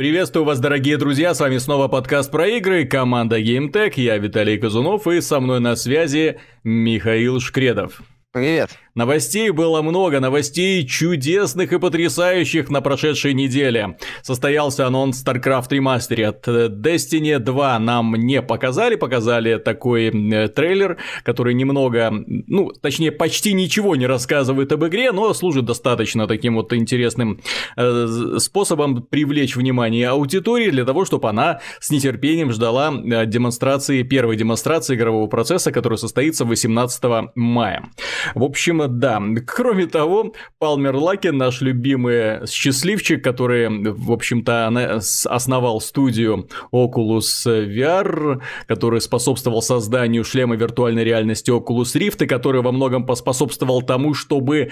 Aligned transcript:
Приветствую 0.00 0.46
вас, 0.46 0.58
дорогие 0.58 0.96
друзья, 0.96 1.34
с 1.34 1.40
вами 1.40 1.58
снова 1.58 1.86
подкаст 1.86 2.30
про 2.30 2.48
игры, 2.48 2.86
команда 2.86 3.38
GameTech, 3.38 3.92
я 3.96 4.16
Виталий 4.16 4.56
Казунов 4.56 5.06
и 5.06 5.20
со 5.20 5.40
мной 5.40 5.60
на 5.60 5.76
связи 5.76 6.40
Михаил 6.64 7.38
Шкредов. 7.38 8.00
Привет. 8.32 8.70
Новостей 8.94 9.50
было 9.50 9.82
много, 9.82 10.20
новостей 10.20 10.86
чудесных 10.86 11.72
и 11.72 11.78
потрясающих 11.80 12.70
на 12.70 12.80
прошедшей 12.80 13.34
неделе. 13.34 13.96
Состоялся 14.22 14.86
анонс 14.86 15.24
StarCraft 15.24 15.70
Remastered. 15.70 16.68
Destiny 16.80 17.40
2 17.40 17.78
нам 17.80 18.14
не 18.14 18.40
показали, 18.40 18.94
показали 18.94 19.58
такой 19.58 20.10
э, 20.10 20.48
трейлер, 20.48 20.98
который 21.24 21.54
немного, 21.54 22.12
ну, 22.12 22.70
точнее, 22.80 23.10
почти 23.10 23.52
ничего 23.52 23.96
не 23.96 24.06
рассказывает 24.06 24.70
об 24.70 24.84
игре, 24.86 25.10
но 25.10 25.34
служит 25.34 25.64
достаточно 25.64 26.28
таким 26.28 26.54
вот 26.54 26.72
интересным 26.72 27.40
э, 27.76 28.36
способом 28.38 29.02
привлечь 29.02 29.56
внимание 29.56 30.08
аудитории 30.08 30.70
для 30.70 30.84
того, 30.84 31.04
чтобы 31.04 31.28
она 31.28 31.60
с 31.80 31.90
нетерпением 31.90 32.52
ждала 32.52 32.92
э, 32.92 33.26
демонстрации, 33.26 34.04
первой 34.04 34.36
демонстрации 34.36 34.94
игрового 34.94 35.26
процесса, 35.26 35.72
который 35.72 35.98
состоится 35.98 36.44
18 36.44 37.02
мая. 37.34 37.88
В 38.34 38.42
общем, 38.42 38.98
да. 38.98 39.20
Кроме 39.46 39.86
того, 39.86 40.32
Палмер 40.58 40.96
Лаки, 40.96 41.28
наш 41.28 41.60
любимый 41.60 42.46
счастливчик, 42.46 43.22
который, 43.22 43.68
в 43.68 44.12
общем-то, 44.12 45.00
основал 45.26 45.80
студию 45.80 46.48
Oculus 46.72 47.46
VR, 47.46 48.40
который 48.66 49.00
способствовал 49.00 49.62
созданию 49.62 50.24
шлема 50.24 50.56
виртуальной 50.56 51.04
реальности 51.04 51.50
Oculus 51.50 51.94
Rift, 51.96 52.24
и 52.24 52.26
который 52.26 52.62
во 52.62 52.72
многом 52.72 53.06
поспособствовал 53.06 53.82
тому, 53.82 54.14
чтобы 54.14 54.70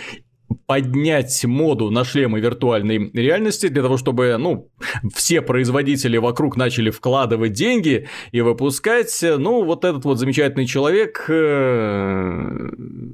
поднять 0.66 1.44
моду 1.44 1.90
на 1.90 2.04
шлемы 2.04 2.40
виртуальной 2.40 3.10
реальности 3.12 3.68
для 3.68 3.82
того, 3.82 3.96
чтобы, 3.96 4.36
ну, 4.38 4.70
все 5.14 5.40
производители 5.40 6.16
вокруг 6.16 6.56
начали 6.56 6.90
вкладывать 6.90 7.52
деньги 7.52 8.08
и 8.32 8.40
выпускать, 8.40 9.16
ну, 9.22 9.64
вот 9.64 9.84
этот 9.84 10.05
вот 10.05 10.18
замечательный 10.18 10.66
человек 10.66 11.24
э, 11.28 12.70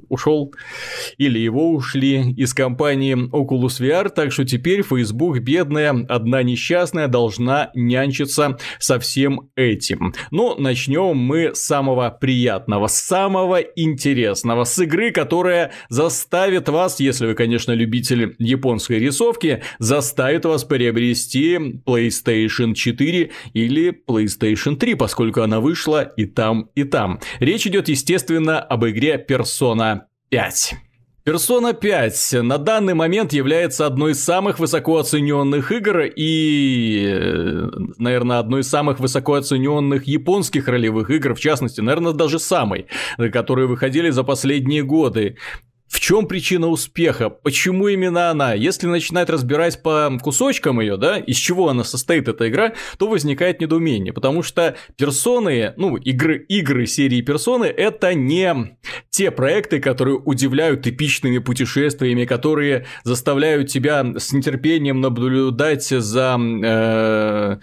ушел 0.09 0.53
или 1.17 1.39
его 1.39 1.71
ушли 1.71 2.31
из 2.33 2.53
компании 2.53 3.15
Oculus 3.15 3.81
VR, 3.81 4.09
так 4.09 4.31
что 4.31 4.45
теперь 4.45 4.83
Facebook, 4.83 5.39
бедная, 5.39 6.05
одна 6.09 6.43
несчастная, 6.43 7.07
должна 7.07 7.71
нянчиться 7.75 8.57
со 8.79 8.99
всем 8.99 9.49
этим. 9.55 10.13
Но 10.31 10.55
начнем 10.57 11.15
мы 11.17 11.53
с 11.53 11.59
самого 11.59 12.09
приятного, 12.09 12.87
самого 12.87 13.59
интересного, 13.59 14.63
с 14.63 14.79
игры, 14.79 15.11
которая 15.11 15.71
заставит 15.89 16.69
вас, 16.69 16.99
если 16.99 17.27
вы, 17.27 17.34
конечно, 17.35 17.73
любитель 17.73 18.35
японской 18.39 18.99
рисовки, 18.99 19.61
заставит 19.77 20.45
вас 20.45 20.63
приобрести 20.63 21.57
PlayStation 21.85 22.73
4 22.73 23.31
или 23.53 24.03
PlayStation 24.07 24.75
3, 24.75 24.95
поскольку 24.95 25.41
она 25.41 25.59
вышла 25.59 26.01
и 26.01 26.25
там, 26.25 26.69
и 26.73 26.83
там. 26.83 27.19
Речь 27.39 27.67
идет, 27.67 27.89
естественно, 27.89 28.59
об 28.59 28.85
игре 28.85 29.23
Persona 29.27 30.01
5. 30.29 30.73
Persona 31.25 31.73
5 31.73 32.43
на 32.43 32.59
данный 32.59 32.93
момент 32.93 33.33
является 33.33 33.87
одной 33.87 34.11
из 34.11 34.23
самых 34.23 34.59
высоко 34.59 34.99
оцененных 34.99 35.71
игр 35.71 36.01
и, 36.15 37.67
наверное, 37.97 38.37
одной 38.37 38.61
из 38.61 38.69
самых 38.69 38.99
высоко 38.99 39.33
оцененных 39.33 40.05
японских 40.05 40.67
ролевых 40.67 41.09
игр, 41.09 41.33
в 41.33 41.39
частности, 41.39 41.81
наверное, 41.81 42.13
даже 42.13 42.37
самой, 42.37 42.85
которые 43.33 43.67
выходили 43.67 44.11
за 44.11 44.23
последние 44.23 44.83
годы. 44.83 45.37
В 45.95 46.01
чем 46.01 46.27
причина 46.27 46.67
успеха? 46.67 47.29
Почему 47.29 47.87
именно 47.87 48.29
она? 48.29 48.53
Если 48.53 48.85
начинать 48.85 49.29
разбирать 49.29 49.81
по 49.81 50.11
кусочкам 50.21 50.81
ее, 50.81 50.97
да, 50.97 51.17
из 51.19 51.37
чего 51.37 51.69
она 51.69 51.85
состоит, 51.85 52.27
эта 52.27 52.49
игра, 52.49 52.73
то 52.97 53.07
возникает 53.07 53.61
недоумение, 53.61 54.11
потому 54.11 54.43
что 54.43 54.75
персоны, 54.97 55.73
ну, 55.77 55.95
игры, 55.95 56.45
игры 56.49 56.85
серии 56.85 57.21
персоны, 57.21 57.63
это 57.63 58.13
не 58.13 58.75
те 59.09 59.31
проекты, 59.31 59.79
которые 59.79 60.17
удивляют 60.17 60.85
эпичными 60.85 61.37
путешествиями, 61.37 62.25
которые 62.25 62.85
заставляют 63.05 63.69
тебя 63.69 64.05
с 64.17 64.33
нетерпением 64.33 64.99
наблюдать 64.99 65.85
за 65.85 66.37
э, 66.37 67.57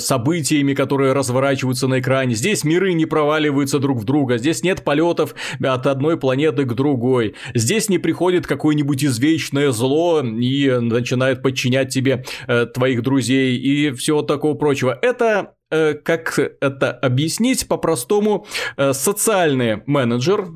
событиями, 0.00 0.74
которые 0.74 1.12
разворачиваются 1.12 1.86
на 1.86 2.00
экране. 2.00 2.34
Здесь 2.34 2.64
миры 2.64 2.94
не 2.94 3.06
проваливаются 3.06 3.78
друг 3.78 4.00
в 4.00 4.04
друга, 4.04 4.38
здесь 4.38 4.64
нет 4.64 4.82
полетов 4.82 5.36
от 5.62 5.86
одной 5.86 6.18
планеты 6.18 6.64
к 6.64 6.72
другой. 6.72 7.36
Здесь 7.60 7.90
не 7.90 7.98
приходит 7.98 8.46
какое-нибудь 8.46 9.04
извечное 9.04 9.70
зло 9.70 10.22
и 10.22 10.78
начинает 10.80 11.42
подчинять 11.42 11.92
тебе 11.92 12.24
э, 12.48 12.66
твоих 12.66 13.02
друзей 13.02 13.56
и 13.56 13.92
всего 13.92 14.22
такого 14.22 14.54
прочего. 14.54 14.98
Это 15.02 15.54
э, 15.70 15.92
как 15.94 16.38
это 16.38 16.90
объяснить 16.90 17.68
по-простому, 17.68 18.46
э, 18.78 18.94
социальный 18.94 19.82
менеджер, 19.84 20.48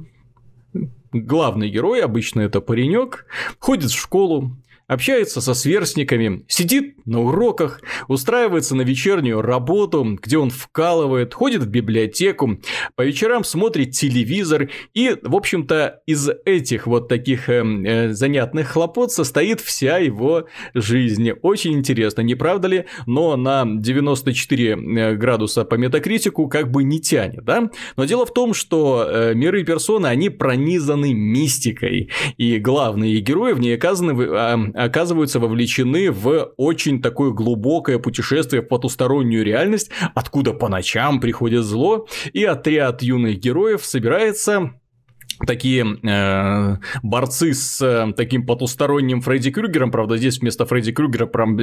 главный 1.13 1.69
герой, 1.69 2.03
обычно 2.03 2.41
это 2.41 2.63
паренек, 2.63 3.27
ходит 3.59 3.91
в 3.91 4.01
школу, 4.01 4.57
общается 4.87 5.41
со 5.41 5.55
сверстниками, 5.55 6.45
сидит 6.49 7.07
на 7.07 7.23
уроках, 7.23 7.81
устраивается 8.09 8.75
на 8.75 8.83
вечернюю 8.83 9.43
работу, 9.43 10.19
где 10.23 10.39
он 10.39 10.51
вкалывает, 10.51 11.35
ходит 11.35 11.63
в 11.63 11.69
библиотеку, 11.69 12.59
по 12.95 13.03
вечерам 13.03 13.45
смотрит 13.45 13.93
телевизор 13.93 14.69
и, 14.93 15.17
в 15.23 15.35
общем-то, 15.35 16.01
из 16.07 16.29
этих 16.45 16.87
вот 16.87 17.09
таких 17.09 17.49
э, 17.49 17.63
э, 17.63 18.13
занятных 18.13 18.69
хлопот 18.69 19.13
состоит 19.13 19.61
вся 19.61 19.99
его 19.99 20.47
жизнь. 20.75 21.31
Очень 21.43 21.75
интересно, 21.75 22.23
не 22.23 22.35
правда 22.35 22.69
ли? 22.69 22.85
Но 23.07 23.37
на 23.37 23.65
94 23.67 24.73
э, 24.73 25.15
градуса 25.15 25.65
по 25.65 25.75
метакритику 25.77 26.49
как 26.49 26.71
бы 26.71 26.85
не 26.85 27.01
тянет, 27.01 27.45
да? 27.45 27.71
Но 27.97 28.05
дело 28.05 28.27
в 28.27 28.33
том, 28.33 28.55
что 28.55 29.07
э, 29.09 29.35
миры 29.35 29.65
персоны, 29.65 30.07
они 30.07 30.29
пронизаны 30.31 31.15
мистикой, 31.15 32.11
и 32.37 32.59
главные 32.59 33.21
герои 33.21 33.53
в 33.53 33.61
ней 33.61 33.75
оказаны 33.75 34.13
а, 34.31 34.59
оказываются 34.75 35.41
вовлечены 35.41 36.11
в 36.11 36.53
очень 36.57 37.01
такое 37.01 37.31
глубокое 37.31 37.99
путешествие 37.99 38.63
в 38.63 38.67
потустороннюю 38.67 39.45
реальность, 39.45 39.91
откуда 40.15 40.53
по 40.53 40.69
ночам 40.69 41.21
приходит 41.21 41.65
зло, 41.65 42.07
и 42.33 42.45
отряд 42.45 43.03
юных 43.03 43.39
героев 43.39 43.85
собирается 43.85 44.75
такие 45.47 45.85
э, 46.03 46.77
борцы 47.03 47.55
с 47.55 47.81
э, 47.83 48.13
таким 48.17 48.47
потусторонним 48.47 49.21
Фредди 49.21 49.51
Крюгером, 49.51 49.91
правда, 49.91 50.17
здесь 50.17 50.39
вместо 50.39 50.67
Фредди 50.67 50.93
Крюгера 50.93 51.27
прям 51.27 51.59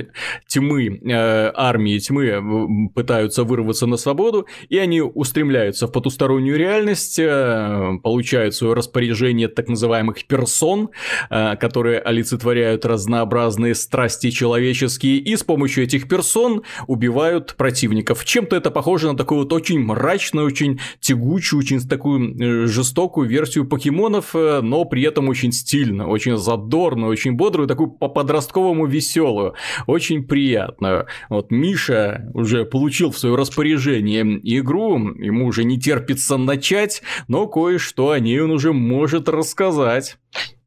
тьмы, 0.48 1.00
э, 1.04 1.52
армии 1.56 1.98
тьмы 2.00 2.90
пытаются 2.94 3.44
вырваться 3.44 3.86
на 3.88 3.98
свободу, 3.98 4.48
и 4.70 4.78
они 4.78 5.02
устремляются 5.02 5.88
в 5.88 5.92
потустороннюю 5.92 6.58
реальность, 6.58 7.20
э, 7.20 8.00
получают 8.04 8.56
свое 8.56 8.74
распоряжение 8.74 9.48
так 9.48 9.68
называемых 9.68 10.26
персон, 10.26 10.90
э, 11.30 11.56
которые 11.58 12.00
олицетворяют 12.00 12.86
разнообразные 12.86 13.76
страсти 13.76 14.32
человеческие, 14.32 15.18
и 15.18 15.36
с 15.36 15.44
помощью 15.44 15.84
этих 15.84 16.08
персон 16.08 16.64
убивают 16.88 17.56
противников. 17.56 18.26
Чем-то 18.26 18.56
это 18.56 18.72
похоже 18.72 19.12
на 19.12 19.18
такую 19.18 19.42
вот 19.42 19.54
очень 19.54 19.80
мрачную, 19.80 20.48
очень 20.48 20.80
тягучую, 21.00 21.60
очень 21.60 21.80
такую 21.82 22.38
э, 22.38 22.68
жестокую 22.68 23.28
версию 23.28 23.61
версию 23.62 23.68
покемонов, 23.68 24.36
э, 24.36 24.62
но 24.62 24.86
при 24.86 25.04
этом 25.04 25.30
очень 25.30 25.52
стильно, 25.52 26.08
очень 26.08 26.38
задорно, 26.38 27.08
очень 27.08 27.34
бодрую, 27.34 27.68
такую 27.68 27.92
по-подростковому 27.92 28.88
веселую, 28.88 29.54
очень 29.88 30.24
приятную. 30.24 31.06
Вот 31.30 31.52
Миша 31.52 32.30
уже 32.34 32.66
получил 32.66 33.12
в 33.12 33.18
свое 33.18 33.36
распоряжение 33.36 34.24
игру, 34.60 34.98
ему 35.16 35.48
уже 35.48 35.64
не 35.64 35.80
терпится 35.80 36.38
начать, 36.38 37.02
но 37.28 37.48
кое-что 37.48 38.12
о 38.12 38.20
ней 38.20 38.40
он 38.42 38.52
уже 38.52 38.74
может 38.74 39.30
рассказать. 39.30 40.18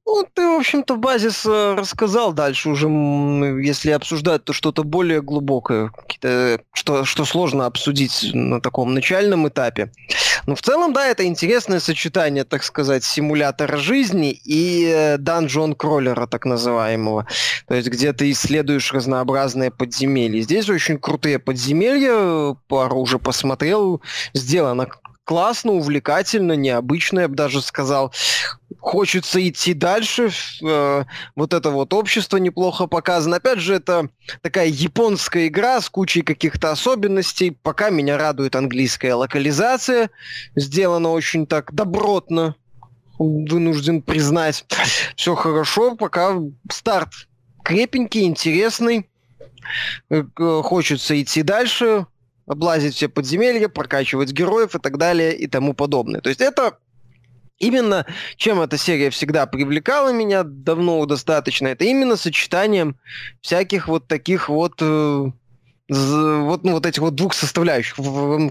Ну, 0.06 0.26
ты, 0.34 0.46
в 0.46 0.58
общем-то, 0.58 0.96
базис 0.96 1.46
э, 1.46 1.74
рассказал 1.74 2.34
дальше 2.34 2.68
уже, 2.68 2.88
если 2.88 3.90
обсуждать, 3.90 4.44
то 4.44 4.52
что-то 4.52 4.84
более 4.84 5.22
глубокое, 5.22 5.92
что, 6.74 7.04
что 7.04 7.24
сложно 7.24 7.64
обсудить 7.64 8.30
на 8.34 8.60
таком 8.60 8.92
начальном 8.92 9.48
этапе. 9.48 9.90
Ну, 10.46 10.54
в 10.54 10.60
целом, 10.62 10.92
да, 10.92 11.06
это 11.06 11.24
интересное 11.24 11.80
сочетание, 11.80 12.44
так 12.44 12.64
сказать, 12.64 13.02
симулятора 13.02 13.78
жизни 13.78 14.38
и 14.44 15.16
данжон-кроллера, 15.18 16.26
так 16.26 16.44
называемого. 16.44 17.26
То 17.66 17.74
есть, 17.74 17.88
где 17.88 18.12
ты 18.12 18.30
исследуешь 18.30 18.92
разнообразные 18.92 19.70
подземелья. 19.70 20.42
Здесь 20.42 20.68
очень 20.68 20.98
крутые 20.98 21.38
подземелья, 21.38 22.56
пару 22.68 22.98
уже 22.98 23.18
посмотрел, 23.18 24.02
сделано 24.34 24.86
классно, 25.24 25.72
увлекательно, 25.72 26.52
необычно, 26.52 27.20
я 27.20 27.28
бы 27.28 27.34
даже 27.34 27.62
сказал. 27.62 28.12
Хочется 28.84 29.48
идти 29.48 29.72
дальше. 29.72 30.30
Э, 30.62 31.04
вот 31.34 31.54
это 31.54 31.70
вот 31.70 31.94
общество 31.94 32.36
неплохо 32.36 32.86
показано. 32.86 33.36
Опять 33.36 33.58
же, 33.58 33.72
это 33.76 34.10
такая 34.42 34.66
японская 34.66 35.46
игра 35.46 35.80
с 35.80 35.88
кучей 35.88 36.20
каких-то 36.20 36.70
особенностей. 36.70 37.50
Пока 37.62 37.88
меня 37.88 38.18
радует 38.18 38.54
английская 38.54 39.14
локализация. 39.14 40.10
Сделана 40.54 41.08
очень 41.08 41.46
так 41.46 41.72
добротно, 41.72 42.56
вынужден 43.18 44.02
признать. 44.02 44.66
Все 45.16 45.34
хорошо, 45.34 45.96
пока 45.96 46.38
старт 46.70 47.08
крепенький, 47.64 48.24
интересный. 48.24 49.08
хочется 50.36 51.22
идти 51.22 51.42
дальше, 51.42 52.06
облазить 52.46 52.96
все 52.96 53.08
подземелья, 53.08 53.68
прокачивать 53.68 54.32
героев 54.32 54.74
и 54.74 54.78
так 54.78 54.98
далее 54.98 55.34
и 55.34 55.46
тому 55.46 55.72
подобное. 55.72 56.20
То 56.20 56.28
есть 56.28 56.42
это 56.42 56.76
Именно 57.58 58.06
чем 58.36 58.60
эта 58.60 58.76
серия 58.76 59.10
всегда 59.10 59.46
привлекала 59.46 60.12
меня 60.12 60.42
давно 60.42 61.06
достаточно, 61.06 61.68
это 61.68 61.84
именно 61.84 62.16
сочетанием 62.16 62.96
всяких 63.40 63.88
вот 63.88 64.08
таких 64.08 64.48
вот 64.48 64.74
э, 64.80 65.30
вот, 65.88 66.64
ну, 66.64 66.72
вот 66.72 66.86
этих 66.86 67.02
вот 67.02 67.14
двух 67.14 67.34
составляющих. 67.34 67.96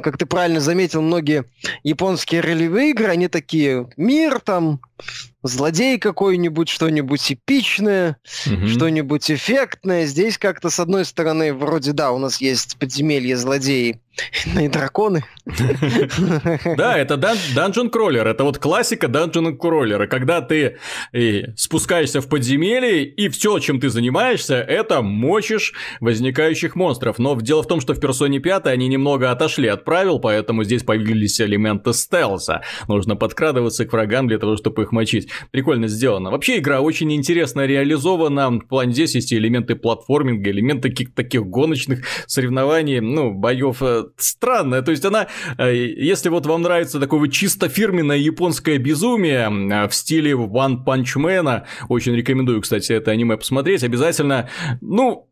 Как 0.02 0.18
ты 0.18 0.26
правильно 0.26 0.60
заметил, 0.60 1.02
многие 1.02 1.46
японские 1.84 2.42
ролевые 2.42 2.92
игры, 2.92 3.08
они 3.08 3.28
такие 3.28 3.90
мир 3.98 4.40
там, 4.40 4.82
злодей 5.44 6.00
какой-нибудь, 6.00 6.70
что-нибудь 6.70 7.32
эпичное, 7.32 8.18
угу. 8.48 8.68
что-нибудь 8.68 9.30
эффектное. 9.30 10.06
Здесь 10.06 10.38
как-то, 10.38 10.70
с 10.70 10.80
одной 10.80 11.06
стороны, 11.06 11.54
вроде, 11.54 11.92
да, 11.92 12.12
у 12.12 12.18
нас 12.18 12.42
есть 12.42 12.78
подземелье 12.80 13.36
злодеи 13.36 14.00
и 14.60 14.68
драконы. 14.68 15.24
Да, 16.78 16.98
это 16.98 17.16
Dungeon 17.16 17.92
Crawler, 17.92 18.24
это 18.24 18.44
вот 18.44 18.58
классика 18.58 19.08
Dungeon 19.08 19.58
Crawler, 19.58 20.08
когда 20.08 20.42
ты 20.42 20.78
э, 21.12 21.54
спускаешься 21.56 22.22
в 22.22 22.28
подземелье, 22.28 23.06
и 23.06 23.28
все, 23.30 23.60
чем 23.60 23.80
ты 23.80 23.90
занимаешься, 23.90 24.56
это 24.56 25.02
мочишь 25.02 25.74
возникающих 26.00 26.76
монстров. 26.76 27.20
Но 27.20 27.40
дело 27.40 27.64
в 27.64 27.68
том, 27.68 27.82
что 27.82 27.94
в 27.94 28.00
Персоне 28.00 28.40
5 28.40 28.68
они 28.68 28.88
немного 28.88 29.32
отошли 29.32 29.68
от 29.68 29.84
правил, 29.84 30.20
поэтому 30.20 30.64
здесь 30.64 30.84
появились 30.84 31.40
элементы 31.42 31.94
стелса. 31.94 32.62
Нужно 32.88 33.16
подкрадываться 33.16 33.86
к 33.86 33.92
врагам 33.92 34.28
для 34.28 34.40
того, 34.40 34.56
чтобы 34.56 34.84
их 34.84 34.92
мочить 34.92 35.30
прикольно 35.52 35.88
сделано. 35.88 36.32
Вообще 36.32 36.58
игра 36.58 36.82
очень 36.82 37.12
интересно 37.14 37.66
реализована. 37.66 38.50
В 38.50 38.68
плане 38.68 38.94
здесь 38.94 39.16
есть 39.16 39.34
элементы 39.34 39.76
платформинга, 39.76 40.52
элементы 40.52 40.90
каких-то 40.90 41.16
таких 41.16 41.46
гоночных 41.46 42.06
соревнований, 42.28 43.00
ну, 43.00 43.34
боев. 43.34 43.82
Э, 43.82 44.06
странная. 44.18 44.82
То 44.82 44.92
есть 44.92 45.06
она, 45.06 45.28
э, 45.58 45.76
если 45.76 46.30
вот 46.30 46.46
вам 46.46 46.62
нравится 46.62 47.00
такое 47.00 47.30
чисто 47.30 47.70
фирменное 47.70 48.18
японское 48.18 48.78
безумие 48.78 49.50
э, 49.50 49.88
в 49.88 49.94
стиле 49.94 50.32
One 50.32 50.86
Punch 50.86 51.16
Man, 51.18 51.64
очень 51.90 52.16
рекомендую, 52.16 52.62
кстати, 52.62 52.94
это 52.94 53.12
аниме 53.12 53.38
посмотреть, 53.38 53.84
обязательно, 53.84 54.50
ну, 54.82 55.30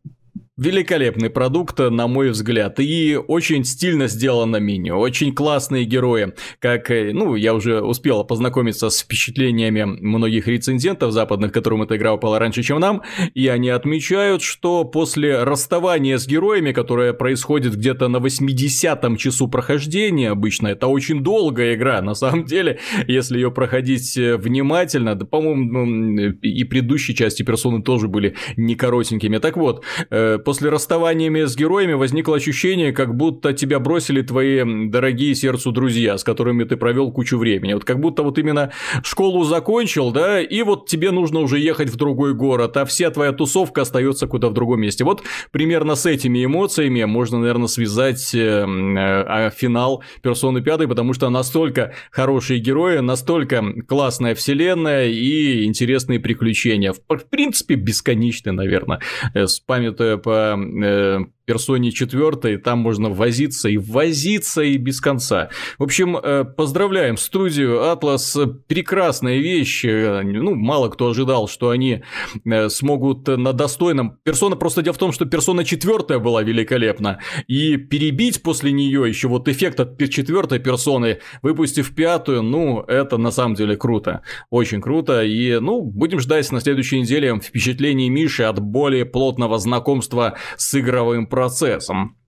Великолепный 0.58 1.30
продукт, 1.30 1.78
на 1.78 2.06
мой 2.06 2.28
взгляд, 2.28 2.78
и 2.78 3.16
очень 3.16 3.64
стильно 3.64 4.06
сделано 4.06 4.58
меню, 4.58 4.98
очень 4.98 5.34
классные 5.34 5.86
герои, 5.86 6.34
как, 6.58 6.90
э, 6.90 7.14
ну, 7.14 7.36
я 7.36 7.54
уже 7.54 7.80
успел 7.80 8.22
познакомиться 8.22 8.90
с 8.90 9.00
впечатлениями 9.00 9.84
многих 9.84 10.48
рецензентов 10.48 11.12
западных, 11.12 11.52
которым 11.52 11.80
эта 11.80 11.96
игра 11.96 12.12
упала 12.12 12.38
раньше, 12.38 12.62
чем 12.62 12.80
нам, 12.80 13.00
и 13.32 13.48
они 13.48 13.70
отмечают, 13.70 14.42
что 14.42 14.84
после 14.84 15.42
расставания 15.42 16.18
с 16.18 16.26
героями, 16.26 16.72
которое 16.72 17.14
происходит 17.14 17.74
где-то 17.74 18.08
на 18.08 18.18
80-м 18.18 19.16
часу 19.16 19.48
прохождения 19.48 20.32
обычно, 20.32 20.66
это 20.66 20.86
очень 20.86 21.22
долгая 21.22 21.76
игра, 21.76 22.02
на 22.02 22.12
самом 22.12 22.44
деле, 22.44 22.78
если 23.08 23.36
ее 23.36 23.52
проходить 23.52 24.18
э, 24.18 24.36
внимательно, 24.36 25.14
да, 25.14 25.24
по-моему, 25.24 25.86
ну, 25.86 26.30
и 26.42 26.64
предыдущие 26.64 27.16
части 27.16 27.42
персоны 27.42 27.82
тоже 27.82 28.06
были 28.06 28.34
не 28.58 28.74
коротенькими, 28.74 29.38
так 29.38 29.56
вот, 29.56 29.82
э, 30.10 30.40
после 30.44 30.70
расставаниями 30.70 31.44
с 31.44 31.56
героями 31.56 31.92
возникло 31.92 32.36
ощущение, 32.36 32.92
как 32.92 33.14
будто 33.14 33.52
тебя 33.52 33.78
бросили 33.78 34.22
твои 34.22 34.62
дорогие 34.88 35.34
сердцу 35.34 35.72
друзья, 35.72 36.18
с 36.18 36.24
которыми 36.24 36.64
ты 36.64 36.76
провел 36.76 37.12
кучу 37.12 37.38
времени. 37.38 37.74
Вот 37.74 37.84
как 37.84 38.00
будто 38.00 38.22
вот 38.22 38.38
именно 38.38 38.72
школу 39.02 39.44
закончил, 39.44 40.10
да, 40.10 40.40
и 40.40 40.62
вот 40.62 40.88
тебе 40.88 41.10
нужно 41.10 41.40
уже 41.40 41.58
ехать 41.58 41.88
в 41.88 41.96
другой 41.96 42.34
город, 42.34 42.76
а 42.76 42.84
вся 42.84 43.10
твоя 43.10 43.32
тусовка 43.32 43.82
остается 43.82 44.26
куда 44.26 44.48
в 44.48 44.52
другом 44.52 44.80
месте. 44.80 45.04
Вот 45.04 45.22
примерно 45.50 45.94
с 45.94 46.06
этими 46.06 46.44
эмоциями 46.44 47.04
можно, 47.04 47.38
наверное, 47.38 47.68
связать 47.68 48.34
э, 48.34 48.38
э, 48.38 49.50
финал 49.56 50.02
Персоны 50.22 50.62
5, 50.62 50.88
потому 50.88 51.12
что 51.12 51.30
настолько 51.30 51.94
хорошие 52.10 52.60
герои, 52.60 52.98
настолько 52.98 53.64
классная 53.86 54.34
вселенная 54.34 55.08
и 55.08 55.64
интересные 55.64 56.20
приключения. 56.20 56.92
В 56.92 57.24
принципе, 57.30 57.74
бесконечные, 57.74 58.52
наверное, 58.52 59.00
э, 59.34 59.46
с 59.46 59.60
памятуя 59.60 60.16
по 60.16 60.31
kaip 60.32 61.41
персоне 61.44 61.92
4, 61.92 62.58
там 62.58 62.78
можно 62.78 63.10
возиться 63.10 63.68
и 63.68 63.76
возиться 63.76 64.62
и 64.62 64.76
без 64.76 65.00
конца. 65.00 65.50
В 65.78 65.82
общем, 65.82 66.16
э, 66.16 66.44
поздравляем 66.44 67.16
студию 67.16 67.80
Atlas, 67.82 68.46
прекрасная 68.66 69.38
вещь, 69.38 69.84
э, 69.84 70.22
ну, 70.22 70.54
мало 70.54 70.88
кто 70.88 71.10
ожидал, 71.10 71.48
что 71.48 71.70
они 71.70 72.02
э, 72.44 72.68
смогут 72.68 73.28
на 73.28 73.52
достойном... 73.52 74.18
Персона, 74.24 74.56
просто 74.56 74.82
дело 74.82 74.94
в 74.94 74.98
том, 74.98 75.12
что 75.12 75.24
персона 75.24 75.64
4 75.64 76.18
была 76.18 76.42
великолепна, 76.42 77.18
и 77.46 77.76
перебить 77.76 78.42
после 78.42 78.72
нее 78.72 79.08
еще 79.08 79.28
вот 79.28 79.48
эффект 79.48 79.80
от 79.80 79.98
четвертой 80.10 80.58
персоны, 80.58 81.18
выпустив 81.42 81.94
пятую, 81.94 82.42
ну, 82.42 82.80
это 82.80 83.16
на 83.16 83.30
самом 83.30 83.54
деле 83.54 83.76
круто, 83.76 84.22
очень 84.50 84.80
круто, 84.80 85.22
и, 85.22 85.58
ну, 85.58 85.80
будем 85.82 86.20
ждать 86.20 86.50
на 86.52 86.60
следующей 86.60 87.00
неделе 87.00 87.38
впечатлений 87.40 88.10
Миши 88.10 88.44
от 88.44 88.60
более 88.60 89.04
плотного 89.04 89.58
знакомства 89.58 90.36
с 90.56 90.78
игровым 90.78 91.26
процессом. 91.32 92.18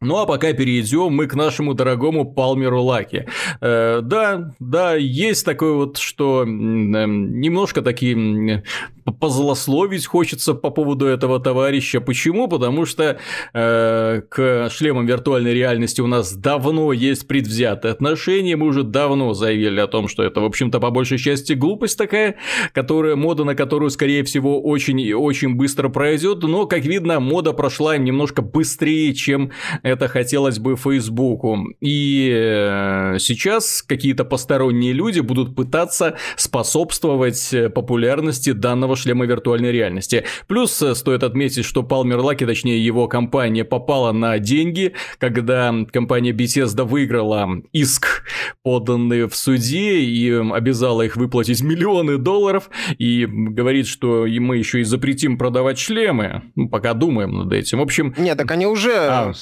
Ну 0.00 0.16
а 0.18 0.26
пока 0.26 0.52
перейдем 0.52 1.12
мы 1.12 1.26
к 1.26 1.34
нашему 1.34 1.74
дорогому 1.74 2.24
Палмеру 2.24 2.82
Лаки. 2.82 3.26
Э, 3.60 4.00
да, 4.00 4.54
да, 4.60 4.94
есть 4.94 5.44
такое 5.44 5.72
вот, 5.72 5.96
что 5.96 6.42
э, 6.42 6.46
немножко 6.46 7.82
такие 7.82 8.62
позлословить 9.10 10.06
хочется 10.06 10.54
по 10.54 10.70
поводу 10.70 11.06
этого 11.06 11.40
товарища. 11.40 12.00
Почему? 12.00 12.48
Потому 12.48 12.86
что 12.86 13.18
э, 13.52 14.22
к 14.28 14.70
шлемам 14.70 15.06
виртуальной 15.06 15.54
реальности 15.54 16.00
у 16.00 16.06
нас 16.06 16.34
давно 16.34 16.92
есть 16.92 17.26
предвзятые 17.26 17.92
отношения. 17.92 18.56
Мы 18.56 18.66
уже 18.66 18.82
давно 18.82 19.34
заявили 19.34 19.80
о 19.80 19.86
том, 19.86 20.08
что 20.08 20.22
это, 20.22 20.40
в 20.40 20.44
общем-то, 20.44 20.78
по 20.80 20.90
большей 20.90 21.18
части 21.18 21.54
глупость 21.54 21.98
такая, 21.98 22.36
которая, 22.72 23.16
мода 23.16 23.44
на 23.44 23.54
которую, 23.54 23.90
скорее 23.90 24.22
всего, 24.24 24.60
очень 24.62 25.00
и 25.00 25.14
очень 25.14 25.54
быстро 25.54 25.88
пройдет. 25.88 26.42
Но, 26.42 26.66
как 26.66 26.84
видно, 26.84 27.20
мода 27.20 27.52
прошла 27.52 27.96
немножко 27.96 28.42
быстрее, 28.42 29.14
чем 29.14 29.50
это 29.88 30.08
хотелось 30.08 30.58
бы 30.58 30.76
Фейсбуку. 30.76 31.58
И 31.80 32.30
э, 32.32 33.16
сейчас 33.18 33.82
какие-то 33.82 34.24
посторонние 34.24 34.92
люди 34.92 35.20
будут 35.20 35.54
пытаться 35.54 36.16
способствовать 36.36 37.52
э, 37.52 37.68
популярности 37.70 38.52
данного 38.52 38.96
шлема 38.96 39.26
виртуальной 39.26 39.72
реальности. 39.72 40.24
Плюс 40.46 40.80
э, 40.82 40.94
стоит 40.94 41.22
отметить, 41.22 41.64
что 41.64 41.82
Palmer 41.82 42.20
Lucky, 42.20 42.46
точнее 42.46 42.84
его 42.84 43.08
компания, 43.08 43.64
попала 43.64 44.12
на 44.12 44.38
деньги, 44.38 44.92
когда 45.18 45.74
компания 45.90 46.32
Bethesda 46.32 46.84
выиграла 46.84 47.48
иск, 47.72 48.24
поданный 48.62 49.26
в 49.26 49.34
суде, 49.34 50.00
и 50.00 50.30
обязала 50.30 51.02
их 51.02 51.16
выплатить 51.16 51.62
миллионы 51.62 52.18
долларов, 52.18 52.70
и 52.98 53.26
говорит, 53.26 53.86
что 53.86 54.26
мы 54.26 54.58
еще 54.58 54.80
и 54.80 54.84
запретим 54.84 55.38
продавать 55.38 55.78
шлемы. 55.78 56.42
Ну, 56.54 56.68
пока 56.68 56.94
думаем 56.94 57.32
над 57.32 57.52
этим. 57.52 57.78
В 57.78 57.82
общем... 57.82 58.14
Нет, 58.18 58.38
так 58.38 58.50
они 58.50 58.66
уже 58.66 59.08
а 59.08 59.32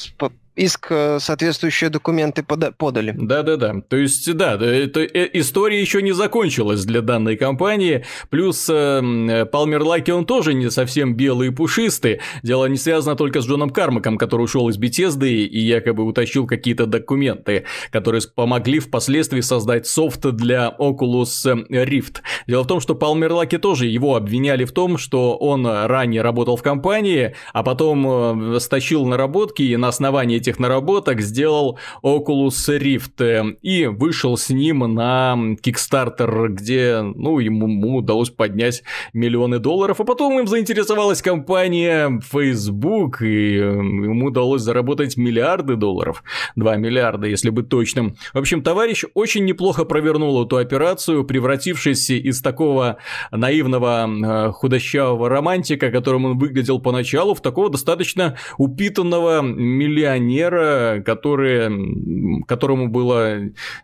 иск 0.57 0.87
э, 0.91 1.19
соответствующие 1.21 1.91
документы 1.91 2.43
подали. 2.43 3.15
Да-да-да. 3.17 3.83
То 3.89 3.97
есть, 3.97 4.33
да, 4.35 4.55
это, 4.55 5.01
э, 5.01 5.29
история 5.35 5.81
еще 5.81 6.03
не 6.03 6.13
закончилась 6.13 6.85
для 6.85 7.03
данной 7.03 7.37
компании. 7.37 8.05
Плюс 8.31 8.67
э, 8.71 9.47
Палмер 9.53 9.83
Лаки, 9.83 10.11
он 10.11 10.25
тоже 10.25 10.55
не 10.55 10.71
совсем 10.71 11.15
белый 11.15 11.49
и 11.49 11.51
пушистый. 11.51 12.21
Дело 12.43 12.67
не 12.67 12.77
связано 12.77 13.17
только 13.17 13.43
с 13.43 13.47
Джоном 13.47 13.71
Кармаком, 13.71 14.17
который 14.17 14.43
ушел 14.43 14.69
из 14.69 14.79
Bethesda 14.79 15.29
и 15.29 15.59
якобы 15.59 16.05
утащил 16.05 16.47
какие-то 16.47 16.87
документы, 16.87 17.65
которые 17.91 18.23
помогли 18.35 18.79
впоследствии 18.79 19.43
создать 19.43 19.87
софт 19.87 20.23
для 20.23 20.75
Oculus 20.79 21.67
Rift. 21.69 22.17
Дело 22.47 22.63
в 22.63 22.67
том, 22.67 22.81
что 22.81 22.95
Палмер 22.95 23.33
Лаки 23.33 23.59
тоже 23.59 23.87
его 23.87 24.17
обвиняли 24.17 24.65
в 24.65 24.73
том, 24.73 24.97
что 24.97 25.37
он 25.37 25.67
ранее 25.67 26.23
работал 26.23 26.57
в 26.57 26.63
компании, 26.63 27.35
а 27.53 27.63
потом 27.63 28.59
стащил 28.59 29.05
наработки 29.05 29.63
и 29.63 29.77
на 29.77 29.89
основании 29.89 30.39
этих 30.47 30.59
наработок 30.59 31.21
сделал 31.21 31.79
Oculus 32.03 32.69
Rift 32.69 33.23
э, 33.23 33.57
и 33.62 33.87
вышел 33.87 34.37
с 34.37 34.50
ним 34.50 34.79
на 34.95 35.37
Kickstarter, 35.62 36.49
где, 36.49 37.00
ну, 37.03 37.38
ему 37.38 37.97
удалось 37.99 38.31
поднять 38.31 38.83
миллионы 39.12 39.59
долларов, 39.59 40.00
а 40.00 40.05
потом 40.05 40.38
им 40.38 40.47
заинтересовалась 40.47 41.23
компания 41.23 42.21
Facebook, 42.31 43.23
и 43.23 43.57
э, 43.57 43.61
ему 43.61 44.26
удалось 44.26 44.62
заработать 44.62 45.17
миллиарды 45.17 45.76
долларов, 45.76 46.23
2 46.57 46.76
миллиарда, 46.76 47.26
если 47.26 47.50
быть 47.50 47.69
точным. 47.69 48.17
В 48.33 48.38
общем, 48.38 48.62
товарищ 48.62 49.05
очень 49.15 49.45
неплохо 49.45 49.85
провернул 49.85 50.45
эту 50.45 50.57
операцию, 50.57 51.25
превратившись 51.25 52.11
из 52.11 52.41
такого 52.41 52.99
наивного 53.31 54.07
э, 54.07 54.53
худощавого 54.53 55.29
романтика, 55.29 55.91
которым 55.91 56.25
он 56.26 56.38
выглядел 56.38 56.79
поначалу, 56.79 57.35
в 57.35 57.41
такого 57.41 57.71
достаточно 57.71 58.37
упитанного 58.59 59.43
миллионера, 59.43 60.36
миллионера, 60.37 61.02
который, 61.05 62.45
которому 62.47 62.88
было 62.88 63.40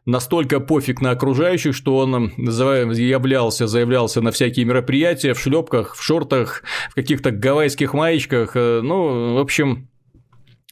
настолько 0.07 0.61
пофиг 0.61 1.01
на 1.01 1.11
окружающих, 1.11 1.75
что 1.75 1.97
он 1.97 2.33
заявлялся, 2.39 3.67
заявлялся 3.67 4.21
на 4.21 4.31
всякие 4.31 4.67
мероприятия 4.67 5.35
в 5.35 5.41
шлепках, 5.41 5.97
в 5.97 6.03
шортах, 6.03 6.63
в 6.91 6.95
каких-то 6.95 7.31
гавайских 7.31 7.95
маечках. 7.95 8.53
Э, 8.55 8.81
ну, 8.83 9.35
в 9.35 9.39
общем, 9.39 9.89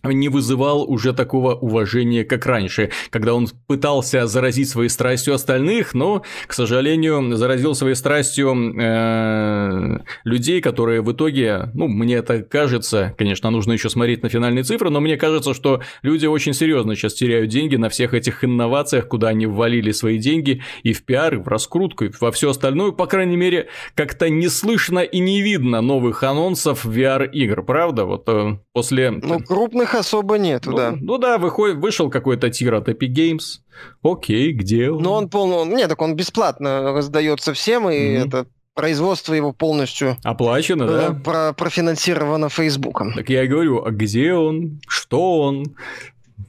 не 0.05 0.29
вызывал 0.29 0.91
уже 0.91 1.13
такого 1.13 1.55
уважения, 1.55 2.25
как 2.25 2.47
раньше, 2.47 2.91
когда 3.11 3.35
он 3.35 3.49
пытался 3.67 4.27
заразить 4.27 4.69
своей 4.69 4.89
страстью 4.89 5.35
остальных, 5.35 5.95
но, 5.95 6.23
к 6.47 6.53
сожалению, 6.53 7.37
заразил 7.37 7.75
своей 7.75 7.95
страстью 7.95 8.75
э, 8.81 9.99
людей, 10.25 10.61
которые 10.61 11.03
в 11.03 11.13
итоге, 11.13 11.71
ну, 11.75 11.89
мне 11.89 12.17
это 12.17 12.43
кажется, 12.43 13.15
конечно, 13.19 13.51
нужно 13.51 13.73
еще 13.73 13.91
смотреть 13.91 14.23
на 14.23 14.29
финальные 14.29 14.65
цифры, 14.65 14.91
но 14.91 15.01
мне 15.01 15.17
кажется, 15.17 15.55
что 15.55 15.83
люди 16.03 16.27
очень 16.27 16.55
серьезно 16.55 16.95
сейчас 16.95 17.15
теряют 17.15 17.51
деньги 17.51 17.77
на 17.77 17.89
всех 17.89 18.15
этих 18.15 18.45
инновациях, 18.45 19.09
куда 19.09 19.29
они 19.29 19.47
ввалили 19.47 19.93
свои 19.93 20.19
деньги 20.19 20.63
и 20.83 20.93
в 20.93 21.05
пиар, 21.05 21.35
и 21.35 21.39
в 21.39 21.49
раскрутку, 21.49 22.05
и 22.05 22.11
во 22.21 22.33
все 22.33 22.51
остальное, 22.51 22.93
по 22.93 23.07
крайней 23.07 23.37
мере, 23.37 23.69
как-то 23.95 24.29
не 24.29 24.49
слышно 24.49 25.01
и 25.01 25.19
не 25.19 25.43
видно 25.43 25.81
новых 25.81 26.23
анонсов 26.23 26.85
VR-игр, 26.87 27.63
правда? 27.63 28.05
Вот 28.05 28.29
э, 28.29 28.59
после... 28.73 29.11
Ну, 29.11 29.41
крупных 29.41 29.90
их 29.91 29.95
особо 29.95 30.39
нету, 30.39 30.71
ну, 30.71 30.77
да. 30.77 30.95
Ну 30.99 31.19
да, 31.19 31.39
выходит, 31.39 31.77
вышел 31.77 32.11
какой-то 32.11 32.51
тир 32.51 32.75
от 32.75 32.89
Epic 32.89 33.13
Games. 33.13 33.61
Окей, 34.03 34.53
где 34.53 34.91
он? 34.91 35.03
Ну 35.03 35.13
он 35.13 35.29
полный... 35.29 35.75
Нет, 35.75 35.89
так 35.89 36.01
он 36.01 36.15
бесплатно 36.15 36.93
раздается 36.93 37.53
всем, 37.53 37.89
и 37.91 37.95
mm-hmm. 37.95 38.27
это 38.27 38.47
производство 38.75 39.35
его 39.35 39.53
полностью 39.53 40.17
оплачено, 40.23 40.87
да? 40.87 41.09
Э, 41.09 41.15
про 41.15 41.53
профинансировано 41.53 42.49
Фейсбуком. 42.49 43.13
Так 43.15 43.29
я 43.29 43.45
и 43.45 43.49
говорю, 43.49 43.85
а 43.85 43.91
где 43.91 44.35
он? 44.35 44.81
Что 44.89 45.41
он? 45.41 45.77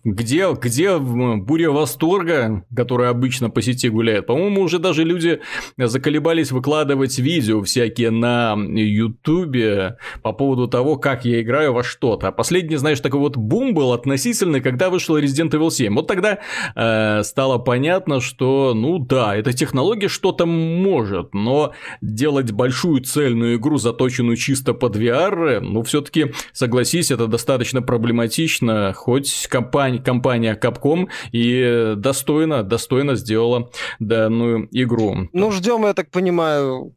Где, 0.03 0.51
где 0.53 0.97
буря 0.97 1.69
восторга, 1.69 2.65
которая 2.75 3.11
обычно 3.11 3.51
по 3.51 3.61
сети 3.61 3.87
гуляет? 3.87 4.25
По-моему, 4.25 4.61
уже 4.61 4.79
даже 4.79 5.03
люди 5.03 5.41
заколебались 5.77 6.51
выкладывать 6.51 7.19
видео 7.19 7.61
всякие 7.61 8.09
на 8.09 8.55
Ютубе 8.57 9.97
по 10.23 10.33
поводу 10.33 10.67
того, 10.67 10.97
как 10.97 11.23
я 11.25 11.41
играю 11.41 11.73
во 11.73 11.83
что-то. 11.83 12.29
А 12.29 12.31
последний, 12.31 12.77
знаешь, 12.77 12.99
такой 12.99 13.19
вот 13.19 13.37
бум 13.37 13.75
был 13.75 13.93
относительный, 13.93 14.59
когда 14.59 14.89
вышел 14.89 15.19
Resident 15.19 15.51
Evil 15.51 15.69
7. 15.69 15.93
Вот 15.93 16.07
тогда 16.07 16.39
э, 16.75 17.21
стало 17.23 17.59
понятно, 17.59 18.21
что, 18.21 18.73
ну 18.73 18.97
да, 18.97 19.35
эта 19.35 19.53
технология 19.53 20.07
что-то 20.07 20.47
может, 20.47 21.35
но 21.35 21.73
делать 22.01 22.51
большую 22.51 23.01
цельную 23.01 23.57
игру, 23.57 23.77
заточенную 23.77 24.35
чисто 24.35 24.73
под 24.73 24.95
VR, 24.95 25.59
ну 25.59 25.83
все-таки, 25.83 26.33
согласись, 26.53 27.11
это 27.11 27.27
достаточно 27.27 27.83
проблематично, 27.83 28.93
хоть 28.93 29.45
компания 29.47 29.90
компания, 29.99 30.55
компания 30.55 30.55
Capcom 30.55 31.09
и 31.31 31.93
достойно, 31.97 32.63
достойно 32.63 33.15
сделала 33.15 33.69
данную 33.99 34.67
игру. 34.71 35.29
Ну, 35.33 35.51
ждем, 35.51 35.85
я 35.85 35.93
так 35.93 36.09
понимаю, 36.09 36.93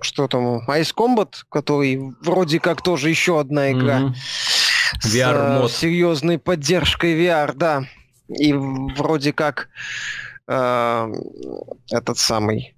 что 0.00 0.28
там, 0.28 0.68
Ice 0.68 0.94
Combat, 0.94 1.34
который 1.50 2.14
вроде 2.22 2.60
как 2.60 2.82
тоже 2.82 3.10
еще 3.10 3.40
одна 3.40 3.72
игра. 3.72 4.00
Mm-hmm. 4.00 4.14
VR-мод. 5.04 5.70
С 5.70 5.76
серьезной 5.76 6.38
поддержкой 6.38 7.18
VR, 7.18 7.52
да. 7.54 7.84
И 8.28 8.52
вроде 8.52 9.32
как 9.32 9.68
э, 10.46 11.12
этот 11.90 12.18
самый 12.18 12.75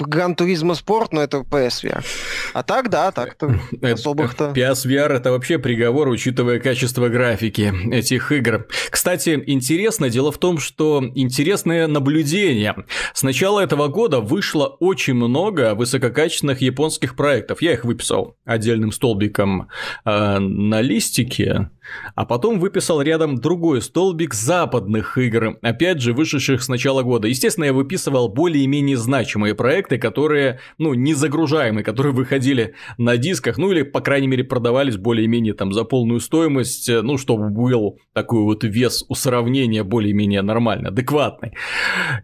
Гран 0.00 0.34
Туризма 0.34 0.74
Спорт, 0.74 1.12
но 1.12 1.22
это 1.22 1.38
PSVR. 1.38 2.04
А 2.52 2.62
так, 2.62 2.90
да, 2.90 3.10
так-то 3.12 3.58
особых-то. 3.82 4.52
PSVR 4.54 5.08
это 5.08 5.30
вообще 5.30 5.58
приговор, 5.58 6.08
учитывая 6.08 6.60
качество 6.60 7.08
графики 7.08 7.72
этих 7.92 8.32
игр. 8.32 8.66
Кстати, 8.90 9.42
интересно, 9.46 10.10
дело 10.10 10.32
в 10.32 10.38
том, 10.38 10.58
что 10.58 11.02
интересное 11.14 11.86
наблюдение. 11.86 12.74
С 13.14 13.22
начала 13.22 13.60
этого 13.60 13.88
года 13.88 14.20
вышло 14.20 14.66
очень 14.66 15.14
много 15.14 15.74
высококачественных 15.74 16.60
японских 16.60 17.16
проектов. 17.16 17.62
Я 17.62 17.72
их 17.72 17.84
выписал 17.84 18.36
отдельным 18.44 18.92
столбиком 18.92 19.68
э, 20.04 20.38
на 20.38 20.80
листике. 20.80 21.70
А 22.14 22.24
потом 22.24 22.58
выписал 22.58 23.00
рядом 23.00 23.36
другой 23.38 23.82
столбик 23.82 24.34
западных 24.34 25.18
игр, 25.18 25.58
опять 25.62 26.00
же, 26.00 26.12
вышедших 26.12 26.62
с 26.62 26.68
начала 26.68 27.02
года. 27.02 27.28
Естественно, 27.28 27.64
я 27.64 27.72
выписывал 27.72 28.28
более-менее 28.28 28.96
значимые 29.16 29.54
проекты, 29.54 29.96
которые, 29.98 30.60
ну, 30.76 30.92
не 30.92 31.14
загружаемые, 31.14 31.82
которые 31.82 32.12
выходили 32.12 32.74
на 32.98 33.16
дисках, 33.16 33.56
ну, 33.56 33.72
или, 33.72 33.82
по 33.82 34.00
крайней 34.00 34.28
мере, 34.28 34.44
продавались 34.44 34.98
более-менее 34.98 35.54
там 35.54 35.72
за 35.72 35.84
полную 35.84 36.20
стоимость, 36.20 36.90
ну, 36.90 37.16
чтобы 37.16 37.48
был 37.48 37.98
такой 38.12 38.42
вот 38.42 38.62
вес 38.64 39.04
у 39.08 39.14
сравнения 39.14 39.84
более-менее 39.84 40.42
нормальный, 40.42 40.90
адекватный. 40.90 41.52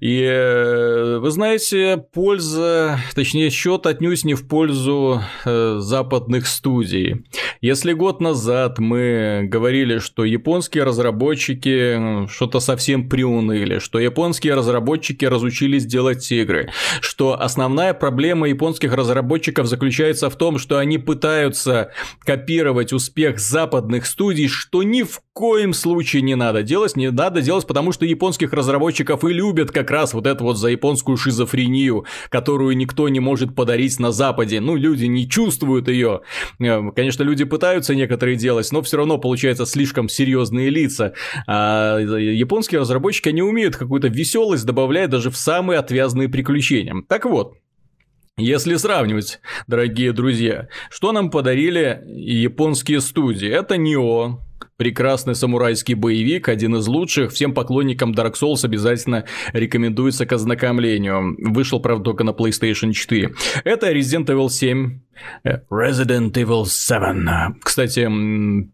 И, 0.01 0.21
э, 0.23 1.19
вы 1.19 1.31
знаете, 1.31 2.05
польза, 2.13 2.99
точнее, 3.15 3.49
счет 3.49 3.87
отнюдь 3.87 4.25
не 4.25 4.35
в 4.35 4.47
пользу 4.47 5.23
э, 5.47 5.77
западных 5.79 6.47
студий. 6.47 7.25
Если 7.63 7.95
год 7.95 8.21
назад 8.21 8.79
мы 8.79 9.45
говорили, 9.45 9.99
что 9.99 10.25
японские 10.25 10.85
разработчики 10.85 12.27
что-то 12.29 12.61
совсем 12.61 13.09
приуныли, 13.09 13.79
что 13.79 13.99
японские 13.99 14.55
разработчики 14.55 15.25
разучились 15.25 15.87
делать 15.87 16.31
игры, 16.33 16.71
что 17.01 17.41
основная 17.41 17.95
проблема 17.95 18.49
японских 18.49 18.93
разработчиков 18.95 19.67
заключается 19.67 20.31
в 20.31 20.37
том, 20.37 20.59
что 20.59 20.79
они 20.79 20.99
пытаются 20.99 21.93
копировать 22.21 22.93
успех 22.93 23.39
западных 23.39 24.07
студий, 24.07 24.49
что 24.49 24.83
ни 24.83 25.03
в 25.03 25.21
коем 25.33 25.73
случае 25.73 26.23
не 26.23 26.35
надо 26.35 26.63
делать, 26.63 26.97
не 26.97 27.11
надо 27.11 27.41
делать, 27.41 27.67
потому 27.67 27.93
что 27.93 28.05
японских 28.05 28.53
разработчиков 28.53 29.25
и 29.25 29.33
любят 29.33 29.71
как 29.71 29.91
раз 29.91 30.13
вот 30.13 30.27
это 30.27 30.45
вот 30.45 30.59
за 30.59 30.69
японскую 30.69 31.17
шизофрению, 31.17 32.05
которую 32.29 32.77
никто 32.77 33.09
не 33.09 33.21
может 33.21 33.55
подарить 33.55 33.99
на 33.99 34.13
Западе. 34.13 34.61
Ну, 34.61 34.77
люди 34.77 35.07
не 35.07 35.29
чувствуют 35.29 35.89
ее. 35.89 36.21
Э, 36.61 36.81
конечно, 36.95 37.23
люди 37.23 37.45
пытаются 37.45 37.95
некоторые 37.95 38.37
делать, 38.37 38.71
но 38.73 38.83
все 38.83 38.99
равно 38.99 39.19
получается 39.19 39.65
слишком 39.65 40.09
серьезные 40.09 40.69
лица. 40.69 41.15
А 41.47 41.99
японские 41.99 42.81
разработчики, 42.81 43.29
они 43.29 43.43
умеют 43.43 43.77
какую-то 43.77 44.09
веселость 44.09 44.67
добавлять 44.67 45.11
даже 45.11 45.31
в 45.31 45.37
самые 45.37 45.79
отвязные 45.79 46.29
приключения. 46.29 46.72
Так 47.09 47.25
вот, 47.25 47.57
если 48.39 48.77
сравнивать, 48.77 49.41
дорогие 49.67 50.13
друзья, 50.13 50.69
что 50.91 51.13
нам 51.13 51.31
подарили 51.31 52.03
японские 52.07 53.01
студии? 53.01 53.49
Это 53.49 53.77
Нио, 53.77 54.41
прекрасный 54.79 55.35
самурайский 55.35 55.95
боевик, 55.95 56.49
один 56.49 56.77
из 56.77 56.89
лучших. 56.89 57.33
Всем 57.33 57.53
поклонникам 57.53 58.13
Dark 58.13 58.35
Souls 58.41 58.65
обязательно 58.65 59.27
рекомендуется 59.53 60.25
к 60.25 60.33
ознакомлению. 60.33 61.37
Вышел, 61.53 61.79
правда, 61.79 62.05
только 62.05 62.25
на 62.25 62.31
PlayStation 62.31 62.93
4. 62.93 63.35
Это 63.65 63.93
Resident 63.93 64.27
Evil 64.27 64.49
7, 64.49 65.01
Э, 65.12 65.12
Resident 65.45 66.33
Evil 66.33 66.67
7. 66.67 67.61
Кстати, 67.63 68.09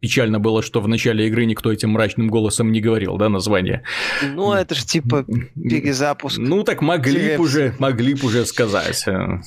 печально 0.01 0.39
было, 0.39 0.63
что 0.63 0.81
в 0.81 0.89
начале 0.89 1.27
игры 1.27 1.47
никто 1.47 1.73
этим 1.73 1.91
мрачным 1.91 2.29
голосом 2.29 2.73
не 2.73 2.81
говорил, 2.81 3.17
да, 3.17 3.29
название. 3.29 3.83
Ну, 4.23 4.53
это 4.53 4.75
же 4.75 4.85
типа 4.85 5.25
перезапуск. 5.55 6.39
Ну, 6.39 6.63
так 6.63 6.83
могли 6.83 7.37
бы 7.37 7.43
уже, 7.43 7.75
могли 7.79 8.15
бы 8.15 8.27
уже 8.27 8.45
сказать. 8.47 9.05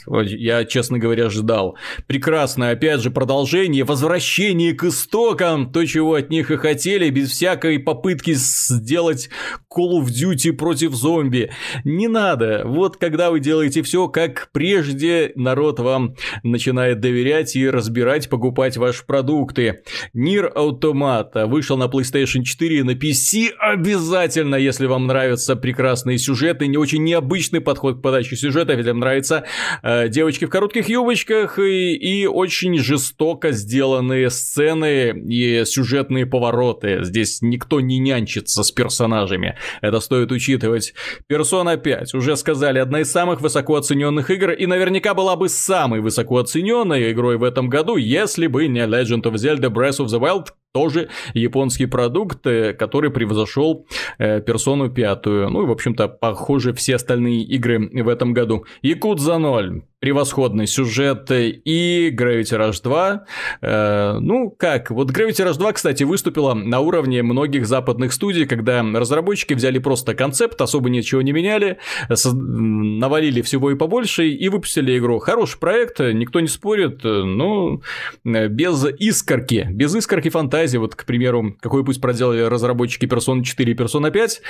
Я, 0.07 0.65
честно 0.65 0.99
говоря, 0.99 1.29
ждал. 1.29 1.77
Прекрасное, 2.07 2.73
опять 2.73 3.01
же, 3.01 3.11
продолжение, 3.11 3.83
возвращение 3.83 4.73
к 4.73 4.83
истокам, 4.83 5.71
то, 5.71 5.85
чего 5.85 6.15
от 6.15 6.29
них 6.29 6.51
и 6.51 6.57
хотели, 6.57 7.09
без 7.09 7.31
всякой 7.31 7.79
попытки 7.79 8.33
сделать 8.33 9.29
Call 9.73 10.01
of 10.01 10.07
Duty 10.07 10.53
против 10.53 10.93
зомби. 10.93 11.51
Не 11.83 12.07
надо. 12.07 12.63
Вот 12.65 12.97
когда 12.97 13.31
вы 13.31 13.39
делаете 13.39 13.81
все 13.83 14.07
как 14.07 14.49
прежде, 14.51 15.31
народ 15.35 15.79
вам 15.79 16.15
начинает 16.43 16.99
доверять 16.99 17.55
и 17.55 17.69
разбирать, 17.69 18.29
покупать 18.29 18.77
ваши 18.77 19.05
продукты. 19.05 19.83
Нир 20.13 20.51
Automata 20.55 21.45
вышел 21.45 21.77
на 21.77 21.85
PlayStation 21.85 22.43
4 22.43 22.79
и 22.79 22.83
на 22.83 22.91
PC 22.91 23.49
обязательно, 23.57 24.55
если 24.55 24.85
вам 24.87 25.07
нравятся 25.07 25.55
прекрасные 25.55 26.17
сюжеты, 26.17 26.67
не 26.67 26.77
очень 26.77 27.03
необычный 27.03 27.61
подход 27.61 27.99
к 27.99 28.01
подаче 28.01 28.35
сюжета, 28.35 28.73
если 28.73 28.89
вам 28.89 28.99
нравятся 28.99 29.45
э, 29.83 30.09
девочки 30.09 30.45
в 30.45 30.49
коротких 30.49 30.89
юбочках 30.89 31.59
и, 31.59 31.93
и 31.95 32.25
очень 32.25 32.77
жестоко 32.79 33.51
сделанные 33.51 34.29
сцены 34.29 35.11
и 35.11 35.63
сюжетные 35.65 36.25
повороты. 36.25 37.03
Здесь 37.03 37.41
никто 37.41 37.79
не 37.79 37.99
нянчится 37.99 38.63
с 38.63 38.71
персонажами. 38.71 39.57
Это 39.81 39.99
стоит 39.99 40.31
учитывать. 40.31 40.93
Persona 41.29 41.77
5, 41.77 42.13
уже 42.13 42.35
сказали, 42.37 42.79
одна 42.79 43.01
из 43.01 43.11
самых 43.11 43.41
высоко 43.41 43.75
оцененных 43.75 44.29
игр 44.29 44.51
и 44.51 44.65
наверняка 44.65 45.13
была 45.13 45.35
бы 45.35 45.49
самой 45.49 46.01
высоко 46.01 46.37
оцененной 46.37 47.11
игрой 47.11 47.37
в 47.37 47.43
этом 47.43 47.69
году, 47.69 47.97
если 47.97 48.47
бы 48.47 48.67
не 48.67 48.81
Legend 48.81 49.23
of 49.23 49.33
Zelda 49.33 49.69
Breath 49.69 49.99
of 49.99 50.07
the 50.07 50.19
Wild, 50.19 50.47
тоже 50.73 51.09
японский 51.33 51.85
продукт, 51.85 52.47
э, 52.47 52.73
который 52.73 53.11
превзошел 53.11 53.85
э, 54.17 54.41
персону 54.41 54.89
пятую. 54.89 55.49
Ну 55.49 55.63
и, 55.63 55.65
в 55.65 55.71
общем-то, 55.71 56.07
похоже, 56.07 56.73
все 56.73 56.95
остальные 56.95 57.43
игры 57.43 57.89
в 58.03 58.07
этом 58.07 58.33
году. 58.33 58.65
Якудза 58.81 59.37
0. 59.37 59.83
превосходный 59.99 60.65
сюжет 60.65 61.29
и 61.29 62.09
Gravity 62.17 62.57
Rush 62.57 62.81
2. 62.83 63.25
Э, 63.61 64.17
ну, 64.19 64.49
как, 64.49 64.91
вот 64.91 65.11
Gravity 65.11 65.45
Rush 65.45 65.57
2, 65.57 65.73
кстати, 65.73 66.03
выступила 66.03 66.53
на 66.53 66.79
уровне 66.79 67.21
многих 67.21 67.67
западных 67.67 68.13
студий, 68.13 68.45
когда 68.45 68.81
разработчики 68.81 69.53
взяли 69.53 69.79
просто 69.79 70.15
концепт, 70.15 70.59
особо 70.61 70.89
ничего 70.89 71.21
не 71.21 71.33
меняли, 71.33 71.77
навалили 72.09 73.41
всего 73.41 73.71
и 73.71 73.75
побольше 73.75 74.27
и 74.29 74.49
выпустили 74.49 74.97
игру. 74.97 75.19
Хороший 75.19 75.59
проект, 75.59 75.99
никто 75.99 76.39
не 76.39 76.47
спорит, 76.47 77.03
но 77.03 77.81
без 78.23 78.85
искорки, 78.99 79.67
без 79.69 79.95
искорки 79.95 80.29
фантазии, 80.29 80.60
вот, 80.77 80.95
к 80.95 81.05
примеру, 81.05 81.55
какой 81.59 81.83
пусть 81.83 82.01
проделали 82.01 82.41
разработчики 82.41 83.05
Persona 83.05 83.43
4 83.43 83.71
и 83.71 83.75
Persona 83.75 84.11
5, 84.11 84.41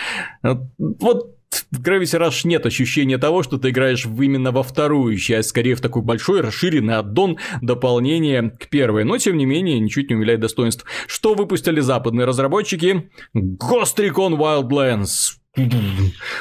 вот 0.77 1.35
в 1.71 1.81
Gravity 1.81 2.19
Rush 2.19 2.41
нет 2.45 2.65
ощущения 2.65 3.17
того, 3.17 3.43
что 3.43 3.57
ты 3.57 3.69
играешь 3.69 4.05
именно 4.05 4.51
во 4.51 4.63
вторую 4.63 5.17
часть, 5.17 5.49
скорее 5.49 5.75
в 5.75 5.81
такой 5.81 6.01
большой, 6.01 6.41
расширенный 6.41 6.95
аддон, 6.95 7.37
дополнение 7.61 8.51
к 8.51 8.67
первой. 8.69 9.03
Но, 9.03 9.17
тем 9.17 9.37
не 9.37 9.45
менее, 9.45 9.79
ничуть 9.79 10.09
не 10.09 10.15
умиляет 10.15 10.39
достоинств. 10.39 10.85
Что 11.07 11.33
выпустили 11.33 11.79
западные 11.79 12.25
разработчики? 12.25 13.09
Ghost 13.35 13.97
Recon 13.97 14.37
Wildlands. 14.37 15.37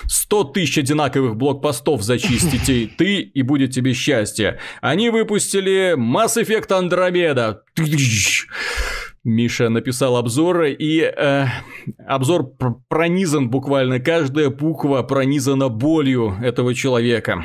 100 0.07 0.45
тысяч 0.45 0.79
одинаковых 0.79 1.37
блокпостов 1.37 2.03
зачистите 2.03 2.89
ты, 2.97 3.17
и 3.21 3.43
будет 3.43 3.73
тебе 3.73 3.93
счастье. 3.93 4.61
Они 4.81 5.11
выпустили 5.11 5.97
Mass 5.97 6.41
Effect 6.41 6.69
Andromeda. 6.69 7.57
Миша 9.23 9.69
написал 9.69 10.17
обзор, 10.17 10.65
и 10.65 11.01
э, 11.01 11.47
обзор 12.07 12.55
пронизан 12.89 13.51
буквально, 13.51 14.01
каждая 14.01 14.49
буква 14.49 15.03
пронизана 15.03 15.69
болью 15.69 16.35
этого 16.43 16.75
человека. 16.75 17.45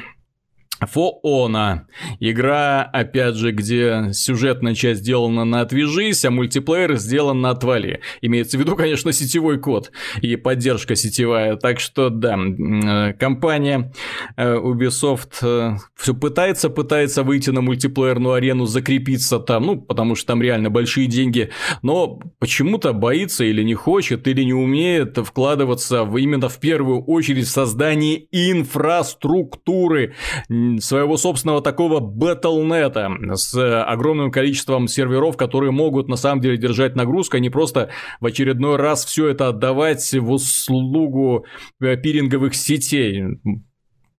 Фоона. 0.82 1.88
Игра, 2.20 2.82
опять 2.84 3.36
же, 3.36 3.51
где 3.51 4.10
сюжетная 4.12 4.75
часть 4.75 5.01
сделана 5.01 5.46
на 5.46 5.62
«отвяжись», 5.62 6.25
а 6.25 6.32
мультиплеер 6.32 6.96
сделан 6.98 7.41
на 7.41 7.51
«отвали». 7.51 8.01
Имеется 8.22 8.58
в 8.58 8.62
виду, 8.62 8.75
конечно, 8.75 9.12
сетевой 9.12 9.60
код 9.60 9.91
и 10.22 10.36
поддержка 10.36 10.96
сетевая. 10.96 11.55
Так 11.55 11.79
что, 11.79 12.10
да, 12.10 12.38
э, 12.38 13.13
компания 13.13 13.94
э, 14.36 14.55
Ubisoft 14.55 15.38
э, 15.41 15.77
все 15.96 16.13
пытается, 16.13 16.70
пытается 16.70 17.24
выйти 17.24 17.50
на 17.51 17.62
мультиплеерную 17.62 18.34
арену, 18.34 18.65
закрепиться 18.65 19.39
там, 19.39 19.65
ну, 19.65 19.82
потому 19.82 20.15
что 20.15 20.27
там 20.27 20.41
реально 20.41 20.70
большие 20.70 21.08
деньги, 21.08 21.51
но 21.82 22.20
почему-то 22.39 22.94
боится 22.94 23.46
или 23.46 23.63
не 23.63 23.75
хочет, 23.75 24.27
или 24.27 24.44
не 24.44 24.53
умеет 24.53 25.17
вкладываться 25.17 26.03
в, 26.03 26.17
именно 26.17 26.50
в 26.50 26.60
первую 26.60 27.03
очередь 27.03 27.46
в 27.46 27.51
создание 27.51 28.25
инфраструктуры 28.32 30.15
своего 30.79 31.17
собственного 31.17 31.62
такого 31.62 32.00
батлнета 32.00 33.10
с 33.34 33.84
огромным 33.84 34.31
количеством 34.31 34.88
серверов, 34.88 35.38
которые 35.38 35.72
могут 35.72 36.07
на 36.07 36.15
самом 36.15 36.41
деле 36.41 36.57
держать 36.57 36.95
нагрузку, 36.95 37.38
а 37.38 37.39
не 37.39 37.50
просто 37.50 37.89
в 38.19 38.25
очередной 38.25 38.77
раз 38.77 39.05
все 39.05 39.27
это 39.29 39.50
отдавать 39.50 40.13
в 40.13 40.31
услугу 40.31 41.45
э, 41.81 41.95
пиринговых 41.98 42.55
сетей 42.55 43.24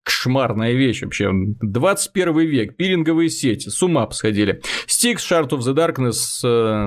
кошмарная 0.03 0.73
вещь 0.73 1.03
вообще. 1.03 1.31
21 1.33 2.39
век, 2.39 2.77
пиринговые 2.77 3.29
сети, 3.29 3.69
с 3.69 3.83
ума 3.83 4.07
посходили. 4.07 4.63
Styx, 4.87 5.17
Shard 5.17 5.49
of 5.51 5.59
the 5.59 5.75
Darkness, 5.75 6.47
э, 6.47 6.87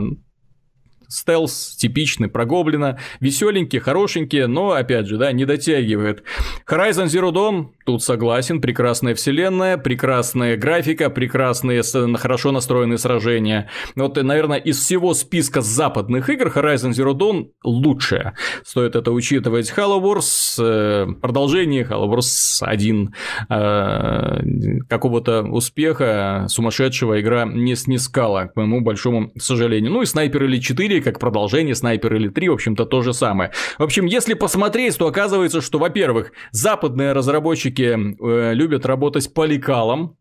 стелс 1.10 1.76
типичный 1.76 2.30
про 2.30 2.46
гоблина, 2.46 3.00
веселенький, 3.20 3.80
хорошенький, 3.80 4.46
но, 4.46 4.72
опять 4.72 5.08
же, 5.08 5.18
да, 5.18 5.32
не 5.32 5.46
дотягивает. 5.46 6.24
Horizon 6.70 7.06
Zero 7.06 7.32
Dawn, 7.32 7.70
тут 7.86 8.04
согласен, 8.04 8.62
прекрасная 8.62 9.16
вселенная, 9.16 9.78
прекрасная 9.78 10.56
графика, 10.56 11.10
прекрасные, 11.10 11.82
хорошо 12.16 12.52
настроенные 12.52 12.98
сражения. 12.98 13.70
Вот, 13.96 14.16
наверное, 14.22 14.58
из 14.58 14.80
всего 14.80 15.14
списка 15.14 15.62
западных 15.62 16.30
игр 16.30 16.48
Horizon 16.48 16.92
Zero 16.92 17.14
Dawn 17.14 17.50
лучшая. 17.64 18.36
Стоит 18.64 18.96
это 18.96 19.12
учитывать. 19.12 19.74
Halo 19.76 20.02
Wars, 20.02 20.60
э, 20.60 21.08
продолжение 21.20 21.84
Halo 21.84 22.08
Wars 22.14 22.62
1, 22.62 23.14
э, 23.50 24.80
какого-то 24.88 25.42
успеха 25.44 26.46
сумасшедшего 26.48 27.20
игра 27.20 27.46
не 27.46 27.76
снискала, 27.76 28.46
к 28.46 28.56
моему 28.56 28.82
большому 28.82 29.32
сожалению. 29.40 29.92
Ну 29.92 30.04
и 30.04 30.06
Снайпер 30.06 30.44
или 30.44 30.60
4 30.60 30.99
как 31.02 31.20
продолжение 31.20 31.76
Снайпер 31.76 32.16
или 32.16 32.30
3, 32.30 32.50
в 32.50 32.54
общем-то, 32.54 32.86
то 32.86 33.02
же 33.02 33.14
самое. 33.14 33.52
В 33.78 33.84
общем, 33.84 34.06
если 34.06 34.34
посмотреть, 34.34 34.98
то 34.98 35.08
оказывается, 35.08 35.62
что, 35.62 35.80
во-первых, 35.80 36.32
западные 36.52 37.14
разработчики 37.14 37.96
э, 37.96 38.54
любят 38.54 38.86
работать 38.86 39.34
по 39.34 39.46
лекалам, 39.46 40.18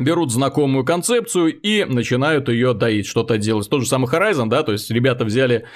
берут 0.00 0.32
знакомую 0.32 0.84
концепцию 0.84 1.54
и 1.60 1.84
начинают 1.84 2.48
ее 2.48 2.74
доить, 2.74 3.06
что-то 3.06 3.38
делать. 3.38 3.68
Тот 3.70 3.82
же 3.82 3.88
самый 3.88 4.10
Horizon, 4.10 4.48
да, 4.48 4.64
то 4.64 4.72
есть 4.72 4.90
ребята 4.90 5.24
взяли 5.24 5.66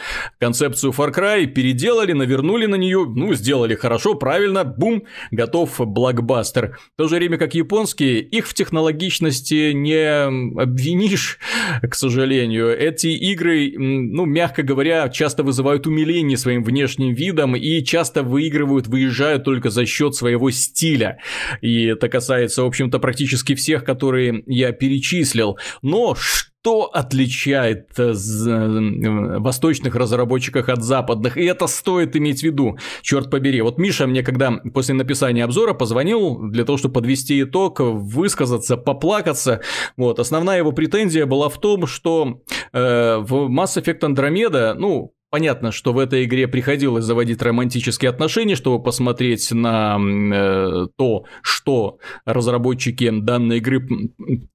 концепцию 0.41 0.93
Far 0.93 1.15
Cry, 1.15 1.47
переделали, 1.47 2.13
навернули 2.13 2.67
на 2.67 2.75
нее, 2.75 3.07
ну, 3.07 3.33
сделали 3.35 3.77
хорошо, 3.77 4.15
правильно, 4.15 4.65
бум, 4.65 5.05
готов 5.31 5.73
блокбастер. 5.79 6.79
В 6.95 6.97
то 6.97 7.07
же 7.07 7.15
время, 7.15 7.39
как 7.39 7.55
японские, 7.55 8.21
их 8.21 8.49
в 8.49 8.55
технологичности 8.55 9.71
не 9.71 10.25
обвинишь, 10.61 11.39
к 11.89 11.95
сожалению. 11.95 12.77
Эти 12.77 13.09
игры, 13.09 13.73
ну, 13.77 14.25
мягко 14.25 14.65
говоря, 14.65 15.09
часто 15.11 15.45
вызывают 15.45 15.87
умиление 15.87 16.37
своим 16.37 16.65
внешним 16.65 17.15
видом 17.15 17.55
и 17.55 17.85
часто 17.85 18.25
выигрывают, 18.25 18.89
выезжают 18.89 19.45
только 19.45 19.71
за 19.71 19.87
счет 19.87 20.17
своего 20.17 20.51
стиля. 20.51 21.19
И 21.61 21.85
это 21.85 22.09
касается, 22.09 22.65
в 22.65 22.67
общем-то, 22.67 22.99
практически 22.99 23.55
всех, 23.55 23.85
которые 23.85 24.08
которые 24.09 24.43
я 24.47 24.73
перечислил. 24.73 25.59
Но 25.83 26.15
что 26.15 26.85
отличает 26.85 27.91
э, 27.99 28.13
э, 28.13 29.39
восточных 29.39 29.95
разработчиков 29.95 30.69
от 30.69 30.83
западных, 30.83 31.37
и 31.37 31.45
это 31.45 31.67
стоит 31.67 32.17
иметь 32.17 32.41
в 32.41 32.43
виду, 32.43 32.79
черт 33.03 33.31
побери. 33.31 33.61
Вот 33.61 33.79
Миша 33.79 34.07
мне, 34.07 34.23
когда 34.23 34.53
после 34.75 34.95
написания 34.95 35.45
обзора 35.45 35.75
позвонил 35.75 36.39
для 36.51 36.65
того, 36.65 36.79
чтобы 36.79 36.95
подвести 36.95 37.43
итог, 37.43 37.81
высказаться, 37.81 38.77
поплакаться, 38.77 39.61
вот, 39.97 40.19
основная 40.19 40.59
его 40.59 40.73
претензия 40.73 41.27
была 41.27 41.49
в 41.49 41.61
том, 41.61 41.87
что 41.87 42.41
э, 42.73 43.19
в 43.19 43.51
Mass 43.51 43.77
Effect 43.77 44.01
Andromeda, 44.01 44.75
ну, 44.75 45.13
Понятно, 45.31 45.73
что 45.73 45.93
в 45.93 45.99
этой 45.99 46.25
игре 46.25 46.49
приходилось 46.49 47.05
заводить 47.05 47.43
романтические 47.43 48.09
отношения, 48.09 48.57
чтобы 48.57 48.83
посмотреть 48.83 49.53
на 49.53 49.99
э, 49.99 50.87
то, 50.97 51.25
что 51.43 51.99
разработчики 52.25 53.11
данной 53.11 53.59
игры 53.59 53.87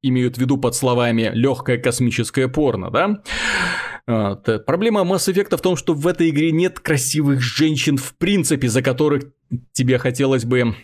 имеют 0.01 0.37
в 0.37 0.41
виду 0.41 0.57
под 0.57 0.73
словами 0.73 1.29
легкое 1.33 1.77
космическое 1.77 2.47
порно, 2.47 2.89
да? 2.89 3.21
Вот. 4.07 4.65
Проблема 4.65 5.01
Mass 5.01 5.31
Effect 5.31 5.55
в 5.55 5.61
том, 5.61 5.75
что 5.77 5.93
в 5.93 6.07
этой 6.07 6.29
игре 6.29 6.51
нет 6.51 6.79
красивых 6.79 7.41
женщин 7.41 7.97
в 7.97 8.17
принципе, 8.17 8.67
за 8.67 8.81
которых 8.81 9.25
тебе 9.73 9.99
хотелось 9.99 10.43
бы 10.43 10.75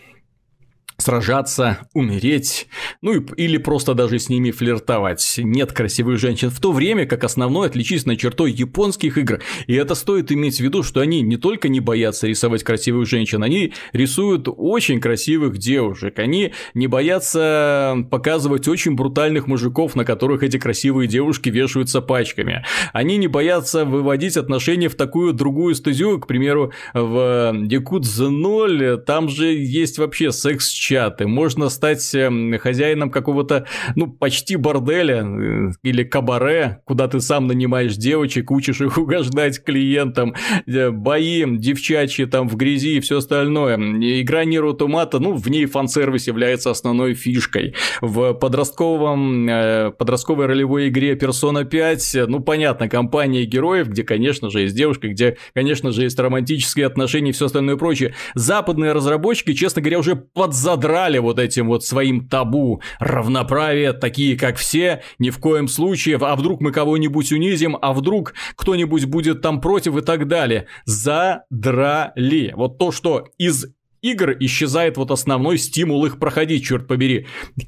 сражаться, 1.00 1.78
умереть, 1.94 2.68
ну 3.02 3.14
и, 3.14 3.42
или 3.42 3.58
просто 3.58 3.94
даже 3.94 4.18
с 4.18 4.28
ними 4.28 4.50
флиртовать. 4.50 5.36
Нет 5.38 5.72
красивых 5.72 6.18
женщин, 6.18 6.50
в 6.50 6.60
то 6.60 6.72
время 6.72 7.06
как 7.06 7.24
основной 7.24 7.68
отличительной 7.68 8.16
чертой 8.16 8.52
японских 8.52 9.18
игр, 9.18 9.40
и 9.66 9.74
это 9.74 9.94
стоит 9.94 10.32
иметь 10.32 10.58
в 10.58 10.60
виду, 10.60 10.82
что 10.82 11.00
они 11.00 11.22
не 11.22 11.36
только 11.36 11.68
не 11.68 11.80
боятся 11.80 12.26
рисовать 12.26 12.62
красивых 12.62 13.08
женщин, 13.08 13.42
они 13.42 13.72
рисуют 13.92 14.46
очень 14.48 15.00
красивых 15.00 15.58
девушек, 15.58 16.18
они 16.18 16.52
не 16.74 16.86
боятся 16.86 17.96
показывать 18.10 18.68
очень 18.68 18.94
брутальных 18.94 19.46
мужиков, 19.46 19.94
на 19.96 20.04
которых 20.04 20.42
эти 20.42 20.58
красивые 20.58 21.08
девушки 21.08 21.48
вешаются 21.48 22.00
пачками, 22.00 22.64
они 22.92 23.16
не 23.16 23.26
боятся 23.26 23.84
выводить 23.84 24.36
отношения 24.36 24.88
в 24.88 24.94
такую 24.94 25.32
другую 25.32 25.74
стезю, 25.74 26.18
к 26.18 26.26
примеру, 26.26 26.72
в 26.92 27.54
Якудза 27.68 28.28
0, 28.28 29.02
там 29.06 29.28
же 29.28 29.46
есть 29.46 29.98
вообще 29.98 30.32
секс 30.32 30.68
чаты, 30.90 31.28
можно 31.28 31.68
стать 31.68 32.14
эм, 32.16 32.58
хозяином 32.58 33.10
какого-то, 33.10 33.66
ну, 33.94 34.08
почти 34.08 34.56
борделя 34.56 35.24
э, 35.24 35.70
или 35.84 36.02
кабаре, 36.02 36.80
куда 36.84 37.06
ты 37.06 37.20
сам 37.20 37.46
нанимаешь 37.46 37.94
девочек, 37.94 38.50
учишь 38.50 38.80
их 38.80 38.98
угождать 38.98 39.62
клиентам, 39.62 40.34
э, 40.66 40.90
бои 40.90 41.44
девчачьи 41.46 42.24
там 42.24 42.48
в 42.48 42.56
грязи 42.56 42.96
и 42.96 43.00
все 43.00 43.18
остальное. 43.18 43.76
Игра 43.76 44.44
Нир 44.44 44.64
Automata, 44.64 45.20
ну, 45.20 45.34
в 45.34 45.48
ней 45.48 45.66
фан-сервис 45.66 46.26
является 46.26 46.70
основной 46.70 47.14
фишкой. 47.14 47.76
В 48.00 48.32
подростковом, 48.32 49.48
э, 49.48 49.92
подростковой 49.96 50.46
ролевой 50.46 50.88
игре 50.88 51.14
Persona 51.14 51.64
5, 51.64 52.26
ну, 52.26 52.40
понятно, 52.40 52.88
компания 52.88 53.44
героев, 53.44 53.88
где, 53.88 54.02
конечно 54.02 54.50
же, 54.50 54.62
есть 54.62 54.74
девушка, 54.74 55.06
где, 55.06 55.36
конечно 55.54 55.92
же, 55.92 56.02
есть 56.02 56.18
романтические 56.18 56.86
отношения 56.86 57.30
и 57.30 57.32
все 57.32 57.46
остальное 57.46 57.76
прочее. 57.76 58.14
Западные 58.34 58.90
разработчики, 58.90 59.54
честно 59.54 59.82
говоря, 59.82 60.00
уже 60.00 60.16
подзад 60.16 60.79
задрали 60.80 61.18
вот 61.18 61.38
этим 61.38 61.68
вот 61.68 61.84
своим 61.84 62.26
табу 62.26 62.80
равноправие, 62.98 63.92
такие 63.92 64.36
как 64.36 64.56
все, 64.56 65.02
ни 65.18 65.30
в 65.30 65.38
коем 65.38 65.68
случае, 65.68 66.16
а 66.20 66.34
вдруг 66.36 66.60
мы 66.60 66.72
кого-нибудь 66.72 67.32
унизим, 67.32 67.76
а 67.80 67.92
вдруг 67.92 68.32
кто-нибудь 68.56 69.04
будет 69.04 69.42
там 69.42 69.60
против 69.60 69.96
и 69.96 70.00
так 70.00 70.26
далее. 70.26 70.66
Задрали. 70.86 72.52
Вот 72.56 72.78
то, 72.78 72.92
что 72.92 73.26
из 73.38 73.66
игр 74.00 74.34
исчезает 74.40 74.96
вот 74.96 75.10
основной 75.10 75.58
стимул 75.58 76.06
их 76.06 76.18
проходить, 76.18 76.64
черт 76.64 76.88
побери. 76.88 77.26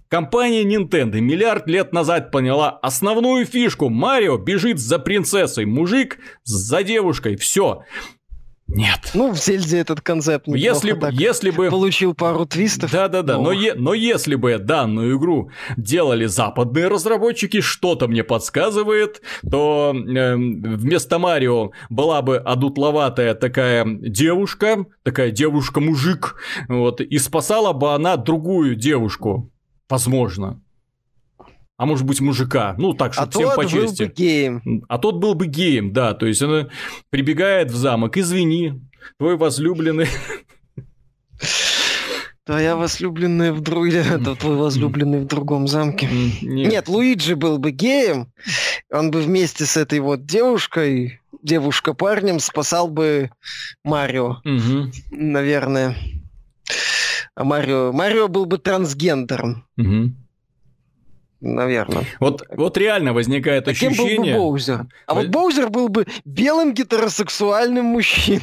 Компания 0.08 0.64
Nintendo 0.64 1.20
миллиард 1.20 1.66
лет 1.68 1.92
назад 1.92 2.30
поняла 2.30 2.70
основную 2.70 3.44
фишку. 3.44 3.90
Марио 3.90 4.38
бежит 4.38 4.78
за 4.78 4.98
принцессой, 4.98 5.66
мужик 5.66 6.18
за 6.44 6.82
девушкой, 6.82 7.36
все. 7.36 7.82
Нет. 8.74 9.10
Ну, 9.14 9.32
в 9.32 9.36
Зельде 9.36 9.78
этот 9.78 10.00
концепт 10.00 10.46
если 10.48 10.92
бы, 10.92 11.10
если 11.12 11.50
бы 11.50 11.68
получил 11.68 12.14
пару 12.14 12.46
твистов. 12.46 12.90
Да-да-да, 12.90 13.38
но, 13.38 13.52
е, 13.52 13.74
но 13.74 13.92
если 13.92 14.34
бы 14.34 14.58
данную 14.58 15.18
игру 15.18 15.50
делали 15.76 16.24
западные 16.24 16.88
разработчики, 16.88 17.60
что-то 17.60 18.08
мне 18.08 18.24
подсказывает, 18.24 19.20
то 19.48 19.94
э, 19.94 20.34
вместо 20.36 21.18
Марио 21.18 21.72
была 21.90 22.22
бы 22.22 22.38
одутловатая 22.38 23.34
такая 23.34 23.84
девушка, 23.84 24.86
такая 25.02 25.30
девушка-мужик, 25.30 26.36
вот, 26.68 27.00
и 27.00 27.18
спасала 27.18 27.72
бы 27.72 27.92
она 27.92 28.16
другую 28.16 28.74
девушку, 28.74 29.52
возможно 29.88 30.61
а 31.76 31.86
может 31.86 32.06
быть 32.06 32.20
мужика, 32.20 32.74
ну 32.78 32.94
так, 32.94 33.14
чтобы 33.14 33.28
а 33.28 33.30
всем 33.30 33.54
по 33.54 33.64
чести. 33.66 34.02
Был 34.02 34.08
бы 34.08 34.14
геем. 34.14 34.84
А 34.88 34.98
тот 34.98 35.16
был 35.16 35.34
бы 35.34 35.46
геем, 35.46 35.92
да, 35.92 36.14
то 36.14 36.26
есть 36.26 36.42
она 36.42 36.68
прибегает 37.10 37.70
в 37.70 37.76
замок, 37.76 38.16
извини, 38.16 38.80
твой 39.18 39.36
возлюбленный... 39.36 40.06
Твоя 42.44 42.74
возлюбленная 42.74 43.52
в 43.52 43.60
друг... 43.60 43.86
Это 43.92 44.34
твой 44.34 44.56
возлюбленный 44.56 45.20
в 45.20 45.26
другом 45.26 45.68
замке. 45.68 46.08
Нет. 46.42 46.72
Нет, 46.72 46.88
Луиджи 46.88 47.36
был 47.36 47.58
бы 47.58 47.70
геем, 47.70 48.32
он 48.90 49.10
бы 49.10 49.22
вместе 49.22 49.64
с 49.64 49.76
этой 49.76 50.00
вот 50.00 50.26
девушкой, 50.26 51.20
девушка-парнем, 51.42 52.40
спасал 52.40 52.88
бы 52.88 53.30
Марио, 53.84 54.40
угу. 54.44 54.90
наверное. 55.10 55.96
А 57.34 57.44
Марио... 57.44 57.92
Марио 57.92 58.28
был 58.28 58.44
бы 58.44 58.58
трансгендером. 58.58 59.64
Угу 59.76 60.12
наверное. 61.42 62.04
Вот, 62.20 62.42
вот 62.50 62.76
реально 62.78 63.12
возникает 63.12 63.64
Таким 63.64 63.90
ощущение... 63.90 64.34
был 64.34 64.44
бы 64.44 64.46
Боузер. 64.46 64.86
А 65.06 65.14
вот 65.14 65.28
Боузер 65.28 65.68
был 65.68 65.88
бы 65.88 66.06
белым 66.24 66.72
гетеросексуальным 66.72 67.86
мужчиной. 67.86 68.42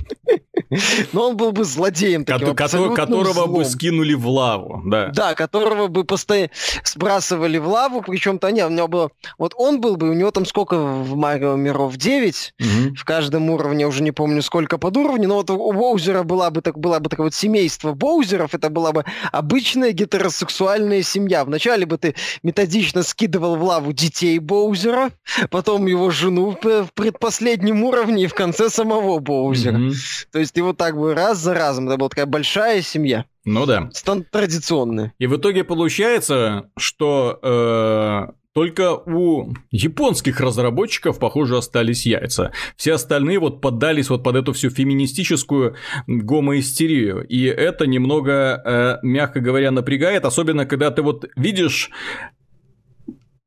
Но 1.14 1.30
он 1.30 1.38
был 1.38 1.52
бы 1.52 1.64
злодеем 1.64 2.26
таким, 2.26 2.56
Ко- 2.56 2.90
Которого 2.94 3.34
злом. 3.34 3.54
бы 3.54 3.66
скинули 3.66 4.14
в 4.14 4.28
лаву, 4.28 4.82
да. 4.86 5.08
Да, 5.08 5.34
которого 5.34 5.88
бы 5.88 6.04
постоянно 6.04 6.50
сбрасывали 6.84 7.58
в 7.58 7.68
лаву, 7.68 8.02
причем-то 8.02 8.52
не, 8.52 8.66
у 8.66 8.70
него 8.70 8.88
было... 8.88 9.12
Вот 9.38 9.54
он 9.56 9.82
был 9.82 9.96
бы, 9.96 10.10
у 10.10 10.14
него 10.14 10.32
там 10.32 10.46
сколько 10.46 10.78
в 10.78 11.16
Марио 11.16 11.56
миров? 11.56 11.96
9. 11.96 12.54
Угу. 12.60 12.96
В 12.96 13.06
каждом 13.06 13.50
уровне, 13.50 13.88
уже 13.88 14.04
не 14.04 14.12
помню 14.12 14.42
сколько 14.42 14.78
под 14.78 14.98
уровнем, 14.98 15.30
но 15.30 15.36
вот 15.36 15.50
у 15.50 15.72
Боузера 15.72 16.24
была 16.24 16.50
бы, 16.50 16.62
так, 16.62 16.78
была 16.78 17.00
бы 17.00 17.10
такое 17.10 17.28
вот 17.28 17.34
семейство 17.34 17.94
Боузеров, 17.94 18.54
это 18.54 18.70
была 18.70 18.92
бы 18.92 19.06
обычная 19.32 19.92
гетеросексуальная 19.92 21.02
семья. 21.02 21.46
Вначале 21.46 21.86
бы 21.86 21.98
ты 21.98 22.16
методично 22.44 22.89
скидывал 23.04 23.56
в 23.56 23.64
лаву 23.64 23.94
детей 23.94 24.40
Боузера, 24.40 25.12
потом 25.50 25.86
его 25.88 26.10
жену 26.10 26.58
в 26.62 26.90
предпоследнем 26.94 27.84
уровне 27.84 28.24
и 28.24 28.28
в 28.28 28.34
конце 28.34 28.70
самого 28.70 29.20
Боузера. 29.20 29.78
Угу. 29.78 29.94
То 30.32 30.40
есть 30.40 30.60
вот 30.60 30.78
так 30.78 30.98
бы 30.98 31.14
раз 31.14 31.40
за 31.40 31.54
разом. 31.54 31.88
Это 31.88 31.98
была 31.98 32.10
такая 32.10 32.26
большая 32.26 32.82
семья. 32.82 33.26
Ну 33.46 33.66
да. 33.66 33.90
Стан- 33.94 34.26
традиционная. 34.30 35.14
И 35.18 35.28
в 35.28 35.38
итоге 35.38 35.64
получается, 35.64 36.70
что 36.78 37.40
э, 37.42 38.32
только 38.54 38.96
у 38.96 39.54
японских 39.72 40.40
разработчиков, 40.40 41.20
похоже, 41.20 41.58
остались 41.58 42.06
яйца. 42.06 42.52
Все 42.76 42.94
остальные 42.94 43.40
вот 43.40 43.62
поддались 43.62 44.10
вот 44.10 44.24
под 44.24 44.36
эту 44.36 44.54
всю 44.54 44.70
феминистическую 44.70 45.76
гомоистерию. 46.08 47.26
И 47.28 47.44
это 47.44 47.86
немного, 47.86 48.62
э, 48.66 48.98
мягко 49.04 49.40
говоря, 49.40 49.72
напрягает, 49.72 50.26
особенно 50.26 50.66
когда 50.66 50.92
ты 50.92 51.02
вот 51.02 51.26
видишь 51.36 51.92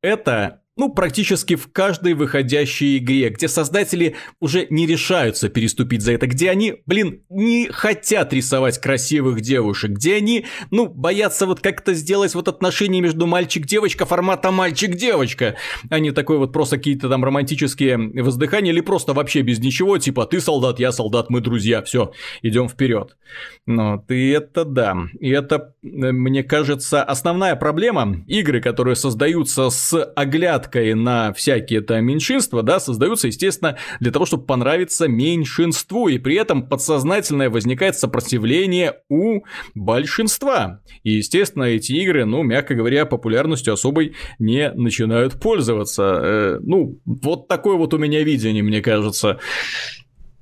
это 0.02 0.61
ну, 0.76 0.88
практически 0.88 1.54
в 1.54 1.70
каждой 1.70 2.14
выходящей 2.14 2.96
игре, 2.96 3.28
где 3.28 3.46
создатели 3.46 4.16
уже 4.40 4.66
не 4.70 4.86
решаются 4.86 5.50
переступить 5.50 6.00
за 6.00 6.12
это, 6.12 6.26
где 6.26 6.50
они, 6.50 6.76
блин, 6.86 7.22
не 7.28 7.68
хотят 7.70 8.32
рисовать 8.32 8.80
красивых 8.80 9.42
девушек, 9.42 9.90
где 9.90 10.16
они, 10.16 10.46
ну, 10.70 10.88
боятся 10.88 11.46
вот 11.46 11.60
как-то 11.60 11.92
сделать 11.92 12.34
вот 12.34 12.48
отношения 12.48 13.02
между 13.02 13.26
мальчик-девочка 13.26 14.06
формата 14.06 14.50
мальчик-девочка, 14.50 15.56
а 15.90 15.98
не 15.98 16.10
такой 16.10 16.38
вот 16.38 16.54
просто 16.54 16.78
какие-то 16.78 17.10
там 17.10 17.22
романтические 17.22 18.22
воздыхания 18.22 18.72
или 18.72 18.80
просто 18.80 19.12
вообще 19.12 19.42
без 19.42 19.58
ничего, 19.58 19.98
типа 19.98 20.24
ты 20.24 20.40
солдат, 20.40 20.78
я 20.78 20.90
солдат, 20.90 21.28
мы 21.28 21.40
друзья, 21.40 21.82
все, 21.82 22.12
идем 22.40 22.68
вперед. 22.68 23.16
Ну, 23.66 24.02
и 24.08 24.30
это 24.30 24.64
да, 24.64 24.96
и 25.20 25.28
это, 25.28 25.74
э, 25.82 25.86
мне 26.12 26.42
кажется, 26.42 27.02
основная 27.02 27.56
проблема 27.56 28.24
игры, 28.26 28.60
которые 28.60 28.96
создаются 28.96 29.68
с 29.68 30.02
оглядкой 30.02 30.61
оглядкой 30.62 30.94
на 30.94 31.32
всякие 31.32 31.80
это 31.80 32.00
меньшинства, 32.00 32.62
да, 32.62 32.80
создаются, 32.80 33.28
естественно, 33.28 33.76
для 34.00 34.10
того, 34.10 34.26
чтобы 34.26 34.44
понравиться 34.44 35.08
меньшинству, 35.08 36.08
и 36.08 36.18
при 36.18 36.36
этом 36.36 36.68
подсознательное 36.68 37.50
возникает 37.50 37.96
сопротивление 37.96 39.00
у 39.08 39.40
большинства. 39.74 40.80
И, 41.02 41.12
естественно, 41.12 41.64
эти 41.64 41.92
игры, 41.92 42.24
ну, 42.24 42.42
мягко 42.42 42.74
говоря, 42.74 43.06
популярностью 43.06 43.74
особой 43.74 44.14
не 44.38 44.72
начинают 44.72 45.40
пользоваться. 45.40 46.02
Э, 46.02 46.58
ну, 46.62 46.98
вот 47.04 47.48
такое 47.48 47.76
вот 47.76 47.94
у 47.94 47.98
меня 47.98 48.22
видение, 48.22 48.62
мне 48.62 48.80
кажется. 48.80 49.38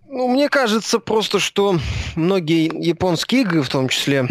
Ну, 0.09 0.28
мне 0.28 0.48
кажется 0.48 0.98
просто, 0.98 1.38
что 1.38 1.76
многие 2.16 2.64
японские 2.64 3.42
игры, 3.42 3.62
в 3.62 3.68
том 3.68 3.88
числе, 3.88 4.26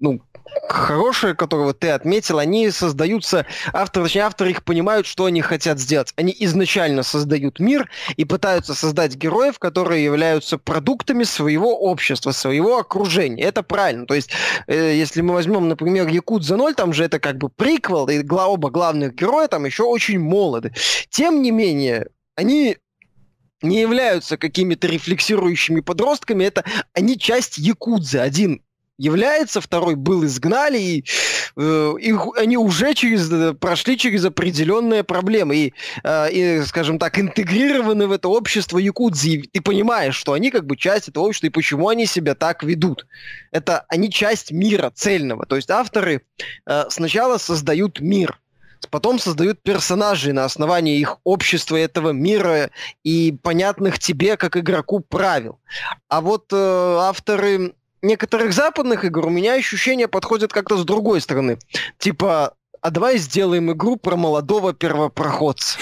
ну, 0.00 0.20
хорошие, 0.68 1.34
которого 1.34 1.74
ты 1.74 1.90
отметил, 1.90 2.38
они 2.38 2.70
создаются, 2.70 3.46
авторы, 3.72 4.06
точнее, 4.06 4.22
авторы 4.22 4.50
их 4.50 4.64
понимают, 4.64 5.06
что 5.06 5.26
они 5.26 5.40
хотят 5.40 5.78
сделать. 5.78 6.12
Они 6.16 6.34
изначально 6.40 7.02
создают 7.02 7.58
мир 7.60 7.88
и 8.16 8.24
пытаются 8.24 8.74
создать 8.74 9.14
героев, 9.16 9.58
которые 9.58 10.04
являются 10.04 10.58
продуктами 10.58 11.24
своего 11.24 11.78
общества, 11.78 12.32
своего 12.32 12.78
окружения. 12.78 13.44
Это 13.44 13.62
правильно. 13.62 14.06
То 14.06 14.14
есть, 14.14 14.30
э, 14.66 14.94
если 14.96 15.20
мы 15.20 15.34
возьмем, 15.34 15.68
например, 15.68 16.08
Якудза 16.08 16.56
0, 16.56 16.74
там 16.74 16.92
же 16.92 17.04
это 17.04 17.18
как 17.18 17.38
бы 17.38 17.48
приквел, 17.48 18.08
и 18.08 18.24
оба 18.28 18.70
главных 18.70 19.14
героя 19.14 19.48
там 19.48 19.64
еще 19.64 19.84
очень 19.84 20.18
молоды. 20.18 20.72
Тем 21.10 21.42
не 21.42 21.50
менее, 21.50 22.08
они 22.36 22.78
не 23.62 23.80
являются 23.80 24.36
какими-то 24.36 24.86
рефлексирующими 24.86 25.80
подростками, 25.80 26.44
это 26.44 26.64
они 26.92 27.18
часть 27.18 27.58
Якудзы. 27.58 28.18
Один 28.18 28.62
является, 28.98 29.60
второй 29.60 29.94
был 29.96 30.24
изгнали, 30.24 30.78
и 30.78 31.04
э, 31.56 31.94
их, 32.00 32.26
они 32.36 32.56
уже 32.56 32.94
через, 32.94 33.30
э, 33.30 33.54
прошли 33.54 33.98
через 33.98 34.24
определенные 34.24 35.02
проблемы 35.04 35.56
и, 35.56 35.74
э, 36.02 36.30
и, 36.30 36.62
скажем 36.62 36.98
так, 36.98 37.18
интегрированы 37.18 38.06
в 38.06 38.12
это 38.12 38.28
общество 38.28 38.78
якудзи. 38.78 39.50
Ты 39.52 39.60
понимаешь, 39.60 40.14
что 40.14 40.32
они 40.32 40.50
как 40.50 40.66
бы 40.66 40.76
часть 40.76 41.08
этого 41.08 41.24
общества, 41.24 41.48
и 41.48 41.50
почему 41.50 41.88
они 41.88 42.06
себя 42.06 42.34
так 42.34 42.62
ведут. 42.62 43.06
Это 43.50 43.84
они 43.88 44.10
часть 44.10 44.52
мира 44.52 44.90
цельного. 44.94 45.46
То 45.46 45.56
есть 45.56 45.70
авторы 45.70 46.22
э, 46.66 46.84
сначала 46.88 47.38
создают 47.38 48.00
мир, 48.00 48.40
потом 48.90 49.18
создают 49.18 49.62
персонажей 49.62 50.32
на 50.32 50.44
основании 50.44 50.98
их 50.98 51.18
общества 51.24 51.76
этого 51.76 52.10
мира 52.10 52.70
и 53.02 53.32
понятных 53.42 53.98
тебе, 53.98 54.36
как 54.36 54.56
игроку, 54.56 55.00
правил. 55.00 55.58
А 56.08 56.20
вот 56.20 56.52
э, 56.52 56.56
авторы 56.56 57.74
некоторых 58.04 58.52
западных 58.52 59.04
игр 59.04 59.26
у 59.26 59.30
меня 59.30 59.54
ощущения 59.54 60.08
подходят 60.08 60.52
как-то 60.52 60.76
с 60.76 60.84
другой 60.84 61.20
стороны. 61.20 61.58
Типа, 61.98 62.54
а 62.84 62.90
давай 62.90 63.16
сделаем 63.16 63.72
игру 63.72 63.96
про 63.96 64.14
молодого 64.14 64.74
первопроходца, 64.74 65.78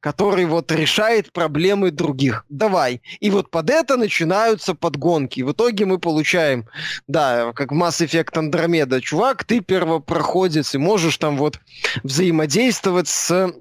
который 0.00 0.46
вот 0.46 0.72
решает 0.72 1.30
проблемы 1.30 1.90
других. 1.90 2.46
Давай. 2.48 3.02
И 3.20 3.28
вот 3.30 3.50
под 3.50 3.68
это 3.68 3.98
начинаются 3.98 4.74
подгонки. 4.74 5.42
В 5.42 5.52
итоге 5.52 5.84
мы 5.84 5.98
получаем, 5.98 6.66
да, 7.06 7.52
как 7.52 7.72
Mass 7.72 8.02
Effect 8.02 8.32
Andromeda. 8.32 9.02
Чувак, 9.02 9.44
ты 9.44 9.60
первопроходец, 9.60 10.74
и 10.74 10.78
можешь 10.78 11.18
там 11.18 11.36
вот 11.36 11.60
взаимодействовать 12.02 13.08
с 13.08 13.52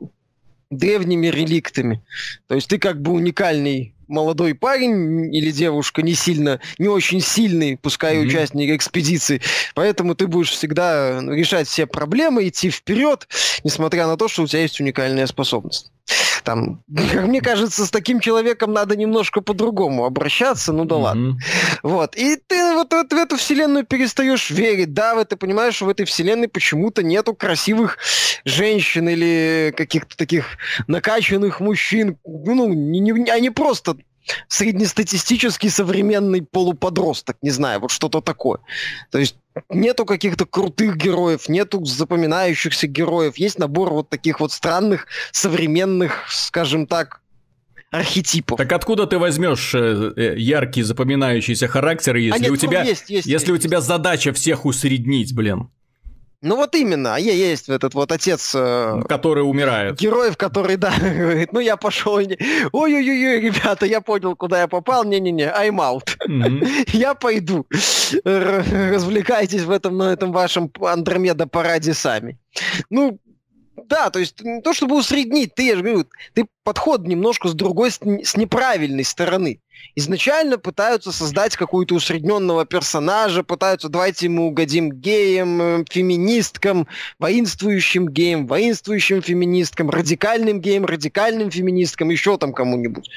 древними 0.75 1.27
реликтами. 1.27 2.03
То 2.47 2.55
есть 2.55 2.67
ты 2.69 2.77
как 2.77 3.01
бы 3.01 3.13
уникальный 3.13 3.95
молодой 4.07 4.53
парень 4.53 5.33
или 5.33 5.51
девушка 5.51 6.01
не 6.01 6.13
сильно, 6.13 6.59
не 6.77 6.87
очень 6.87 7.21
сильный, 7.21 7.77
пускай 7.77 8.17
mm-hmm. 8.17 8.27
участник 8.27 8.69
экспедиции, 8.71 9.41
поэтому 9.73 10.15
ты 10.15 10.27
будешь 10.27 10.51
всегда 10.51 11.21
решать 11.21 11.67
все 11.67 11.87
проблемы, 11.87 12.47
идти 12.47 12.69
вперед, 12.69 13.27
несмотря 13.63 14.07
на 14.07 14.17
то, 14.17 14.27
что 14.27 14.43
у 14.43 14.47
тебя 14.47 14.61
есть 14.61 14.79
уникальная 14.79 15.25
способность. 15.27 15.91
Там, 16.45 16.83
мне 16.87 17.41
кажется, 17.41 17.85
с 17.85 17.91
таким 17.91 18.19
человеком 18.19 18.71
надо 18.71 18.95
немножко 18.95 19.41
по-другому 19.41 20.05
обращаться, 20.05 20.71
ну 20.71 20.85
да 20.85 20.95
mm-hmm. 20.95 21.01
ладно. 21.01 21.37
Вот. 21.83 22.15
И 22.15 22.37
ты 22.47 22.73
вот, 22.73 22.93
вот 22.93 23.11
в 23.11 23.15
эту 23.15 23.35
вселенную 23.37 23.85
перестаешь 23.85 24.49
верить. 24.51 24.93
Да, 24.93 25.23
ты 25.25 25.35
понимаешь, 25.35 25.75
что 25.75 25.85
в 25.85 25.89
этой 25.89 26.05
вселенной 26.05 26.47
почему-то 26.47 27.03
нету 27.03 27.33
красивых 27.33 27.97
женщин 28.45 29.09
или 29.09 29.73
каких-то 29.75 30.15
таких 30.15 30.57
накачанных 30.87 31.59
мужчин. 31.59 32.17
Ну, 32.23 32.73
не, 32.73 32.99
не, 32.99 33.29
они 33.29 33.49
просто 33.49 33.97
среднестатистический 34.47 35.69
современный 35.69 36.41
полуподросток, 36.41 37.37
не 37.41 37.51
знаю, 37.51 37.79
вот 37.79 37.91
что-то 37.91 38.21
такое. 38.21 38.59
То 39.11 39.19
есть 39.19 39.35
нету 39.69 40.05
каких-то 40.05 40.45
крутых 40.45 40.97
героев, 40.97 41.49
нету 41.49 41.83
запоминающихся 41.85 42.87
героев, 42.87 43.37
есть 43.37 43.59
набор 43.59 43.91
вот 43.91 44.09
таких 44.09 44.39
вот 44.39 44.51
странных 44.51 45.07
современных, 45.31 46.25
скажем 46.29 46.87
так, 46.87 47.21
архетипов. 47.91 48.57
Так 48.57 48.71
откуда 48.71 49.07
ты 49.07 49.17
возьмешь 49.17 49.73
э, 49.73 50.13
э, 50.15 50.35
яркие 50.37 50.85
запоминающиеся 50.85 51.67
характеры, 51.67 52.19
если 52.19 52.39
а 52.39 52.41
нет, 52.41 52.51
у 52.51 52.55
тебя, 52.57 52.83
есть, 52.83 53.09
есть, 53.09 53.27
если 53.27 53.51
есть, 53.51 53.65
у 53.65 53.67
тебя 53.67 53.81
задача 53.81 54.33
всех 54.33 54.65
усреднить, 54.65 55.33
блин? 55.33 55.69
Ну 56.45 56.57
вот 56.57 56.75
именно, 56.75 57.15
а 57.15 57.19
я 57.19 57.33
есть 57.33 57.69
этот 57.69 57.95
вот 57.95 58.11
отец... 58.11 58.53
Э, 58.55 59.01
который 59.09 59.41
умирает. 59.41 59.99
Героев, 59.99 60.37
который, 60.37 60.77
да, 60.77 60.93
говорит, 60.99 61.51
ну 61.51 61.59
я 61.59 61.75
пошел, 61.75 62.17
ой-ой-ой, 62.17 63.39
ребята, 63.41 63.87
я 63.87 63.99
понял, 63.99 64.35
куда 64.35 64.61
я 64.61 64.67
попал, 64.67 65.03
не-не-не, 65.05 65.45
I'm 65.45 65.77
out. 65.77 66.15
Mm-hmm. 66.29 66.89
я 66.97 67.15
пойду. 67.15 67.65
Развлекайтесь 68.23 69.63
в 69.63 69.71
этом, 69.71 69.97
на 69.97 70.13
этом 70.13 70.31
вашем 70.31 70.71
Андромеда-параде 70.79 71.95
сами. 71.95 72.37
Ну, 72.91 73.19
да, 73.87 74.11
то 74.11 74.19
есть 74.19 74.39
не 74.41 74.61
то 74.61 74.73
чтобы 74.73 74.97
усреднить, 74.97 75.55
ты, 75.55 75.63
я 75.63 75.75
же 75.75 75.81
говорю, 75.81 76.05
ты 76.33 76.45
подход 76.65 77.07
немножко 77.07 77.47
с 77.47 77.53
другой, 77.53 77.91
с 77.91 78.35
неправильной 78.35 79.05
стороны. 79.05 79.61
Изначально 79.93 80.57
пытаются 80.57 81.11
создать 81.11 81.55
какую-то 81.55 81.95
усредненного 81.95 82.65
персонажа, 82.65 83.43
пытаются, 83.43 83.87
давайте 83.87 84.25
ему 84.25 84.47
угодим 84.47 84.91
геям, 84.91 85.61
э, 85.61 85.85
феминисткам, 85.89 86.87
воинствующим 87.19 88.09
геям, 88.09 88.47
воинствующим 88.47 89.21
феминисткам, 89.21 89.89
радикальным 89.89 90.59
геям, 90.59 90.85
радикальным 90.85 91.51
феминисткам, 91.51 92.09
еще 92.09 92.37
там 92.37 92.51
кому-нибудь. 92.51 93.09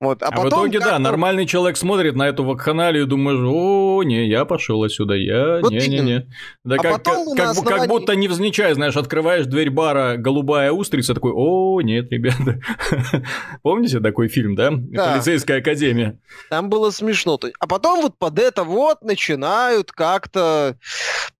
Вот. 0.00 0.22
А, 0.22 0.28
а 0.28 0.30
потом, 0.32 0.44
в 0.46 0.48
итоге, 0.50 0.80
да, 0.80 0.98
нормальный 0.98 1.46
человек 1.46 1.76
смотрит 1.76 2.16
на 2.16 2.28
эту 2.28 2.44
вакханалию 2.44 3.04
и 3.04 3.06
думает, 3.06 3.38
о, 3.42 4.02
не, 4.02 4.28
я 4.28 4.44
пошел 4.44 4.82
отсюда, 4.82 5.14
я, 5.14 5.60
вот 5.62 5.70
не-не-не. 5.70 6.26
Да 6.64 6.76
а 6.76 6.78
как, 6.78 7.02
как, 7.02 7.14
как, 7.36 7.50
основании... 7.50 7.78
как 7.78 7.88
будто 7.88 8.16
невзначай, 8.16 8.74
знаешь, 8.74 8.96
открываешь 8.96 9.46
дверь 9.46 9.70
бара 9.70 10.16
«Голубая 10.16 10.72
устрица», 10.72 11.14
такой, 11.14 11.32
о, 11.34 11.80
нет, 11.82 12.10
ребята. 12.10 12.60
Помните 13.62 14.00
такой 14.00 14.28
фильм, 14.28 14.54
да? 14.54 14.70
да? 14.72 15.12
Полицейская 15.14 15.58
академия. 15.58 16.18
Там 16.50 16.68
было 16.68 16.90
смешно. 16.90 17.38
А 17.58 17.66
потом 17.66 18.02
вот 18.02 18.18
под 18.18 18.38
это 18.38 18.64
вот 18.64 19.02
начинают 19.02 19.92
как-то 19.92 20.76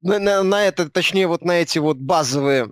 на, 0.02 0.18
на, 0.18 0.42
на 0.42 0.66
это, 0.66 0.90
точнее 0.90 1.26
вот 1.26 1.44
на 1.44 1.52
эти 1.52 1.78
вот 1.78 1.98
базовые 1.98 2.70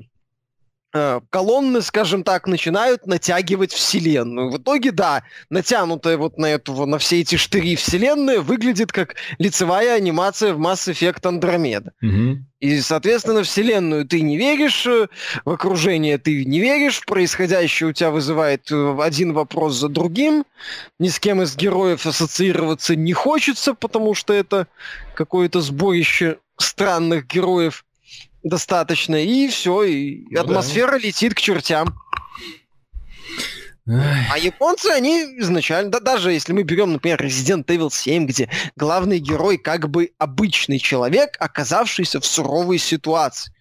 колонны, 1.31 1.83
скажем 1.83 2.23
так, 2.23 2.47
начинают 2.47 3.07
натягивать 3.07 3.73
вселенную. 3.73 4.51
В 4.51 4.59
итоге, 4.59 4.93
да, 4.93 5.25
натянутая 5.51 6.17
вот 6.17 6.39
на 6.39 6.47
эту, 6.47 6.87
на 6.87 6.99
все 6.99 7.21
эти 7.21 7.35
штыри 7.35 7.75
вселенная 7.75 8.41
выглядит 8.41 8.93
как 8.93 9.17
лицевая 9.39 9.97
анимация 9.97 10.55
в 10.55 10.61
Mass 10.61 10.89
Effect 10.89 11.23
Andromeda. 11.23 11.91
Угу. 12.01 12.45
И, 12.61 12.81
соответственно, 12.81 13.43
вселенную 13.43 14.07
ты 14.07 14.21
не 14.21 14.39
веришь, 14.39 14.87
э, 14.87 15.09
в 15.45 15.51
окружение 15.51 16.17
ты 16.17 16.45
не 16.45 16.61
веришь, 16.61 17.05
происходящее 17.05 17.91
у 17.91 17.93
тебя 17.93 18.11
вызывает 18.11 18.71
э, 18.71 18.97
один 19.01 19.33
вопрос 19.33 19.75
за 19.75 19.89
другим, 19.89 20.45
ни 20.99 21.09
с 21.09 21.19
кем 21.19 21.43
из 21.43 21.57
героев 21.57 22.07
ассоциироваться 22.07 22.95
не 22.95 23.13
хочется, 23.13 23.75
потому 23.75 24.15
что 24.15 24.33
это 24.33 24.69
какое-то 25.15 25.61
сборище 25.61 26.39
странных 26.57 27.27
героев 27.27 27.84
достаточно, 28.45 29.17
и 29.17 29.49
все, 29.49 29.83
и 29.83 30.27
ну, 30.31 30.41
атмосфера 30.41 30.93
да. 30.93 30.99
летит 30.99 31.35
к 31.35 31.41
чертям. 31.41 31.99
А 33.87 34.39
японцы, 34.39 34.87
они 34.87 35.25
изначально, 35.41 35.91
да 35.91 36.01
даже 36.01 36.33
если 36.33 36.55
мы 36.55 36.63
берем, 36.63 36.93
например, 36.93 37.23
Resident 37.23 37.67
Evil 37.67 37.91
7, 37.93 38.27
где 38.27 38.49
главный 38.77 39.19
герой 39.19 39.59
как 39.59 39.91
бы 39.91 40.13
обычный 40.17 40.79
человек, 40.79 41.37
оказавшийся 41.39 42.21
в 42.21 42.25
суровой 42.25 42.79
ситуации. 42.79 43.53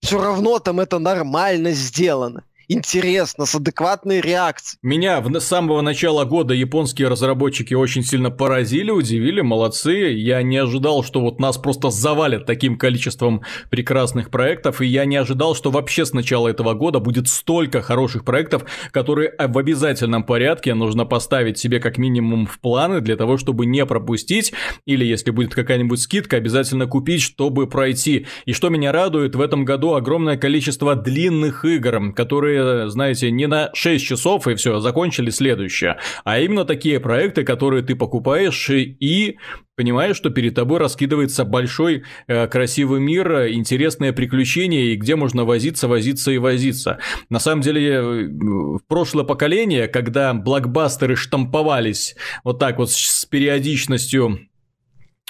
Все 0.00 0.20
равно 0.20 0.58
там 0.58 0.80
это 0.80 0.98
нормально 0.98 1.72
сделано 1.72 2.42
интересно, 2.70 3.46
с 3.46 3.54
адекватной 3.54 4.20
реакцией. 4.20 4.78
Меня 4.82 5.20
в, 5.20 5.38
с 5.38 5.44
самого 5.44 5.80
начала 5.80 6.24
года 6.24 6.54
японские 6.54 7.08
разработчики 7.08 7.74
очень 7.74 8.04
сильно 8.04 8.30
поразили, 8.30 8.90
удивили, 8.90 9.40
молодцы. 9.40 10.12
Я 10.12 10.42
не 10.42 10.56
ожидал, 10.56 11.02
что 11.02 11.20
вот 11.20 11.40
нас 11.40 11.58
просто 11.58 11.90
завалят 11.90 12.46
таким 12.46 12.78
количеством 12.78 13.42
прекрасных 13.70 14.30
проектов, 14.30 14.80
и 14.80 14.86
я 14.86 15.04
не 15.04 15.16
ожидал, 15.16 15.54
что 15.54 15.70
вообще 15.70 16.06
с 16.06 16.12
начала 16.12 16.48
этого 16.48 16.74
года 16.74 17.00
будет 17.00 17.28
столько 17.28 17.82
хороших 17.82 18.24
проектов, 18.24 18.64
которые 18.92 19.34
в 19.38 19.58
обязательном 19.58 20.22
порядке 20.22 20.74
нужно 20.74 21.04
поставить 21.04 21.58
себе 21.58 21.80
как 21.80 21.98
минимум 21.98 22.46
в 22.46 22.60
планы 22.60 23.00
для 23.00 23.16
того, 23.16 23.36
чтобы 23.36 23.66
не 23.66 23.84
пропустить, 23.84 24.52
или 24.86 25.04
если 25.04 25.32
будет 25.32 25.54
какая-нибудь 25.54 26.00
скидка, 26.00 26.36
обязательно 26.36 26.86
купить, 26.86 27.22
чтобы 27.22 27.66
пройти. 27.66 28.26
И 28.44 28.52
что 28.52 28.68
меня 28.68 28.92
радует, 28.92 29.34
в 29.34 29.40
этом 29.40 29.64
году 29.64 29.94
огромное 29.94 30.36
количество 30.36 30.94
длинных 30.94 31.64
игр, 31.64 32.12
которые 32.14 32.59
знаете, 32.88 33.30
не 33.30 33.46
на 33.46 33.70
6 33.74 34.04
часов 34.04 34.46
и 34.48 34.54
все, 34.54 34.80
закончили 34.80 35.30
следующее, 35.30 35.98
а 36.24 36.38
именно 36.40 36.64
такие 36.64 37.00
проекты, 37.00 37.44
которые 37.44 37.82
ты 37.82 37.94
покупаешь 37.94 38.70
и 38.70 39.38
понимаешь, 39.76 40.16
что 40.16 40.28
перед 40.28 40.54
тобой 40.54 40.78
раскидывается 40.78 41.44
большой 41.44 42.04
э, 42.26 42.46
красивый 42.48 43.00
мир, 43.00 43.48
интересные 43.48 44.12
приключения, 44.12 44.92
и 44.92 44.96
где 44.96 45.16
можно 45.16 45.46
возиться, 45.46 45.88
возиться 45.88 46.30
и 46.30 46.36
возиться. 46.36 46.98
На 47.30 47.38
самом 47.38 47.62
деле, 47.62 47.90
э, 47.90 48.02
в 48.02 48.80
прошлое 48.86 49.24
поколение, 49.24 49.88
когда 49.88 50.34
блокбастеры 50.34 51.16
штамповались 51.16 52.14
вот 52.44 52.58
так 52.58 52.76
вот 52.76 52.90
с 52.90 53.24
периодичностью 53.24 54.40
Э, 54.40 54.49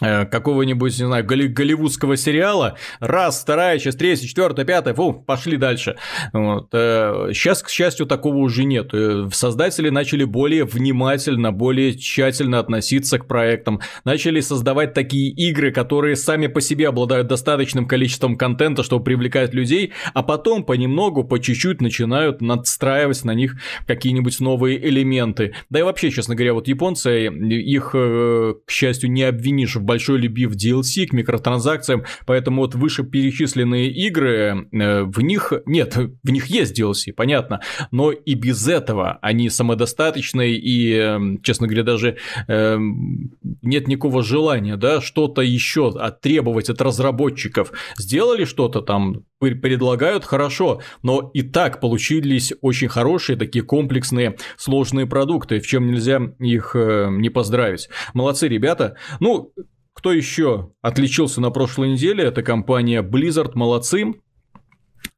какого-нибудь, 0.01 0.99
не 0.99 1.07
знаю, 1.07 1.25
голли- 1.25 1.49
голливудского 1.49 2.17
сериала, 2.17 2.77
раз, 3.01 3.43
вторая 3.43 3.79
часть, 3.79 3.99
третья, 3.99 4.27
четвертая, 4.27 4.65
пятая, 4.65 4.95
фу, 4.95 5.13
пошли 5.13 5.57
дальше. 5.57 5.97
Вот. 6.33 6.69
Сейчас, 6.71 7.63
э, 7.63 7.65
к 7.65 7.69
счастью, 7.69 8.07
такого 8.07 8.37
уже 8.37 8.65
нет. 8.65 8.91
Э, 8.93 9.29
создатели 9.33 9.91
начали 9.91 10.25
более 10.25 10.65
внимательно, 10.65 11.53
более 11.53 11.97
тщательно 11.97 12.59
относиться 12.59 13.19
к 13.19 13.27
проектам, 13.27 13.81
начали 14.05 14.41
создавать 14.41 14.95
такие 14.95 15.31
игры, 15.31 15.71
которые 15.71 16.17
сами 16.17 16.47
по 16.47 16.61
себе 16.61 16.89
обладают 16.89 17.29
достаточным 17.29 17.87
количеством 17.87 18.37
контента, 18.37 18.83
чтобы 18.83 19.05
привлекать 19.05 19.55
людей, 19.55 19.93
а 20.15 20.23
потом 20.23 20.65
понемногу, 20.65 21.25
по 21.25 21.39
чуть-чуть 21.39 21.81
начинают 21.81 22.41
надстраивать 22.41 23.25
на 23.25 23.35
них 23.35 23.57
какие-нибудь 23.87 24.41
новые 24.41 24.83
элементы. 24.89 25.55
Да 25.69 25.81
и 25.81 25.83
вообще, 25.83 26.11
честно 26.11 26.35
говоря, 26.35 26.55
вот 26.55 26.69
японцы, 26.69 27.27
их, 27.27 27.91
к 27.93 28.71
счастью, 28.71 29.11
не 29.11 29.25
обвинишь 29.25 29.77
в 29.77 29.83
большой 29.91 30.21
любви 30.21 30.47
в 30.47 30.55
DLC, 30.55 31.09
к 31.09 31.13
микротранзакциям, 31.13 32.05
поэтому 32.25 32.63
вот 32.63 32.77
выше 32.77 33.03
перечисленные 33.03 33.91
игры, 33.91 34.69
э, 34.71 35.03
в 35.03 35.21
них, 35.21 35.53
нет, 35.67 35.97
в 35.97 36.31
них 36.31 36.47
есть 36.47 36.79
DLC, 36.79 37.13
понятно, 37.13 37.61
но 37.91 38.13
и 38.13 38.35
без 38.35 38.69
этого 38.69 39.19
они 39.21 39.51
самодостаточные 39.51 40.55
и, 40.55 40.95
эм, 40.95 41.43
честно 41.43 41.67
говоря, 41.67 41.83
даже 41.83 42.19
э, 42.47 42.79
нет 43.63 43.89
никакого 43.89 44.23
желания, 44.23 44.77
да, 44.77 45.01
что-то 45.01 45.43
еще 45.43 45.89
оттребовать 45.89 46.71
от 46.71 46.81
разработчиков. 46.81 47.73
Сделали 47.99 48.45
что-то 48.45 48.83
там, 48.83 49.25
предлагают 49.41 50.25
хорошо, 50.25 50.83
но 51.03 51.33
и 51.35 51.43
так 51.43 51.81
получились 51.81 52.53
очень 52.61 52.89
хорошие 52.89 53.37
такие 53.37 53.65
комплексные 53.65 54.37
сложные 54.57 55.07
продукты, 55.07 55.59
в 55.59 55.67
чем 55.67 55.89
нельзя 55.89 56.21
их 56.39 56.77
э, 56.77 57.09
не 57.11 57.29
поздравить. 57.31 57.89
Молодцы 58.15 58.47
ребята. 58.47 58.97
Ну, 59.19 59.53
кто 59.95 60.13
еще 60.13 60.73
отличился 60.83 61.41
на 61.41 61.51
прошлой 61.51 61.91
неделе? 61.91 62.25
Это 62.25 62.43
компания 62.43 63.03
Blizzard, 63.03 63.53
молодцы. 63.55 64.15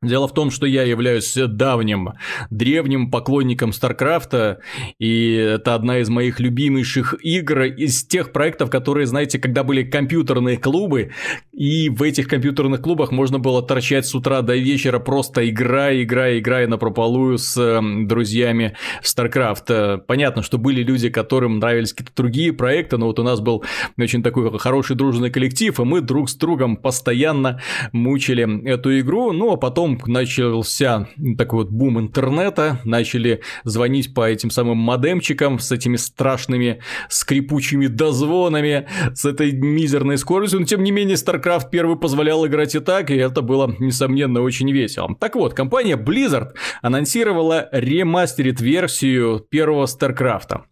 Дело 0.01 0.27
в 0.27 0.35
том, 0.35 0.51
что 0.51 0.67
я 0.67 0.83
являюсь 0.83 1.33
давним, 1.35 2.11
древним 2.51 3.11
поклонником 3.11 3.73
Старкрафта, 3.73 4.61
и 4.99 5.33
это 5.33 5.77
одна 5.77 5.99
из 5.99 6.09
моих 6.09 6.41
любимейших 6.41 7.15
игр 7.25 7.63
из 7.63 8.05
тех 8.05 8.33
проектов, 8.33 8.69
которые, 8.69 9.07
знаете, 9.07 9.39
когда 9.39 9.63
были 9.63 9.85
компьютерные 9.85 10.57
клубы, 10.57 11.13
и 11.53 11.91
в 11.91 12.03
этих 12.03 12.29
компьютерных 12.29 12.81
клубах 12.81 13.13
можно 13.13 13.39
было 13.39 13.63
торчать 13.63 14.07
с 14.07 14.15
утра 14.15 14.41
до 14.41 14.57
вечера, 14.57 14.99
просто 14.99 15.49
играя, 15.49 16.03
играя, 16.03 16.39
играя 16.39 16.67
на 16.67 16.79
прополую 16.79 17.37
с 17.37 17.59
эм, 17.59 18.09
друзьями 18.09 18.75
в 19.03 19.05
StarCraft. 19.05 19.99
Понятно, 20.07 20.43
что 20.43 20.57
были 20.57 20.83
люди, 20.83 21.11
которым 21.11 21.59
нравились 21.59 21.93
какие-то 21.93 22.15
другие 22.17 22.55
проекты, 22.55 22.97
но 22.97 23.07
вот 23.07 23.19
у 23.19 23.23
нас 23.23 23.41
был 23.41 23.63
очень 23.99 24.23
такой 24.23 24.59
хороший 24.59 24.97
дружный 24.97 25.31
коллектив, 25.31 25.79
и 25.79 25.85
мы 25.85 26.01
друг 26.01 26.31
с 26.31 26.37
другом 26.37 26.79
постоянно 26.79 27.61
мучили 27.93 28.67
эту 28.67 28.99
игру, 29.01 29.33
ну 29.33 29.53
а 29.53 29.59
потом 29.59 30.01
начался 30.07 31.09
такой 31.37 31.65
вот 31.65 31.71
бум 31.71 32.01
интернета, 32.01 32.81
начали 32.85 33.43
звонить 33.65 34.15
по 34.15 34.27
этим 34.27 34.51
самым 34.51 34.79
модемчикам 34.79 35.59
с 35.59 35.71
этими 35.71 35.97
страшными 35.97 36.81
скрипучими 37.11 37.89
дозвонами, 37.89 38.87
с 39.15 39.27
этой 39.27 39.53
мизерной 39.53 40.17
скоростью, 40.17 40.61
но 40.61 40.67
тем 40.67 40.83
не 40.83 40.91
менее 40.91 41.17
StarCraft 41.17 41.42
1 41.47 41.99
позволял 41.99 42.47
играть 42.47 42.75
и 42.75 42.81
так, 42.81 43.11
и 43.11 43.17
это 43.17 43.43
было, 43.43 43.75
несомненно, 43.79 44.41
очень 44.43 44.71
весело. 44.71 45.15
Так 45.19 45.35
вот, 45.35 45.55
компания 45.55 45.97
Blizzard 45.97 46.55
анонсировала 46.83 47.69
ремастерит 47.73 48.61
версию 48.61 49.45
первого 49.51 49.87
StarCraft. 49.87 50.63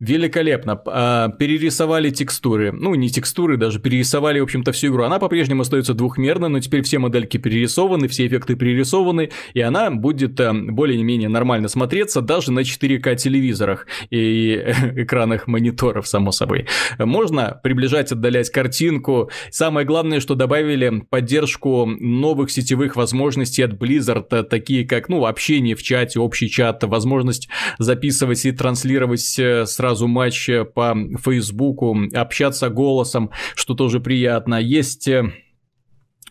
Великолепно. 0.00 0.80
А, 0.86 1.28
перерисовали 1.28 2.08
текстуры. 2.08 2.72
Ну, 2.72 2.94
не 2.94 3.10
текстуры, 3.10 3.58
даже 3.58 3.80
перерисовали, 3.80 4.40
в 4.40 4.44
общем-то, 4.44 4.72
всю 4.72 4.88
игру. 4.88 5.04
Она 5.04 5.18
по-прежнему 5.18 5.60
остается 5.60 5.92
двухмерной, 5.92 6.48
но 6.48 6.58
теперь 6.60 6.80
все 6.82 6.98
модельки 6.98 7.36
перерисованы, 7.36 8.08
все 8.08 8.26
эффекты 8.26 8.54
перерисованы, 8.54 9.30
и 9.52 9.60
она 9.60 9.90
будет 9.90 10.40
э, 10.40 10.54
более-менее 10.54 11.28
нормально 11.28 11.68
смотреться 11.68 12.22
даже 12.22 12.50
на 12.50 12.60
4К 12.60 13.14
телевизорах 13.16 13.86
и 14.08 14.54
экранах 14.96 15.46
мониторов, 15.46 16.08
само 16.08 16.32
собой. 16.32 16.66
Можно 16.98 17.60
приближать, 17.62 18.10
отдалять 18.10 18.48
картинку. 18.48 19.30
Самое 19.50 19.86
главное, 19.86 20.20
что 20.20 20.34
добавили 20.34 21.04
поддержку 21.10 21.84
новых 21.84 22.50
сетевых 22.50 22.96
возможностей 22.96 23.62
от 23.62 23.72
Blizzard, 23.72 24.44
такие 24.44 24.86
как, 24.86 25.10
ну, 25.10 25.26
общение 25.26 25.76
в 25.76 25.82
чате, 25.82 26.20
общий 26.20 26.48
чат, 26.48 26.84
возможность 26.84 27.50
записывать 27.78 28.46
и 28.46 28.52
транслировать 28.52 29.38
э, 29.38 29.66
сразу 29.66 29.89
сразу 29.90 30.06
матч 30.06 30.48
по 30.74 30.96
Фейсбуку, 31.24 31.96
общаться 32.14 32.68
голосом, 32.68 33.30
что 33.56 33.74
тоже 33.74 33.98
приятно. 33.98 34.54
Есть 34.54 35.08
э, 35.08 35.32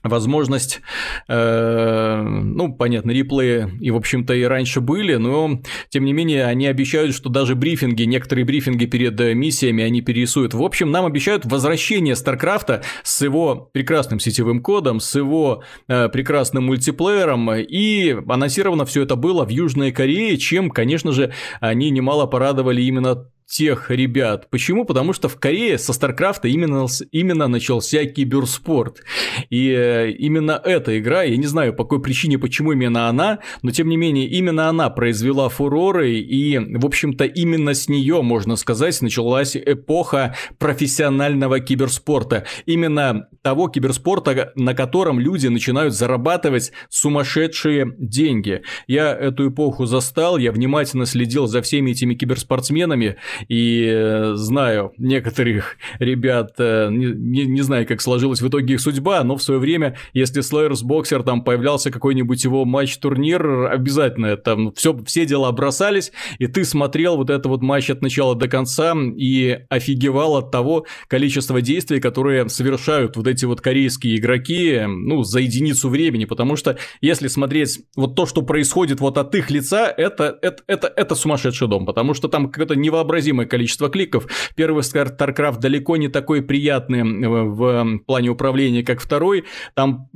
возможность, 0.04 0.82
э, 1.28 2.22
ну, 2.22 2.74
понятно, 2.74 3.12
реплеи 3.12 3.70
и, 3.82 3.92
в 3.92 3.98
общем-то, 3.98 4.34
и 4.34 4.44
раньше 4.44 4.82
были, 4.82 5.16
но, 5.16 5.62
тем 5.90 6.06
не 6.06 6.14
менее, 6.14 6.46
они 6.46 6.68
обещают, 6.68 7.14
что 7.14 7.30
даже 7.30 7.56
брифинги, 7.56 8.04
некоторые 8.04 8.46
брифинги 8.46 8.86
перед 8.86 9.20
э, 9.20 9.34
миссиями 9.34 9.84
они 9.84 10.02
перерисуют. 10.02 10.54
В 10.54 10.64
общем, 10.64 10.92
нам 10.92 11.06
обещают 11.06 11.46
возвращение 11.46 12.16
Старкрафта 12.16 12.84
с 13.04 13.22
его 13.22 13.70
прекрасным 13.74 14.20
сетевым 14.20 14.62
кодом, 14.62 15.00
с 15.00 15.16
его 15.16 15.64
э, 15.88 16.08
прекрасным 16.10 16.66
мультиплеером, 16.68 17.54
и 17.56 18.12
анонсировано 18.28 18.86
все 18.86 19.04
это 19.04 19.16
было 19.16 19.46
в 19.46 19.50
Южной 19.50 19.92
Корее, 19.92 20.38
чем, 20.38 20.70
конечно 20.70 21.12
же, 21.12 21.34
они 21.60 21.90
немало 21.90 22.26
порадовали 22.26 22.82
именно 22.82 23.26
тех 23.50 23.90
ребят. 23.90 24.50
Почему? 24.52 24.86
Потому 24.86 25.12
что 25.12 25.28
в 25.28 25.38
Корее 25.38 25.80
со 25.80 25.92
Старкрафта 25.92 26.48
именно, 26.48 26.86
именно 27.12 27.48
начался 27.48 28.06
киберспорт. 28.06 29.04
И 29.50 29.70
э, 29.70 30.12
именно 30.12 30.62
эта 30.64 31.00
игра, 31.00 31.24
я 31.24 31.36
не 31.36 31.48
знаю 31.48 31.74
по 31.74 31.84
какой 31.84 32.00
причине, 32.00 32.38
почему 32.38 32.74
именно 32.74 33.10
она, 33.10 33.40
но 33.64 33.72
тем 33.72 33.90
не 33.90 33.98
менее 33.98 34.28
именно 34.28 34.70
она 34.70 34.92
произвела 34.92 35.50
фуроры, 35.50 36.14
и, 36.14 36.60
в 36.60 36.86
общем-то, 36.86 37.26
именно 37.26 37.74
с 37.74 37.90
нее, 37.90 38.22
можно 38.22 38.56
сказать, 38.56 39.02
началась 39.02 39.58
эпоха 39.58 40.36
профессионального 40.60 41.60
киберспорта. 41.60 42.46
Именно 42.68 43.30
того 43.42 43.68
киберспорта, 43.68 44.52
на 44.56 44.76
котором 44.76 45.20
люди 45.20 45.48
начинают 45.48 45.96
зарабатывать 45.96 46.72
сумасшедшие 46.90 47.96
деньги. 47.98 48.62
Я 48.86 49.12
эту 49.12 49.50
эпоху 49.50 49.88
застал, 49.88 50.38
я 50.38 50.52
внимательно 50.52 51.08
следил 51.08 51.48
за 51.48 51.64
всеми 51.64 51.92
этими 51.92 52.14
киберспортсменами, 52.14 53.18
и 53.48 53.86
э, 53.88 54.34
знаю 54.36 54.94
некоторых 54.98 55.78
ребят, 56.00 56.54
э, 56.58 56.90
не, 56.92 57.08
не, 57.14 57.46
не 57.46 57.62
знаю, 57.62 57.88
как 57.88 58.02
сложилась 58.02 58.42
в 58.42 58.48
итоге 58.48 58.76
их 58.76 58.82
судьба, 58.82 59.24
но 59.24 59.38
в 59.38 59.44
свое 59.44 59.60
время, 59.60 59.98
если 60.14 60.42
Slayers 60.42 60.84
Boxer 60.86 61.24
там 61.24 61.44
появлялся 61.44 61.92
какой-нибудь 61.92 62.44
его 62.44 62.66
матч-турнир, 62.66 63.72
обязательно 63.72 64.38
там 64.38 64.74
все, 64.74 64.98
все 65.06 65.26
дела 65.26 65.52
бросались, 65.52 66.12
и 66.38 66.48
ты 66.48 66.66
смотрел 66.66 67.18
вот 67.18 67.30
этот 67.30 67.48
вот 67.48 67.62
матч 67.62 67.90
от 67.90 68.02
начала 68.02 68.36
до 68.36 68.48
конца 68.48 68.94
и 69.16 69.60
офигевал 69.70 70.38
от 70.38 70.52
того 70.52 70.86
количества 71.08 71.62
действий, 71.62 72.00
которые 72.00 72.50
совершают 72.50 73.18
вот 73.18 73.28
эти 73.28 73.46
вот 73.46 73.62
корейские 73.62 74.18
игроки, 74.18 74.82
ну, 74.88 75.24
за 75.24 75.40
единицу 75.40 75.90
времени, 75.90 76.26
потому 76.26 76.56
что 76.56 76.78
если 77.02 77.28
смотреть 77.28 77.80
вот 77.96 78.16
то, 78.16 78.26
что 78.26 78.42
происходит 78.42 79.00
вот 79.00 79.18
от 79.18 79.34
их 79.36 79.50
лица, 79.50 79.94
это, 79.96 80.38
это, 80.42 80.64
это, 80.68 80.92
это 80.96 81.16
сумасшедший 81.16 81.68
дом, 81.68 81.86
потому 81.86 82.14
что 82.14 82.28
там 82.28 82.50
какое-то 82.50 82.76
невообразимое 82.76 83.29
невообразимое 83.30 83.46
количество 83.46 83.90
кликов. 83.90 84.28
Первый 84.56 84.82
StarCraft 84.82 85.60
далеко 85.60 85.98
не 85.98 86.08
такой 86.08 86.42
приятный 86.42 87.00
э, 87.00 87.28
в 87.28 88.00
плане 88.06 88.30
управления, 88.30 88.84
как 88.84 89.00
второй. 89.00 89.46
Там 89.76 90.10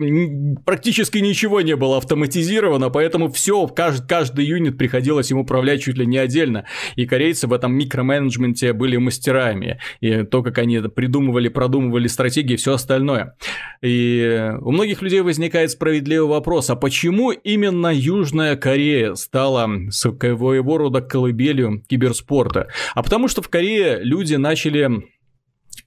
практически 0.65 1.19
ничего 1.19 1.61
не 1.61 1.75
было 1.75 1.97
автоматизировано, 1.97 2.89
поэтому 2.89 3.31
все, 3.31 3.67
каждый, 3.67 4.07
каждый 4.07 4.45
юнит 4.45 4.77
приходилось 4.77 5.31
им 5.31 5.39
управлять 5.39 5.81
чуть 5.81 5.97
ли 5.97 6.05
не 6.05 6.17
отдельно. 6.17 6.65
И 6.95 7.05
корейцы 7.05 7.47
в 7.47 7.53
этом 7.53 7.73
микроменеджменте 7.73 8.73
были 8.73 8.97
мастерами. 8.97 9.79
И 10.01 10.23
то, 10.23 10.43
как 10.43 10.57
они 10.57 10.79
придумывали, 10.79 11.49
продумывали 11.49 12.07
стратегии 12.07 12.55
все 12.55 12.73
остальное. 12.73 13.35
И 13.81 14.51
у 14.61 14.71
многих 14.71 15.01
людей 15.01 15.21
возникает 15.21 15.71
справедливый 15.71 16.29
вопрос, 16.29 16.69
а 16.69 16.75
почему 16.75 17.31
именно 17.31 17.93
Южная 17.93 18.55
Корея 18.55 19.15
стала 19.15 19.69
своего 19.89 20.77
рода 20.77 21.01
колыбелью 21.01 21.83
киберспорта? 21.87 22.67
А 22.95 23.02
потому 23.03 23.27
что 23.27 23.41
в 23.41 23.49
Корее 23.49 23.99
люди 24.01 24.35
начали 24.35 24.89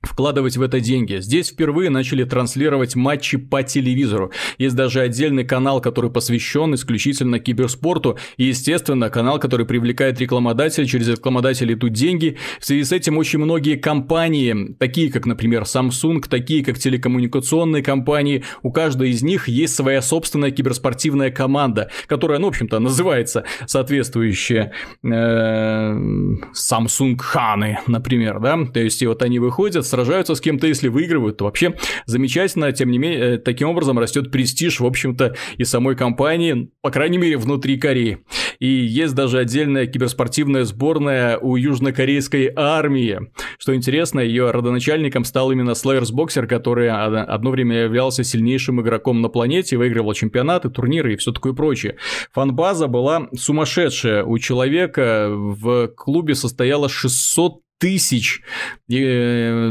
вкладывать 0.06 0.56
в 0.56 0.62
это 0.62 0.80
деньги. 0.80 1.18
Здесь 1.20 1.50
впервые 1.50 1.90
начали 1.90 2.24
транслировать 2.24 2.96
матчи 2.96 3.38
по 3.38 3.62
телевизору. 3.62 4.32
Есть 4.58 4.76
даже 4.76 5.00
отдельный 5.00 5.44
канал, 5.44 5.80
который 5.80 6.10
посвящен 6.10 6.74
исключительно 6.74 7.38
киберспорту. 7.38 8.18
И, 8.36 8.44
естественно, 8.44 9.10
канал, 9.10 9.38
который 9.38 9.66
привлекает 9.66 10.20
рекламодателей. 10.20 10.86
Через 10.86 11.08
рекламодателей 11.08 11.74
идут 11.74 11.92
деньги. 11.92 12.36
В 12.60 12.64
связи 12.64 12.84
с 12.84 12.92
этим 12.92 13.18
очень 13.18 13.38
многие 13.38 13.76
компании, 13.76 14.74
такие 14.78 15.10
как, 15.10 15.26
например, 15.26 15.62
Samsung, 15.62 16.24
такие 16.28 16.64
как 16.64 16.78
телекоммуникационные 16.78 17.82
компании, 17.82 18.44
у 18.62 18.70
каждой 18.70 19.10
из 19.10 19.22
них 19.22 19.48
есть 19.48 19.74
своя 19.74 20.02
собственная 20.02 20.50
киберспортивная 20.50 21.30
команда, 21.30 21.90
которая, 22.06 22.38
ну, 22.38 22.46
в 22.46 22.50
общем-то, 22.50 22.78
называется 22.78 23.44
соответствующая 23.66 24.72
э, 25.02 25.08
Samsung 25.08 27.18
Ханы, 27.18 27.78
например, 27.86 28.40
да. 28.40 28.58
То 28.72 28.80
есть, 28.80 29.02
и 29.02 29.06
вот 29.06 29.22
они 29.22 29.38
выходят, 29.38 29.86
сражаются 29.96 30.34
с 30.34 30.40
кем-то, 30.42 30.66
если 30.66 30.88
выигрывают, 30.88 31.38
то 31.38 31.44
вообще 31.46 31.74
замечательно. 32.04 32.70
Тем 32.72 32.90
не 32.90 32.98
менее, 32.98 33.20
э, 33.20 33.38
таким 33.38 33.70
образом 33.70 33.98
растет 33.98 34.30
престиж, 34.30 34.80
в 34.80 34.86
общем-то, 34.86 35.34
и 35.56 35.64
самой 35.64 35.96
компании, 35.96 36.70
по 36.82 36.90
крайней 36.90 37.16
мере, 37.16 37.38
внутри 37.38 37.78
Кореи. 37.78 38.18
И 38.58 38.66
есть 38.66 39.14
даже 39.14 39.38
отдельная 39.38 39.86
киберспортивная 39.86 40.64
сборная 40.64 41.38
у 41.38 41.56
южнокорейской 41.56 42.52
армии. 42.54 43.20
Что 43.58 43.74
интересно, 43.74 44.20
ее 44.20 44.50
родоначальником 44.50 45.24
стал 45.24 45.50
именно 45.50 45.70
Slayers 45.70 46.12
Boxer, 46.14 46.46
который 46.46 46.90
одно 46.90 47.50
время 47.50 47.84
являлся 47.84 48.22
сильнейшим 48.22 48.80
игроком 48.82 49.22
на 49.22 49.28
планете, 49.28 49.78
выигрывал 49.78 50.12
чемпионаты, 50.12 50.68
турниры 50.68 51.14
и 51.14 51.16
все 51.16 51.32
такое 51.32 51.54
прочее. 51.54 51.96
Фанбаза 52.32 52.86
была 52.86 53.28
сумасшедшая. 53.34 54.24
У 54.24 54.38
человека 54.38 55.28
в 55.30 55.88
клубе 55.88 56.34
состояло 56.34 56.88
600 56.90 57.65
тысяч 57.78 58.42
э, 58.88 59.70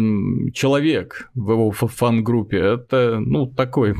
человек 0.53 1.29
в 1.33 1.51
его 1.51 1.71
фан-группе. 1.71 2.57
Это, 2.57 3.19
ну, 3.19 3.47
такой 3.47 3.95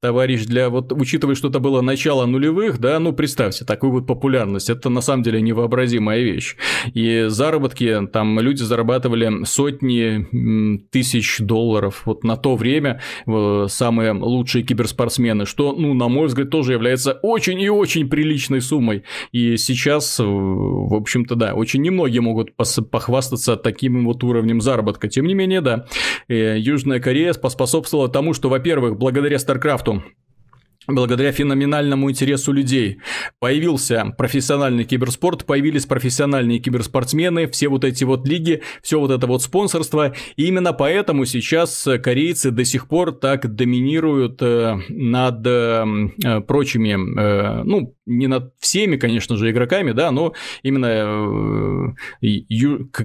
товарищ 0.00 0.44
для... 0.44 0.70
Вот 0.70 0.92
учитывая, 0.92 1.34
что 1.34 1.48
это 1.48 1.58
было 1.58 1.80
начало 1.80 2.26
нулевых, 2.26 2.78
да, 2.78 2.98
ну, 2.98 3.12
представьте, 3.12 3.64
такую 3.64 3.92
вот 3.92 4.06
популярность, 4.06 4.70
это 4.70 4.88
на 4.88 5.00
самом 5.00 5.22
деле 5.22 5.40
невообразимая 5.40 6.20
вещь. 6.20 6.56
И 6.94 7.26
заработки, 7.28 8.06
там 8.12 8.38
люди 8.40 8.62
зарабатывали 8.62 9.44
сотни 9.44 10.78
тысяч 10.90 11.38
долларов 11.40 12.02
вот 12.04 12.24
на 12.24 12.36
то 12.36 12.56
время 12.56 13.00
самые 13.26 14.12
лучшие 14.12 14.64
киберспортсмены, 14.64 15.46
что, 15.46 15.72
ну, 15.72 15.94
на 15.94 16.08
мой 16.08 16.28
взгляд, 16.28 16.50
тоже 16.50 16.72
является 16.72 17.12
очень 17.12 17.60
и 17.60 17.68
очень 17.68 18.08
приличной 18.08 18.60
суммой. 18.60 19.04
И 19.32 19.56
сейчас, 19.56 20.18
в 20.18 20.94
общем-то, 20.94 21.34
да, 21.34 21.54
очень 21.54 21.82
немногие 21.82 22.20
могут 22.20 22.54
похвастаться 22.54 23.56
таким 23.56 24.06
вот 24.06 24.22
уровнем 24.24 24.60
заработка. 24.60 25.08
Тем 25.08 25.26
не 25.26 25.34
менее, 25.34 25.60
да, 25.60 25.86
э, 26.28 26.56
Южная 26.58 27.00
Корея 27.00 27.34
поспособствовала 27.34 28.08
тому, 28.08 28.32
что, 28.32 28.48
во-первых, 28.48 28.96
благодаря 28.96 29.17
StarCraft 29.38 29.88
благодаря 30.88 31.32
феноменальному 31.32 32.10
интересу 32.10 32.52
людей. 32.52 32.98
Появился 33.38 34.14
профессиональный 34.16 34.84
киберспорт, 34.84 35.44
появились 35.44 35.86
профессиональные 35.86 36.58
киберспортсмены, 36.58 37.46
все 37.48 37.68
вот 37.68 37.84
эти 37.84 38.04
вот 38.04 38.26
лиги, 38.26 38.62
все 38.82 38.98
вот 38.98 39.10
это 39.10 39.26
вот 39.26 39.42
спонсорство. 39.42 40.14
И 40.36 40.46
именно 40.46 40.72
поэтому 40.72 41.26
сейчас 41.26 41.86
корейцы 42.02 42.50
до 42.50 42.64
сих 42.64 42.88
пор 42.88 43.12
так 43.12 43.54
доминируют 43.54 44.40
э, 44.40 44.78
над 44.88 45.46
э, 45.46 45.84
э, 46.24 46.40
прочими, 46.40 46.94
ну, 47.64 47.94
не 48.06 48.26
над 48.26 48.54
всеми, 48.58 48.96
конечно 48.96 49.36
же, 49.36 49.50
игроками, 49.50 49.92
да, 49.92 50.10
но 50.10 50.32
именно 50.62 51.94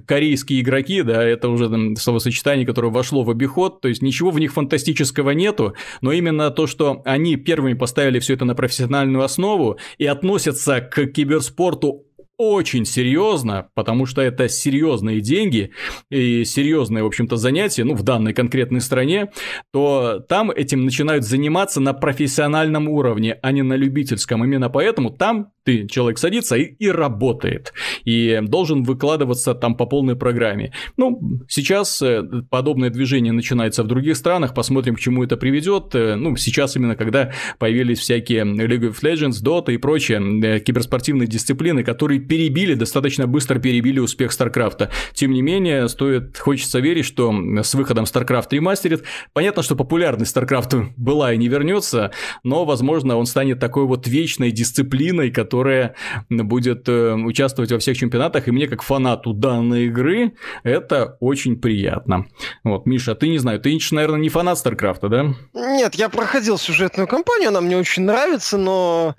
корейские 0.06 0.62
игроки, 0.62 1.02
да, 1.02 1.22
это 1.24 1.50
уже 1.50 1.70
там 1.70 1.98
словосочетание, 1.98 2.66
которое 2.66 2.92
вошло 2.92 3.24
в 3.24 3.30
обиход, 3.30 3.82
то 3.82 3.90
есть 3.90 4.02
ничего 4.02 4.32
в 4.32 4.40
них 4.40 4.54
фантастического 4.54 5.32
нету, 5.32 5.74
но 6.02 6.14
именно 6.14 6.50
то, 6.52 6.68
что 6.68 7.02
они 7.04 7.36
первыми 7.36 7.73
которыми 7.74 7.80
поставили 7.80 8.20
все 8.20 8.34
это 8.34 8.46
на 8.46 8.56
профессиональную 8.56 9.24
основу 9.24 9.78
и 10.00 10.06
относятся 10.06 10.82
к 10.82 11.08
киберспорту 11.08 12.06
очень 12.38 12.86
серьезно, 12.86 13.70
потому 13.76 14.08
что 14.08 14.22
это 14.22 14.50
серьезные 14.50 15.22
деньги 15.22 15.72
и 16.10 16.44
серьезное, 16.46 17.04
в 17.04 17.06
общем-то, 17.06 17.38
занятие, 17.38 17.84
ну, 17.84 17.94
в 17.94 18.04
данной 18.04 18.34
конкретной 18.34 18.82
стране, 18.82 19.30
то 19.72 20.20
там 20.28 20.50
этим 20.50 20.84
начинают 20.84 21.24
заниматься 21.24 21.80
на 21.80 21.94
профессиональном 21.94 22.90
уровне, 22.90 23.38
а 23.44 23.52
не 23.52 23.62
на 23.62 23.76
любительском. 23.76 24.44
Именно 24.44 24.70
поэтому 24.70 25.12
там 25.12 25.53
ты, 25.64 25.88
человек 25.88 26.18
садится 26.18 26.56
и, 26.56 26.76
и 26.80 26.90
работает. 26.90 27.74
И 28.04 28.40
должен 28.44 28.84
выкладываться 28.84 29.56
там 29.56 29.76
по 29.76 29.86
полной 29.86 30.16
программе. 30.16 30.74
Ну, 30.98 31.40
сейчас 31.48 32.02
э, 32.02 32.24
подобное 32.50 32.90
движение 32.90 33.32
начинается 33.34 33.84
в 33.84 33.88
других 33.88 34.18
странах, 34.18 34.54
посмотрим, 34.54 34.96
к 34.96 35.00
чему 35.00 35.24
это 35.24 35.38
приведет. 35.38 35.96
Э, 35.96 36.16
ну, 36.16 36.36
сейчас 36.36 36.76
именно 36.76 36.96
когда 36.96 37.32
появились 37.60 38.00
всякие 38.00 38.44
League 38.44 38.92
of 38.92 39.02
Legends, 39.02 39.44
Dota 39.44 39.74
и 39.74 39.78
прочие 39.78 40.20
э, 40.44 40.60
киберспортивные 40.60 41.28
дисциплины, 41.28 41.84
которые 41.84 42.20
перебили, 42.20 42.74
достаточно 42.74 43.26
быстро 43.26 43.60
перебили 43.60 44.00
успех 44.00 44.32
StarCraft. 44.32 44.90
Тем 45.14 45.32
не 45.32 45.42
менее, 45.42 45.88
стоит, 45.88 46.38
хочется 46.38 46.80
верить, 46.80 47.06
что 47.06 47.34
с 47.64 47.74
выходом 47.74 48.04
StarCraft 48.04 48.48
ремастерит, 48.52 49.04
понятно, 49.32 49.64
что 49.64 49.76
популярность 49.76 50.36
StarCraft 50.36 50.92
была 50.98 51.34
и 51.34 51.38
не 51.38 51.48
вернется, 51.48 52.12
но, 52.44 52.66
возможно, 52.66 53.16
он 53.16 53.26
станет 53.26 53.60
такой 53.60 53.86
вот 53.86 54.08
вечной 54.08 54.52
дисциплиной, 54.52 55.32
которая 55.32 55.53
которая 55.54 55.94
будет 56.30 56.90
э, 56.90 57.14
участвовать 57.14 57.72
во 57.72 57.78
всех 57.78 57.96
чемпионатах, 57.96 58.48
и 58.48 58.52
мне 58.52 58.68
как 58.68 58.82
фанату 58.82 59.34
данной 59.34 59.86
игры 59.86 60.34
это 60.64 61.16
очень 61.20 61.62
приятно. 61.62 62.26
Вот, 62.64 62.88
Миша, 62.88 63.14
ты 63.14 63.30
не 63.30 63.38
знаю, 63.38 63.60
ты, 63.60 63.78
наверное, 63.92 64.20
не 64.20 64.30
фанат 64.30 64.58
Старкрафта, 64.58 65.10
да? 65.10 65.36
Нет, 65.54 65.94
я 65.94 66.10
проходил 66.10 66.58
сюжетную 66.58 67.08
кампанию, 67.08 67.50
она 67.50 67.62
мне 67.62 67.78
очень 67.78 68.02
нравится, 68.02 68.58
но 68.58 69.16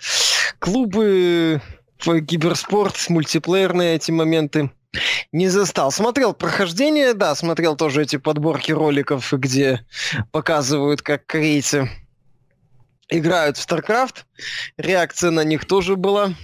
клубы 0.59 1.63
киберспорт, 2.01 2.97
мультиплеерные 3.09 3.95
эти 3.95 4.11
моменты 4.11 4.73
не 5.31 5.47
застал. 5.47 5.93
Смотрел 5.93 6.35
прохождение, 6.35 7.15
да, 7.15 7.37
смотрел 7.37 7.77
тоже 7.77 8.03
эти 8.03 8.17
подборки 8.17 8.73
роликов, 8.73 9.33
где 9.33 9.87
показывают, 10.33 11.01
как 11.01 11.27
корейцы 11.27 11.89
играют 13.09 13.57
в 13.57 13.67
StarCraft. 13.67 14.25
Реакция 14.77 15.31
на 15.31 15.45
них 15.45 15.65
тоже 15.65 15.97
была. 15.97 16.35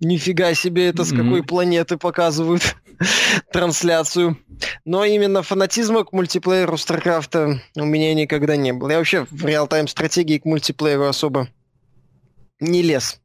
Нифига 0.00 0.54
себе, 0.54 0.88
это 0.88 1.04
с 1.04 1.10
какой 1.10 1.42
планеты 1.42 1.96
показывают 1.96 2.76
трансляцию. 3.52 4.38
Но 4.84 5.04
именно 5.04 5.42
фанатизма 5.42 6.04
к 6.04 6.12
мультиплееру 6.12 6.74
StarCraft 6.74 7.60
у 7.76 7.84
меня 7.84 8.14
никогда 8.14 8.56
не 8.56 8.72
было. 8.72 8.90
Я 8.90 8.98
вообще 8.98 9.26
в 9.30 9.44
реал-тайм 9.44 9.88
стратегии 9.88 10.38
к 10.38 10.44
мультиплееру 10.44 11.06
особо 11.06 11.48
не 12.60 12.82
лез 12.82 13.20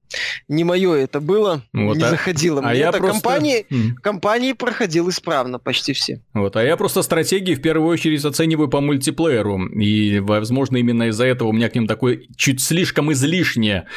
не 0.47 0.63
мое 0.63 0.93
это 0.95 1.19
было, 1.19 1.63
вот, 1.73 1.97
не 1.97 2.03
а, 2.03 2.09
заходило. 2.09 2.61
А 2.61 2.69
Мне 2.69 2.79
я 2.79 2.89
это 2.89 2.97
просто... 2.99 3.21
компании, 3.21 3.65
компании 4.01 4.53
проходил 4.53 5.09
исправно 5.09 5.59
почти 5.59 5.93
все. 5.93 6.21
Вот, 6.33 6.55
а 6.55 6.63
я 6.63 6.77
просто 6.77 7.01
стратегии 7.01 7.55
в 7.55 7.61
первую 7.61 7.89
очередь 7.89 8.23
оцениваю 8.25 8.67
по 8.67 8.81
мультиплееру, 8.81 9.67
и, 9.69 10.19
возможно, 10.19 10.77
именно 10.77 11.09
из-за 11.09 11.25
этого 11.25 11.49
у 11.49 11.53
меня 11.53 11.69
к 11.69 11.75
ним 11.75 11.87
такое 11.87 12.21
чуть 12.35 12.61
слишком 12.61 13.11
излишнее 13.11 13.87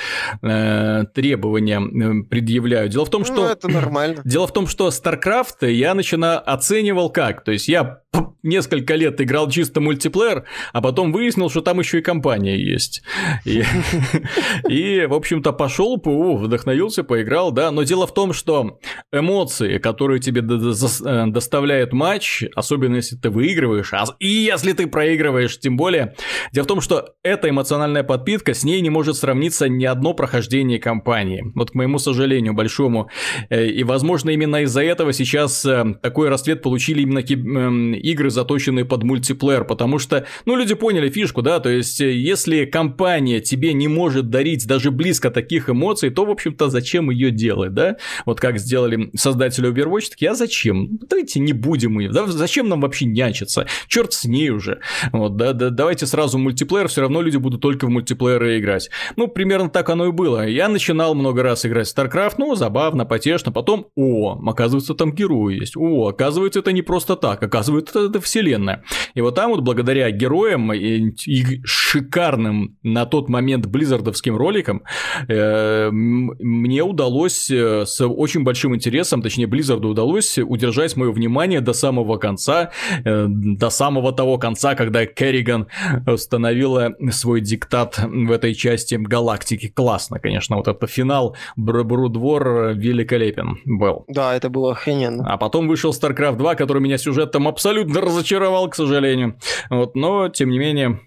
э, 0.42 1.04
требование 1.14 2.24
предъявляю. 2.24 2.88
Дело 2.88 3.04
в 3.04 3.10
том, 3.10 3.22
ну, 3.22 3.26
что... 3.26 3.36
Ну, 3.36 3.48
это 3.48 3.68
нормально. 3.68 4.20
Дело 4.24 4.46
в 4.46 4.52
том, 4.52 4.66
что 4.66 4.88
StarCraft 4.88 5.70
я 5.70 5.94
начина 5.94 6.38
оценивал 6.38 7.10
как, 7.10 7.44
то 7.44 7.52
есть 7.52 7.68
я 7.68 8.00
несколько 8.42 8.94
лет 8.94 9.20
играл 9.20 9.50
чисто 9.50 9.80
мультиплеер, 9.80 10.44
а 10.72 10.80
потом 10.80 11.12
выяснил, 11.12 11.50
что 11.50 11.60
там 11.60 11.80
еще 11.80 11.98
и 11.98 12.02
компания 12.02 12.56
есть. 12.56 13.02
И 13.44 13.62
в 15.08 15.14
общем-то, 15.14 15.52
пошел 15.52 15.98
ПУ, 16.06 16.36
вдохновился, 16.36 17.02
поиграл, 17.02 17.50
да. 17.50 17.72
Но 17.72 17.82
дело 17.82 18.06
в 18.06 18.14
том, 18.14 18.32
что 18.32 18.78
эмоции, 19.12 19.78
которые 19.78 20.20
тебе 20.20 20.40
э, 20.40 21.26
доставляет 21.26 21.92
матч, 21.92 22.44
особенно 22.54 22.94
если 22.96 23.16
ты 23.16 23.28
выигрываешь, 23.28 23.92
а 23.92 24.04
и 24.20 24.28
если 24.28 24.72
ты 24.72 24.86
проигрываешь, 24.86 25.58
тем 25.58 25.76
более. 25.76 26.14
Дело 26.52 26.62
в 26.62 26.68
том, 26.68 26.80
что 26.80 27.14
эта 27.24 27.50
эмоциональная 27.50 28.04
подпитка, 28.04 28.54
с 28.54 28.62
ней 28.62 28.80
не 28.82 28.88
может 28.88 29.16
сравниться 29.16 29.68
ни 29.68 29.84
одно 29.84 30.14
прохождение 30.14 30.78
кампании. 30.78 31.50
Вот 31.56 31.72
к 31.72 31.74
моему 31.74 31.98
сожалению 31.98 32.54
большому. 32.54 33.10
Э, 33.50 33.66
и, 33.66 33.82
возможно, 33.82 34.30
именно 34.30 34.62
из-за 34.62 34.84
этого 34.84 35.12
сейчас 35.12 35.66
э, 35.66 35.96
такой 36.02 36.28
расцвет 36.28 36.62
получили 36.62 37.02
именно 37.02 37.18
игры, 37.18 38.30
заточенные 38.30 38.84
под 38.84 39.02
мультиплеер, 39.02 39.64
потому 39.64 39.98
что, 39.98 40.24
ну, 40.44 40.54
люди 40.54 40.74
поняли 40.74 41.10
фишку, 41.10 41.42
да, 41.42 41.58
то 41.58 41.68
есть, 41.68 41.98
если 41.98 42.64
компания 42.64 43.40
тебе 43.40 43.72
не 43.72 43.88
может 43.88 44.30
дарить 44.30 44.68
даже 44.68 44.92
близко 44.92 45.32
таких 45.32 45.68
эмоций, 45.68 45.95
то, 45.96 46.24
в 46.24 46.30
общем-то, 46.30 46.68
зачем 46.68 47.10
ее 47.10 47.30
делать, 47.30 47.74
да? 47.74 47.96
Вот 48.24 48.40
как 48.40 48.58
сделали 48.58 49.10
создатели 49.14 49.70
Overwatch, 49.70 50.10
такие, 50.10 50.30
а 50.30 50.34
зачем? 50.34 50.98
Давайте 51.08 51.40
не 51.40 51.52
будем 51.52 51.98
ее, 51.98 52.10
да? 52.10 52.26
Зачем 52.26 52.68
нам 52.68 52.80
вообще 52.80 53.06
нянчиться? 53.06 53.66
Черт 53.88 54.12
с 54.12 54.24
ней 54.24 54.50
уже. 54.50 54.80
Вот, 55.12 55.36
да, 55.36 55.52
да, 55.52 55.70
давайте 55.70 56.06
сразу 56.06 56.38
мультиплеер, 56.38 56.88
все 56.88 57.02
равно 57.02 57.22
люди 57.22 57.36
будут 57.36 57.60
только 57.60 57.86
в 57.86 57.90
мультиплееры 57.90 58.58
играть. 58.58 58.90
Ну, 59.16 59.28
примерно 59.28 59.68
так 59.68 59.88
оно 59.90 60.06
и 60.06 60.12
было. 60.12 60.46
Я 60.46 60.68
начинал 60.68 61.14
много 61.14 61.42
раз 61.42 61.66
играть 61.66 61.88
в 61.88 61.96
StarCraft, 61.96 62.34
ну, 62.38 62.54
забавно, 62.54 63.04
потешно, 63.04 63.52
потом, 63.52 63.88
о, 63.96 64.38
оказывается, 64.46 64.94
там 64.94 65.12
герои 65.12 65.60
есть, 65.60 65.76
о, 65.76 66.08
оказывается, 66.08 66.60
это 66.60 66.72
не 66.72 66.82
просто 66.82 67.16
так, 67.16 67.42
оказывается, 67.42 68.06
это 68.06 68.20
вселенная. 68.20 68.82
И 69.14 69.20
вот 69.20 69.34
там 69.34 69.50
вот 69.50 69.60
благодаря 69.60 70.10
героям 70.10 70.72
и, 70.72 71.10
и 71.26 71.60
шикарным 71.64 72.76
на 72.82 73.06
тот 73.06 73.28
момент 73.28 73.66
близзардовским 73.66 74.36
роликам 74.36 74.82
э, 75.28 75.85
мне 75.90 76.82
удалось 76.82 77.50
э, 77.50 77.84
с 77.86 78.04
очень 78.06 78.44
большим 78.44 78.74
интересом, 78.74 79.22
точнее 79.22 79.46
Близзарду 79.46 79.88
удалось 79.88 80.38
удержать 80.38 80.96
мое 80.96 81.12
внимание 81.12 81.60
до 81.60 81.72
самого 81.72 82.16
конца, 82.18 82.70
э, 83.04 83.26
до 83.28 83.70
самого 83.70 84.12
того 84.12 84.38
конца, 84.38 84.74
когда 84.74 85.06
Керриган 85.06 85.66
установила 86.06 86.94
свой 87.10 87.40
диктат 87.40 87.98
в 87.98 88.30
этой 88.30 88.54
части 88.54 88.94
галактики. 88.94 89.68
Классно, 89.68 90.18
конечно, 90.18 90.56
вот 90.56 90.68
это 90.68 90.86
финал 90.86 91.36
Брудвор 91.56 92.74
великолепен 92.74 93.58
был. 93.64 94.04
Да, 94.08 94.34
это 94.34 94.48
было 94.48 94.72
охрененно. 94.72 95.24
А 95.26 95.36
потом 95.36 95.68
вышел 95.68 95.92
StarCraft 95.92 96.36
2, 96.36 96.54
который 96.54 96.82
меня 96.82 96.98
сюжетом 96.98 97.48
абсолютно 97.48 98.00
разочаровал, 98.00 98.68
к 98.68 98.74
сожалению. 98.74 99.38
Вот, 99.70 99.94
но, 99.94 100.28
тем 100.28 100.50
не 100.50 100.58
менее, 100.58 101.00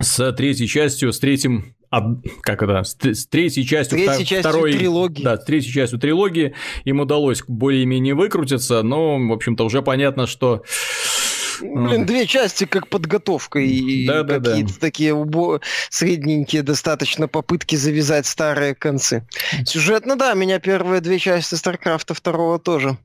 с 0.00 0.32
третьей 0.32 0.66
частью, 0.66 1.12
с 1.12 1.18
третьим 1.18 1.74
как 2.42 2.62
это, 2.62 2.84
с, 2.84 2.96
с 3.02 3.26
третьей 3.26 3.66
частью, 3.66 3.98
третьей 3.98 4.24
частью 4.24 4.50
второй, 4.50 4.72
трилогии. 4.72 5.22
Да, 5.22 5.36
с 5.36 5.44
третьей 5.44 5.72
частью 5.72 5.98
трилогии 5.98 6.54
им 6.84 7.00
удалось 7.00 7.42
более-менее 7.46 8.14
выкрутиться, 8.14 8.82
но, 8.82 9.18
в 9.18 9.32
общем-то, 9.32 9.64
уже 9.64 9.82
понятно, 9.82 10.26
что 10.26 10.62
Блин, 11.62 12.06
две 12.06 12.26
части 12.26 12.64
как 12.64 12.88
подготовка 12.88 13.58
и 13.58 14.06
да, 14.06 14.24
какие-то 14.24 14.40
да, 14.40 14.74
да. 14.74 14.80
такие 14.80 15.12
убо... 15.12 15.60
средненькие 15.90 16.62
достаточно 16.62 17.28
попытки 17.28 17.76
завязать 17.76 18.26
старые 18.26 18.74
концы. 18.74 19.26
Сюжетно, 19.66 20.16
да, 20.16 20.32
меня 20.34 20.58
первые 20.58 21.00
две 21.00 21.18
части 21.18 21.54
Старкрафта 21.54 22.14
второго 22.14 22.58
тоже 22.58 22.96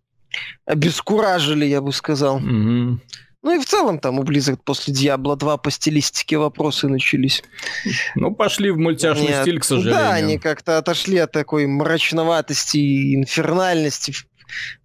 обескуражили, 0.66 1.66
я 1.66 1.82
бы 1.82 1.92
сказал. 1.92 2.38
Угу. 2.38 3.00
Ну 3.46 3.52
и 3.52 3.60
в 3.60 3.66
целом 3.66 4.00
там 4.00 4.18
у 4.18 4.24
Blizzard 4.24 4.60
после 4.64 4.92
Diablo 4.92 5.36
2 5.36 5.58
по 5.58 5.70
стилистике 5.70 6.40
вопросы 6.40 6.88
начались. 6.88 7.44
Ну, 8.16 8.34
пошли 8.34 8.72
в 8.72 8.80
мультяшный 8.80 9.28
Нет, 9.28 9.44
стиль, 9.44 9.60
к 9.60 9.64
сожалению. 9.64 10.04
Да, 10.04 10.14
они 10.14 10.40
как-то 10.40 10.80
отошли 10.80 11.20
от 11.20 11.32
такой 11.32 11.68
мрачноватости 11.68 12.78
и 12.78 13.16
инфернальности 13.16 14.14
в, 14.14 14.26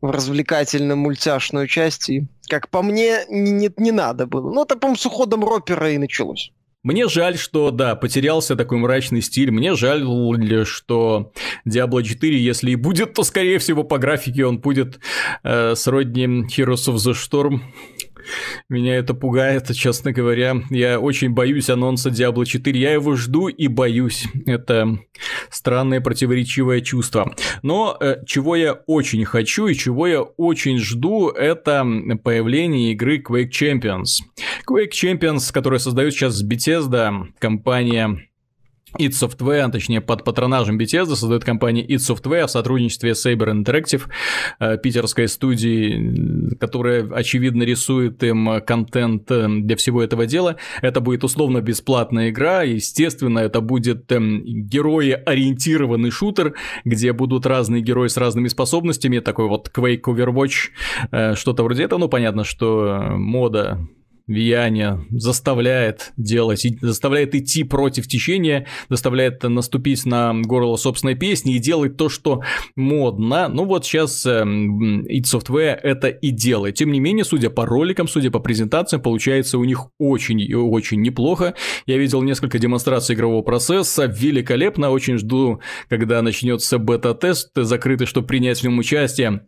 в 0.02 0.10
развлекательную 0.10 0.98
мультяшную 0.98 1.68
часть. 1.68 2.10
И, 2.10 2.26
как 2.50 2.68
по 2.68 2.82
мне, 2.82 3.24
не, 3.30 3.50
не, 3.50 3.70
не 3.78 3.92
надо 3.92 4.26
было. 4.26 4.52
Ну, 4.52 4.62
это, 4.64 4.76
по-моему, 4.76 4.98
с 4.98 5.06
уходом 5.06 5.42
Ропера 5.42 5.90
и 5.90 5.96
началось. 5.96 6.52
Мне 6.82 7.08
жаль, 7.08 7.36
что, 7.36 7.70
да, 7.70 7.94
потерялся 7.94 8.56
такой 8.56 8.78
мрачный 8.78 9.20
стиль. 9.20 9.50
Мне 9.50 9.74
жаль, 9.74 10.02
что 10.64 11.32
Diablo 11.66 12.02
4, 12.02 12.38
если 12.38 12.70
и 12.70 12.76
будет, 12.76 13.12
то, 13.14 13.22
скорее 13.22 13.58
всего, 13.58 13.84
по 13.84 13.98
графике 13.98 14.46
он 14.46 14.58
будет 14.58 14.98
э, 15.42 15.74
сродни 15.74 16.24
Heroes 16.24 16.88
of 16.88 16.96
the 16.96 17.12
Storm. 17.14 17.60
Меня 18.68 18.96
это 18.96 19.14
пугает, 19.14 19.74
честно 19.74 20.12
говоря. 20.12 20.56
Я 20.70 21.00
очень 21.00 21.30
боюсь 21.30 21.70
анонса 21.70 22.10
Diablo 22.10 22.44
4. 22.44 22.78
Я 22.78 22.92
его 22.92 23.16
жду 23.16 23.48
и 23.48 23.68
боюсь. 23.68 24.26
Это 24.46 24.98
странное 25.50 26.00
противоречивое 26.00 26.80
чувство. 26.80 27.34
Но 27.62 27.96
э, 28.00 28.24
чего 28.26 28.56
я 28.56 28.74
очень 28.86 29.24
хочу 29.24 29.66
и 29.66 29.74
чего 29.74 30.06
я 30.06 30.22
очень 30.22 30.78
жду, 30.78 31.28
это 31.28 31.84
появление 32.22 32.92
игры 32.92 33.22
Quake 33.22 33.50
Champions. 33.50 34.22
Quake 34.68 34.90
Champions, 34.92 35.52
которую 35.52 35.80
создают 35.80 36.14
сейчас 36.14 36.44
Bethesda, 36.44 37.24
компания 37.38 38.29
id 38.98 39.10
Software, 39.10 39.70
точнее 39.70 40.00
под 40.00 40.24
патронажем 40.24 40.78
Bethesda 40.78 41.14
создает 41.14 41.44
компания 41.44 41.84
id 41.86 41.96
Software 41.96 42.46
в 42.46 42.50
сотрудничестве 42.50 43.14
с 43.14 43.26
Saber 43.26 43.52
Interactive, 43.52 44.02
э, 44.58 44.78
питерской 44.78 45.28
студии, 45.28 46.54
которая 46.56 47.08
очевидно 47.12 47.62
рисует 47.62 48.22
им 48.22 48.60
контент 48.66 49.30
э, 49.30 49.46
для 49.48 49.76
всего 49.76 50.02
этого 50.02 50.26
дела. 50.26 50.56
Это 50.82 51.00
будет 51.00 51.24
условно 51.24 51.60
бесплатная 51.60 52.30
игра, 52.30 52.62
естественно, 52.62 53.38
это 53.40 53.60
будет 53.60 54.10
эм, 54.12 54.42
герои-ориентированный 54.44 56.10
шутер, 56.10 56.54
где 56.84 57.12
будут 57.12 57.46
разные 57.46 57.82
герои 57.82 58.08
с 58.08 58.16
разными 58.16 58.48
способностями, 58.48 59.20
такой 59.20 59.48
вот 59.48 59.70
Quake 59.74 60.02
Overwatch, 60.02 60.70
э, 61.10 61.34
что-то 61.34 61.62
вроде 61.62 61.84
этого, 61.84 62.00
ну 62.00 62.08
понятно, 62.08 62.44
что 62.44 63.06
мода 63.10 63.78
влияние 64.30 65.04
заставляет 65.10 66.12
делать, 66.16 66.64
заставляет 66.80 67.34
идти 67.34 67.64
против 67.64 68.06
течения, 68.06 68.66
заставляет 68.88 69.42
наступить 69.42 70.06
на 70.06 70.32
горло 70.32 70.76
собственной 70.76 71.16
песни 71.16 71.56
и 71.56 71.58
делать 71.58 71.96
то, 71.96 72.08
что 72.08 72.40
модно. 72.76 73.48
Ну 73.48 73.64
вот 73.64 73.84
сейчас 73.84 74.24
id 74.24 75.24
Software 75.24 75.74
это 75.82 76.08
и 76.08 76.30
делает. 76.30 76.76
Тем 76.76 76.92
не 76.92 77.00
менее, 77.00 77.24
судя 77.24 77.50
по 77.50 77.66
роликам, 77.66 78.06
судя 78.06 78.30
по 78.30 78.38
презентациям, 78.38 79.02
получается 79.02 79.58
у 79.58 79.64
них 79.64 79.88
очень 79.98 80.40
и 80.40 80.54
очень 80.54 81.00
неплохо. 81.00 81.54
Я 81.86 81.98
видел 81.98 82.22
несколько 82.22 82.60
демонстраций 82.60 83.16
игрового 83.16 83.42
процесса, 83.42 84.04
великолепно, 84.06 84.90
очень 84.90 85.18
жду, 85.18 85.60
когда 85.88 86.22
начнется 86.22 86.78
бета-тест 86.78 87.50
закрытый, 87.56 88.06
чтобы 88.06 88.28
принять 88.28 88.60
в 88.60 88.62
нем 88.62 88.78
участие. 88.78 89.42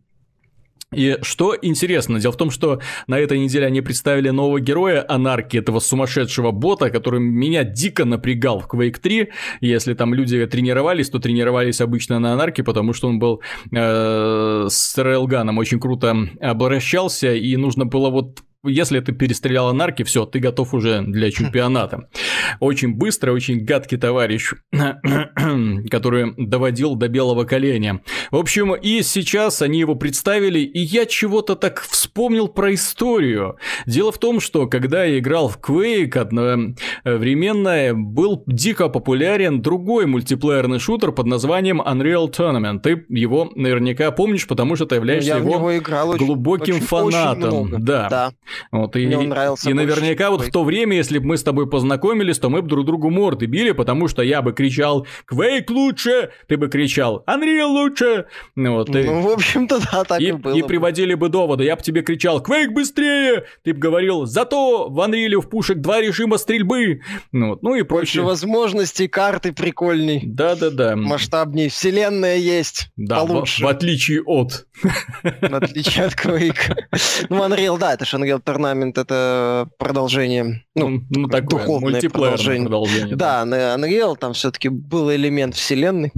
И 0.92 1.18
что 1.22 1.56
интересно, 1.60 2.20
дело 2.20 2.32
в 2.32 2.36
том, 2.36 2.50
что 2.50 2.80
на 3.06 3.18
этой 3.18 3.38
неделе 3.38 3.66
они 3.66 3.80
представили 3.80 4.30
нового 4.30 4.60
героя 4.60 5.04
Анарки, 5.08 5.56
этого 5.56 5.80
сумасшедшего 5.80 6.50
бота, 6.50 6.90
который 6.90 7.20
меня 7.20 7.64
дико 7.64 8.04
напрягал 8.04 8.60
в 8.60 8.68
Quake 8.68 8.98
3. 9.00 9.28
Если 9.60 9.94
там 9.94 10.14
люди 10.14 10.44
тренировались, 10.46 11.10
то 11.10 11.18
тренировались 11.18 11.80
обычно 11.80 12.18
на 12.18 12.32
Анарке, 12.32 12.62
потому 12.62 12.92
что 12.92 13.08
он 13.08 13.18
был 13.18 13.40
э, 13.70 14.66
с 14.68 14.98
рейлганом 14.98 15.58
очень 15.58 15.80
круто 15.80 16.16
обращался, 16.40 17.32
и 17.34 17.56
нужно 17.56 17.86
было 17.86 18.10
вот 18.10 18.42
если 18.64 19.00
ты 19.00 19.12
перестрелял 19.12 19.68
анарки, 19.68 20.04
все, 20.04 20.24
ты 20.24 20.38
готов 20.38 20.72
уже 20.74 21.02
для 21.02 21.30
чемпионата. 21.30 22.08
Очень 22.60 22.94
быстро, 22.94 23.32
очень 23.32 23.64
гадкий 23.64 23.98
товарищ, 23.98 24.52
который 25.90 26.34
доводил 26.36 26.94
до 26.94 27.08
белого 27.08 27.44
коленя. 27.44 28.02
В 28.30 28.36
общем, 28.36 28.74
и 28.74 29.02
сейчас 29.02 29.62
они 29.62 29.80
его 29.80 29.96
представили, 29.96 30.60
и 30.60 30.78
я 30.78 31.06
чего-то 31.06 31.56
так 31.56 31.80
вспомнил 31.80 32.48
про 32.48 32.74
историю. 32.74 33.56
Дело 33.86 34.12
в 34.12 34.18
том, 34.18 34.38
что 34.38 34.66
когда 34.66 35.04
я 35.04 35.18
играл 35.18 35.48
в 35.48 35.58
Quake 35.58 36.16
одновременно, 36.16 37.94
был 37.94 38.44
дико 38.46 38.88
популярен 38.88 39.60
другой 39.60 40.06
мультиплеерный 40.06 40.78
шутер 40.78 41.10
под 41.12 41.26
названием 41.26 41.80
Unreal 41.82 42.30
Tournament. 42.30 42.80
Ты 42.80 43.04
его 43.08 43.50
наверняка 43.56 44.12
помнишь, 44.12 44.46
потому 44.46 44.76
что 44.76 44.86
ты 44.86 44.96
являешься 44.96 45.30
я 45.30 45.36
его 45.38 45.76
играл 45.76 46.12
глубоким 46.12 46.76
очень, 46.76 46.86
фанатом. 46.86 47.62
Очень 47.62 47.84
да. 47.84 48.08
да. 48.08 48.32
Вот, 48.70 48.96
и, 48.96 49.06
Мне 49.06 49.18
нравился 49.18 49.70
и 49.70 49.72
наверняка 49.72 50.30
вот 50.30 50.42
в 50.42 50.50
то 50.50 50.64
время, 50.64 50.96
если 50.96 51.18
бы 51.18 51.26
мы 51.26 51.36
с 51.36 51.42
тобой 51.42 51.68
познакомились, 51.68 52.38
то 52.38 52.48
мы 52.48 52.62
бы 52.62 52.68
друг 52.68 52.86
другу 52.86 53.10
морды 53.10 53.46
били, 53.46 53.72
потому 53.72 54.08
что 54.08 54.22
я 54.22 54.42
бы 54.42 54.52
кричал 54.52 55.06
«Квейк 55.24 55.70
лучше!», 55.70 56.30
ты 56.48 56.56
бы 56.56 56.68
кричал 56.68 57.24
«Unreal 57.26 57.66
лучше!». 57.66 58.26
Вот, 58.56 58.88
и, 58.94 59.02
ну, 59.04 59.20
в 59.22 59.28
общем-то, 59.28 59.80
да, 59.90 60.04
так 60.04 60.20
и, 60.20 60.28
и 60.28 60.32
было. 60.32 60.54
И 60.54 60.62
приводили 60.62 61.14
бы 61.14 61.28
доводы. 61.28 61.64
Я 61.64 61.76
бы 61.76 61.82
тебе 61.82 62.02
кричал 62.02 62.42
«Квейк 62.42 62.72
быстрее!», 62.72 63.44
ты 63.64 63.72
бы 63.74 63.80
говорил 63.80 64.26
«Зато 64.26 64.88
в 64.88 64.98
Unreal 64.98 65.40
в 65.40 65.48
пушек 65.48 65.78
два 65.78 66.00
режима 66.00 66.38
стрельбы!». 66.38 67.00
Ну, 67.32 67.50
вот, 67.50 67.62
ну 67.62 67.74
и 67.74 67.82
прочее. 67.82 68.22
Больше 68.22 68.42
возможностей, 68.42 69.08
карты 69.08 69.52
прикольней. 69.52 70.20
Да-да-да. 70.24 70.96
Масштабней. 70.96 71.68
Вселенная 71.68 72.36
есть. 72.36 72.90
Да, 72.96 73.24
получше. 73.24 73.62
В, 73.62 73.66
в 73.66 73.68
отличие 73.68 74.22
от. 74.22 74.66
В 75.22 75.54
отличие 75.54 76.06
от 76.06 76.14
Quake. 76.14 76.74
Ну, 77.28 77.44
Unreal, 77.44 77.78
да, 77.78 77.94
это 77.94 78.04
же 78.04 78.16
Unreal 78.16 78.41
Tournament 78.44 79.00
это 79.00 79.68
продолжение, 79.78 80.64
ну, 80.74 80.88
ну, 80.88 81.02
ну 81.10 81.28
такое, 81.28 81.60
духовное 81.60 82.00
продолжение. 82.00 82.62
продолжение. 82.62 83.16
Да, 83.16 83.44
да, 83.44 83.76
Unreal 83.76 84.16
там 84.16 84.32
все-таки 84.32 84.68
был 84.68 85.12
элемент 85.12 85.54
вселенной. 85.54 86.12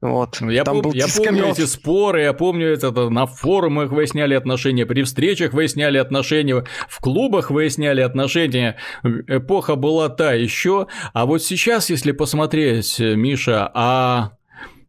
Вот. 0.00 0.38
Ну, 0.40 0.50
я, 0.50 0.64
там 0.64 0.78
пом- 0.78 0.82
был 0.82 0.92
я 0.92 1.06
помню 1.14 1.46
эти 1.46 1.66
споры, 1.66 2.22
я 2.22 2.32
помню 2.32 2.68
это, 2.68 2.90
на 3.10 3.26
форумах 3.26 3.90
выясняли 3.90 4.34
отношения, 4.34 4.86
при 4.86 5.02
встречах 5.02 5.52
выясняли 5.52 5.98
отношения, 5.98 6.64
в 6.88 7.00
клубах 7.00 7.50
выясняли 7.50 8.00
отношения. 8.00 8.76
Эпоха 9.02 9.76
была 9.76 10.08
та 10.08 10.32
еще. 10.32 10.86
А 11.12 11.26
вот 11.26 11.42
сейчас, 11.42 11.90
если 11.90 12.12
посмотреть, 12.12 12.98
Миша, 12.98 13.70
а 13.74 14.32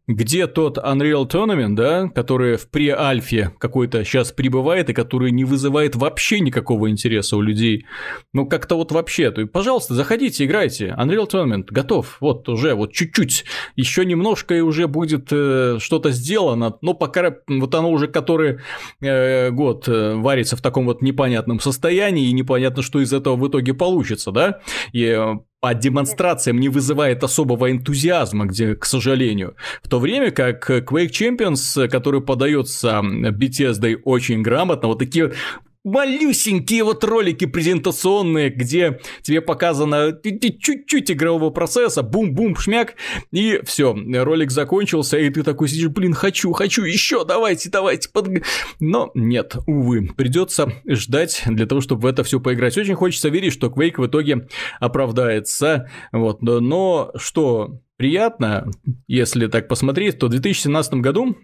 где 0.08 0.48
тот 0.48 0.78
Unreal 0.78 1.30
Tournament, 1.30 1.76
да, 1.76 2.10
который 2.10 2.58
в 2.58 2.70
pre-альфе 2.70 3.52
какой-то 3.60 4.04
сейчас 4.04 4.32
прибывает 4.32 4.90
и 4.90 4.94
который 4.94 5.32
не 5.32 5.46
вызывает 5.46 5.96
вообще 5.96 6.40
никакого 6.40 6.90
интереса 6.90 7.38
у 7.38 7.42
людей. 7.42 7.86
Ну, 8.34 8.48
как-то 8.48 8.76
вот 8.76 8.92
вообще. 8.92 9.32
То, 9.32 9.46
пожалуйста, 9.46 9.94
заходите, 9.94 10.46
играйте. 10.46 10.96
Unreal 10.98 11.30
Tournament 11.30 11.66
готов. 11.70 12.18
Вот 12.20 12.50
уже, 12.50 12.74
вот 12.74 12.94
чуть-чуть. 12.94 13.46
Еще 13.76 14.06
немножко 14.06 14.56
и 14.56 14.62
уже 14.62 14.88
будет 14.88 15.28
э, 15.32 15.78
что-то 15.80 16.12
сделано. 16.12 16.78
Но 16.82 16.94
пока 16.94 17.36
вот 17.48 17.76
оно 17.76 17.92
уже 17.92 18.08
который 18.08 18.60
э, 19.02 19.52
год 19.52 19.88
э, 19.88 20.16
варится 20.16 20.56
в 20.56 20.62
таком 20.62 20.86
вот 20.86 21.02
непонятном 21.02 21.60
состоянии, 21.60 22.28
и 22.28 22.34
непонятно, 22.34 22.82
что 22.82 23.00
из 23.00 23.14
этого 23.14 23.36
в 23.36 23.48
итоге 23.48 23.74
получится, 23.74 24.32
да. 24.32 24.62
И 24.92 25.04
э, 25.04 25.36
по 25.62 25.76
демонстрациям 25.76 26.60
не 26.60 26.70
вызывает 26.70 27.24
особого 27.24 27.72
энтузиазма, 27.72 28.46
где, 28.46 28.76
к 28.76 28.84
сожалению. 28.84 29.56
В 29.84 29.90
то 29.90 30.00
время 30.00 30.32
как 30.32 30.68
Quake 30.68 31.12
Champions, 31.12 31.88
который 31.88 32.20
подается 32.20 33.02
Bethesda 33.04 33.96
очень 34.04 34.42
грамотно, 34.42 34.88
вот 34.88 34.98
такие 34.98 35.34
малюсенькие 35.84 36.84
вот 36.84 37.04
ролики 37.04 37.46
презентационные, 37.46 38.50
где 38.50 39.00
тебе 39.22 39.42
показано 39.42 40.14
чуть-чуть 40.24 41.12
игрового 41.12 41.50
процесса, 41.50 42.04
бум-бум, 42.04 42.56
шмяк, 42.56 42.96
и 43.32 43.62
все, 43.64 43.96
ролик 44.24 44.52
закончился, 44.52 45.18
и 45.18 45.30
ты 45.30 45.44
такой 45.44 45.68
сидишь, 45.68 45.90
блин, 45.90 46.14
хочу, 46.14 46.52
хочу, 46.52 46.84
еще, 46.84 47.26
давайте, 47.26 47.70
давайте. 47.70 48.10
Под... 48.10 48.30
Но 48.80 49.12
нет, 49.16 49.56
увы, 49.68 50.10
придется 50.16 50.72
ждать 50.88 51.44
для 51.46 51.66
того, 51.66 51.82
чтобы 51.82 52.02
в 52.02 52.06
это 52.06 52.24
все 52.24 52.40
поиграть. 52.40 52.78
Очень 52.78 52.96
хочется 52.96 53.30
верить, 53.30 53.54
что 53.54 53.68
Quake 53.68 54.02
в 54.02 54.08
итоге 54.08 54.48
оправдается, 54.80 55.90
вот, 56.12 56.42
но 56.42 57.12
что 57.16 57.82
приятно, 57.98 58.70
если 59.08 59.48
так 59.48 59.68
посмотреть, 59.68 60.20
то 60.20 60.28
в 60.28 60.30
2017 60.30 60.96
году 60.96 61.38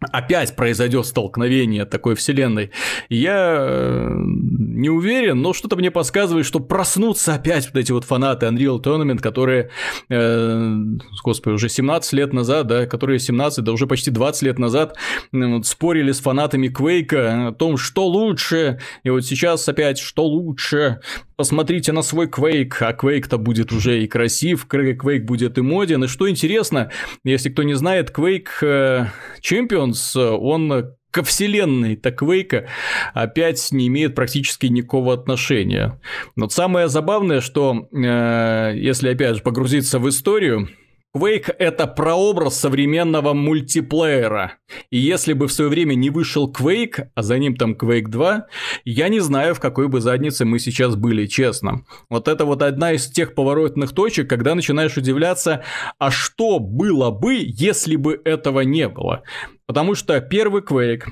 опять 0.00 0.56
произойдет 0.56 1.06
столкновение 1.06 1.84
такой 1.84 2.14
вселенной. 2.14 2.70
Я 3.08 3.56
э, 3.58 4.10
не 4.14 4.90
уверен, 4.90 5.40
но 5.40 5.52
что-то 5.52 5.76
мне 5.76 5.90
подсказывает, 5.90 6.46
что 6.46 6.60
проснутся 6.60 7.34
опять 7.34 7.66
вот 7.66 7.76
эти 7.76 7.92
вот 7.92 8.04
фанаты 8.04 8.46
Unreal 8.46 8.82
Tournament, 8.82 9.18
которые, 9.18 9.70
э, 10.08 10.74
господи, 11.22 11.54
уже 11.54 11.68
17 11.68 12.12
лет 12.12 12.32
назад, 12.32 12.66
да, 12.66 12.86
которые 12.86 13.18
17, 13.18 13.64
да 13.64 13.72
уже 13.72 13.86
почти 13.86 14.10
20 14.10 14.42
лет 14.42 14.58
назад 14.58 14.96
э, 15.32 15.62
спорили 15.62 16.12
с 16.12 16.20
фанатами 16.20 16.68
Quake 16.68 17.48
о 17.48 17.52
том, 17.52 17.76
что 17.76 18.06
лучше, 18.06 18.80
и 19.02 19.10
вот 19.10 19.24
сейчас 19.24 19.68
опять, 19.68 19.98
что 19.98 20.26
лучше, 20.26 21.00
посмотрите 21.36 21.92
на 21.92 22.02
свой 22.02 22.26
Quake, 22.26 22.74
а 22.80 22.92
Quake-то 22.92 23.38
будет 23.38 23.72
уже 23.72 24.02
и 24.02 24.06
красив, 24.06 24.66
Quake 24.68 25.20
будет 25.20 25.58
и 25.58 25.60
моден, 25.60 26.04
и 26.04 26.08
что 26.08 26.28
интересно, 26.28 26.90
если 27.24 27.50
кто 27.50 27.62
не 27.62 27.74
знает, 27.74 28.10
Quake 28.10 28.48
э, 28.62 29.06
Champions, 29.42 30.18
он 30.18 30.94
ко 31.16 31.22
вселенной 31.22 31.96
так 31.96 32.18
Квейка 32.18 32.66
опять 33.14 33.72
не 33.72 33.86
имеет 33.86 34.14
практически 34.14 34.66
никакого 34.66 35.14
отношения. 35.14 35.98
Но 36.36 36.50
самое 36.50 36.88
забавное, 36.88 37.40
что 37.40 37.88
э, 37.90 38.74
если 38.76 39.08
опять 39.08 39.36
же 39.36 39.42
погрузиться 39.42 39.98
в 39.98 40.06
историю, 40.10 40.68
Quake— 41.16 41.54
это 41.58 41.86
прообраз 41.86 42.60
современного 42.60 43.32
мультиплеера. 43.32 44.58
И 44.90 44.98
если 44.98 45.32
бы 45.32 45.48
в 45.48 45.52
свое 45.52 45.70
время 45.70 45.94
не 45.94 46.10
вышел 46.10 46.52
Quake, 46.52 47.08
а 47.14 47.22
за 47.22 47.38
ним 47.38 47.56
там 47.56 47.72
Quake 47.72 48.08
2, 48.08 48.46
я 48.84 49.08
не 49.08 49.20
знаю, 49.20 49.54
в 49.54 49.60
какой 49.60 49.88
бы 49.88 50.02
заднице 50.02 50.44
мы 50.44 50.58
сейчас 50.58 50.94
были, 50.94 51.24
честно. 51.24 51.86
Вот 52.10 52.28
это 52.28 52.44
вот 52.44 52.62
одна 52.62 52.92
из 52.92 53.06
тех 53.10 53.34
поворотных 53.34 53.92
точек, 53.92 54.28
когда 54.28 54.54
начинаешь 54.54 54.98
удивляться, 54.98 55.64
а 55.98 56.10
что 56.10 56.58
было 56.58 57.10
бы, 57.10 57.36
если 57.40 57.96
бы 57.96 58.20
этого 58.22 58.60
не 58.60 58.86
было? 58.86 59.22
Потому 59.66 59.94
что 59.94 60.20
первый 60.20 60.60
Quake 60.60 61.04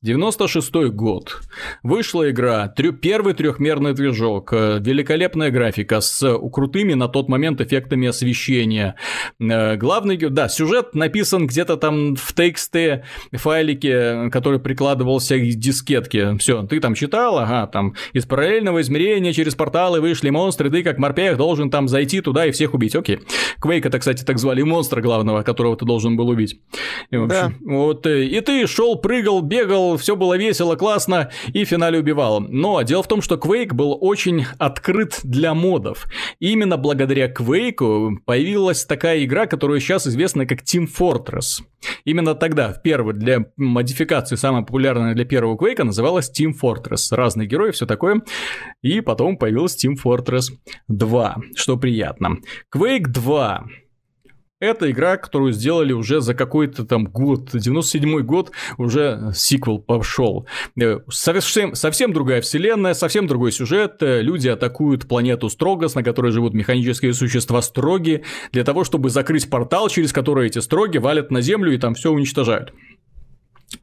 96 0.00 0.72
год. 0.92 1.40
Вышла 1.82 2.30
игра, 2.30 2.68
трё, 2.68 2.92
первый 2.92 3.34
трехмерный 3.34 3.94
движок, 3.94 4.52
э, 4.52 4.78
великолепная 4.78 5.50
графика 5.50 6.00
с 6.00 6.38
крутыми 6.52 6.94
на 6.94 7.08
тот 7.08 7.28
момент 7.28 7.60
эффектами 7.60 8.06
освещения. 8.06 8.94
Э, 9.40 9.74
главный, 9.74 10.16
да, 10.16 10.48
сюжет 10.48 10.94
написан 10.94 11.48
где-то 11.48 11.76
там 11.76 12.14
в 12.14 12.32
TXT 12.32 13.02
файлике, 13.32 14.30
который 14.30 14.60
прикладывался 14.60 15.36
к 15.36 15.42
дискетке. 15.42 16.36
Все, 16.38 16.62
ты 16.62 16.78
там 16.78 16.94
читал, 16.94 17.36
ага, 17.38 17.66
там 17.66 17.96
из 18.12 18.24
параллельного 18.24 18.82
измерения 18.82 19.32
через 19.32 19.56
порталы 19.56 20.00
вышли 20.00 20.30
монстры, 20.30 20.70
ты 20.70 20.84
как 20.84 20.98
морпех 20.98 21.36
должен 21.36 21.72
там 21.72 21.88
зайти 21.88 22.20
туда 22.20 22.46
и 22.46 22.52
всех 22.52 22.72
убить. 22.72 22.94
Окей. 22.94 23.18
Квейк 23.60 23.84
это, 23.84 23.98
кстати, 23.98 24.22
так 24.22 24.38
звали 24.38 24.62
монстра 24.62 25.00
главного, 25.00 25.42
которого 25.42 25.76
ты 25.76 25.84
должен 25.84 26.16
был 26.16 26.28
убить. 26.28 26.60
И, 27.10 27.16
в 27.16 27.24
общем, 27.24 27.28
да. 27.28 27.52
вот, 27.62 28.06
э, 28.06 28.26
и 28.26 28.40
ты 28.40 28.64
шел, 28.68 28.94
прыгал, 28.94 29.42
бегал, 29.42 29.87
все 29.96 30.16
было 30.16 30.36
весело, 30.36 30.76
классно, 30.76 31.30
и 31.52 31.64
в 31.64 31.68
финале 31.68 31.98
убивал. 31.98 32.40
Но 32.40 32.82
дело 32.82 33.02
в 33.02 33.08
том, 33.08 33.22
что 33.22 33.36
Quake 33.36 33.72
был 33.72 33.96
очень 34.00 34.44
открыт 34.58 35.20
для 35.22 35.54
модов. 35.54 36.06
Именно 36.40 36.76
благодаря 36.76 37.32
Quake 37.32 38.16
появилась 38.24 38.84
такая 38.84 39.24
игра, 39.24 39.46
которая 39.46 39.80
сейчас 39.80 40.06
известна 40.06 40.46
как 40.46 40.62
Team 40.62 40.86
Fortress. 40.86 41.62
Именно 42.04 42.34
тогда, 42.34 42.72
в 42.72 42.82
первый, 42.82 43.14
для 43.14 43.46
модификации, 43.56 44.36
самая 44.36 44.62
популярная 44.62 45.14
для 45.14 45.24
первого 45.24 45.56
Quake 45.56 45.82
называлась 45.84 46.30
Team 46.30 46.52
Fortress. 46.60 47.14
Разные 47.14 47.46
герои, 47.48 47.70
все 47.70 47.86
такое. 47.86 48.22
И 48.82 49.00
потом 49.00 49.36
появилась 49.36 49.82
Team 49.82 49.94
Fortress 50.02 50.50
2, 50.88 51.36
что 51.54 51.76
приятно. 51.76 52.38
Quake 52.74 53.06
2 53.06 53.66
это 54.60 54.90
игра, 54.90 55.16
которую 55.16 55.52
сделали 55.52 55.92
уже 55.92 56.20
за 56.20 56.34
какой-то 56.34 56.84
там 56.84 57.04
год, 57.04 57.50
97 57.52 58.20
год, 58.22 58.50
уже 58.76 59.30
сиквел 59.34 59.78
пошел. 59.78 60.46
Э, 60.80 60.98
совсем, 61.08 61.74
совсем 61.74 62.12
другая 62.12 62.40
вселенная, 62.40 62.94
совсем 62.94 63.26
другой 63.26 63.52
сюжет. 63.52 64.02
Э, 64.02 64.20
люди 64.20 64.48
атакуют 64.48 65.06
планету 65.06 65.48
Строгос, 65.48 65.94
на 65.94 66.02
которой 66.02 66.32
живут 66.32 66.54
механические 66.54 67.14
существа 67.14 67.62
Строги, 67.62 68.24
для 68.52 68.64
того, 68.64 68.82
чтобы 68.82 69.10
закрыть 69.10 69.48
портал, 69.48 69.88
через 69.88 70.12
который 70.12 70.48
эти 70.48 70.58
Строги 70.58 70.98
валят 70.98 71.30
на 71.30 71.40
Землю 71.40 71.72
и 71.72 71.78
там 71.78 71.94
все 71.94 72.10
уничтожают. 72.10 72.72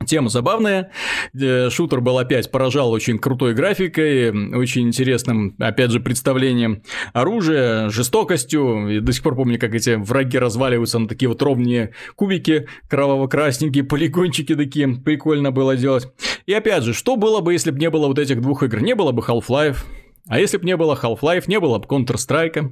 Тема 0.06 0.30
забавная. 0.30 0.92
Э, 1.40 1.70
шутер 1.70 2.02
был 2.02 2.18
опять 2.18 2.52
поражал 2.52 2.92
очень 2.92 3.20
крутой 3.20 3.54
графикой, 3.54 4.30
очень 4.56 4.88
интересным, 4.88 5.56
опять 5.60 5.92
же, 5.92 6.00
представлением 6.00 6.84
оружия, 7.14 7.90
жестокостью. 7.90 8.98
И 8.98 9.00
до 9.00 9.12
сих 9.12 9.24
пор 9.24 9.36
помню, 9.36 9.60
как 9.60 9.74
эти 9.74 9.96
враги 9.96 10.38
разваливаются 10.38 11.00
на 11.00 11.08
такие 11.08 11.30
вот 11.30 11.42
ровные 11.42 11.94
кубики, 12.16 12.68
кроваво-красненькие, 12.90 13.84
полигончики 13.84 14.56
такие. 14.56 14.88
Прикольно 14.88 15.52
было 15.52 15.76
делать. 15.76 16.08
И 16.46 16.54
опять 16.54 16.84
же, 16.84 16.94
что 16.94 17.16
было 17.16 17.42
бы, 17.42 17.54
если 17.54 17.72
бы 17.72 17.80
не 17.80 17.90
было 17.90 18.08
вот 18.08 18.20
этих 18.20 18.42
двух 18.42 18.64
игр? 18.64 18.82
Не 18.82 18.96
было 18.96 19.12
бы 19.12 19.22
Half-Life. 19.22 19.78
А 20.28 20.40
если 20.40 20.58
бы 20.58 20.66
не 20.66 20.76
было 20.76 20.98
Half-Life, 21.02 21.44
не 21.48 21.60
было 21.60 21.78
бы 21.78 21.86
Counter-Strike. 21.86 22.72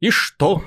И 0.00 0.10
что? 0.10 0.62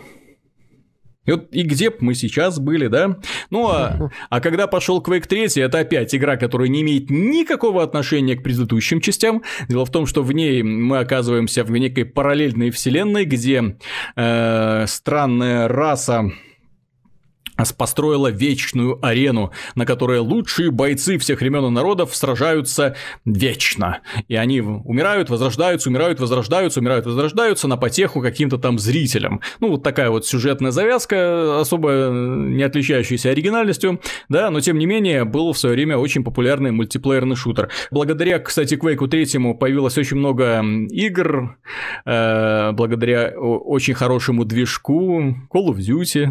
И, 1.25 1.31
вот, 1.31 1.47
и 1.51 1.63
где 1.63 1.89
бы 1.89 1.97
мы 1.99 2.15
сейчас 2.15 2.59
были, 2.59 2.87
да? 2.87 3.17
Ну, 3.49 3.67
а, 3.67 4.11
а 4.29 4.39
когда 4.41 4.67
пошел 4.67 5.01
Quake 5.01 5.27
3, 5.27 5.61
это 5.61 5.79
опять 5.79 6.13
игра, 6.15 6.37
которая 6.37 6.67
не 6.67 6.81
имеет 6.81 7.09
никакого 7.09 7.83
отношения 7.83 8.35
к 8.35 8.43
предыдущим 8.43 9.01
частям. 9.01 9.43
Дело 9.67 9.85
в 9.85 9.91
том, 9.91 10.05
что 10.05 10.23
в 10.23 10.31
ней 10.31 10.63
мы 10.63 10.99
оказываемся 10.99 11.63
в 11.63 11.71
некой 11.71 12.05
параллельной 12.05 12.69
вселенной, 12.69 13.25
где 13.25 13.77
э, 14.15 14.85
странная 14.87 15.67
раса 15.67 16.31
построила 17.77 18.27
вечную 18.29 19.03
арену, 19.05 19.51
на 19.75 19.85
которой 19.85 20.19
лучшие 20.19 20.71
бойцы 20.71 21.17
всех 21.17 21.39
времен 21.41 21.65
и 21.65 21.69
народов 21.69 22.15
сражаются 22.15 22.95
вечно. 23.23 23.99
И 24.27 24.35
они 24.35 24.61
умирают, 24.61 25.29
возрождаются, 25.29 25.89
умирают, 25.89 26.19
возрождаются, 26.19 26.79
умирают, 26.79 27.05
возрождаются 27.05 27.67
на 27.67 27.77
потеху 27.77 28.21
каким-то 28.21 28.57
там 28.57 28.79
зрителям. 28.79 29.41
Ну, 29.59 29.69
вот 29.69 29.83
такая 29.83 30.09
вот 30.09 30.25
сюжетная 30.25 30.71
завязка, 30.71 31.59
особо 31.59 32.09
не 32.11 32.63
отличающаяся 32.63 33.29
оригинальностью, 33.29 34.01
да, 34.29 34.49
но 34.49 34.59
тем 34.59 34.77
не 34.77 34.85
менее 34.85 35.23
был 35.25 35.53
в 35.53 35.57
свое 35.57 35.75
время 35.75 35.97
очень 35.97 36.23
популярный 36.23 36.71
мультиплеерный 36.71 37.35
шутер. 37.35 37.69
Благодаря, 37.91 38.39
кстати, 38.39 38.75
Quake 38.75 39.07
3 39.07 39.53
появилось 39.53 39.97
очень 39.97 40.17
много 40.17 40.63
игр, 40.89 41.57
э, 42.05 42.71
благодаря 42.71 43.29
очень 43.37 43.93
хорошему 43.93 44.45
движку 44.45 45.21
Call 45.51 45.67
of 45.67 45.77
Duty, 45.77 46.29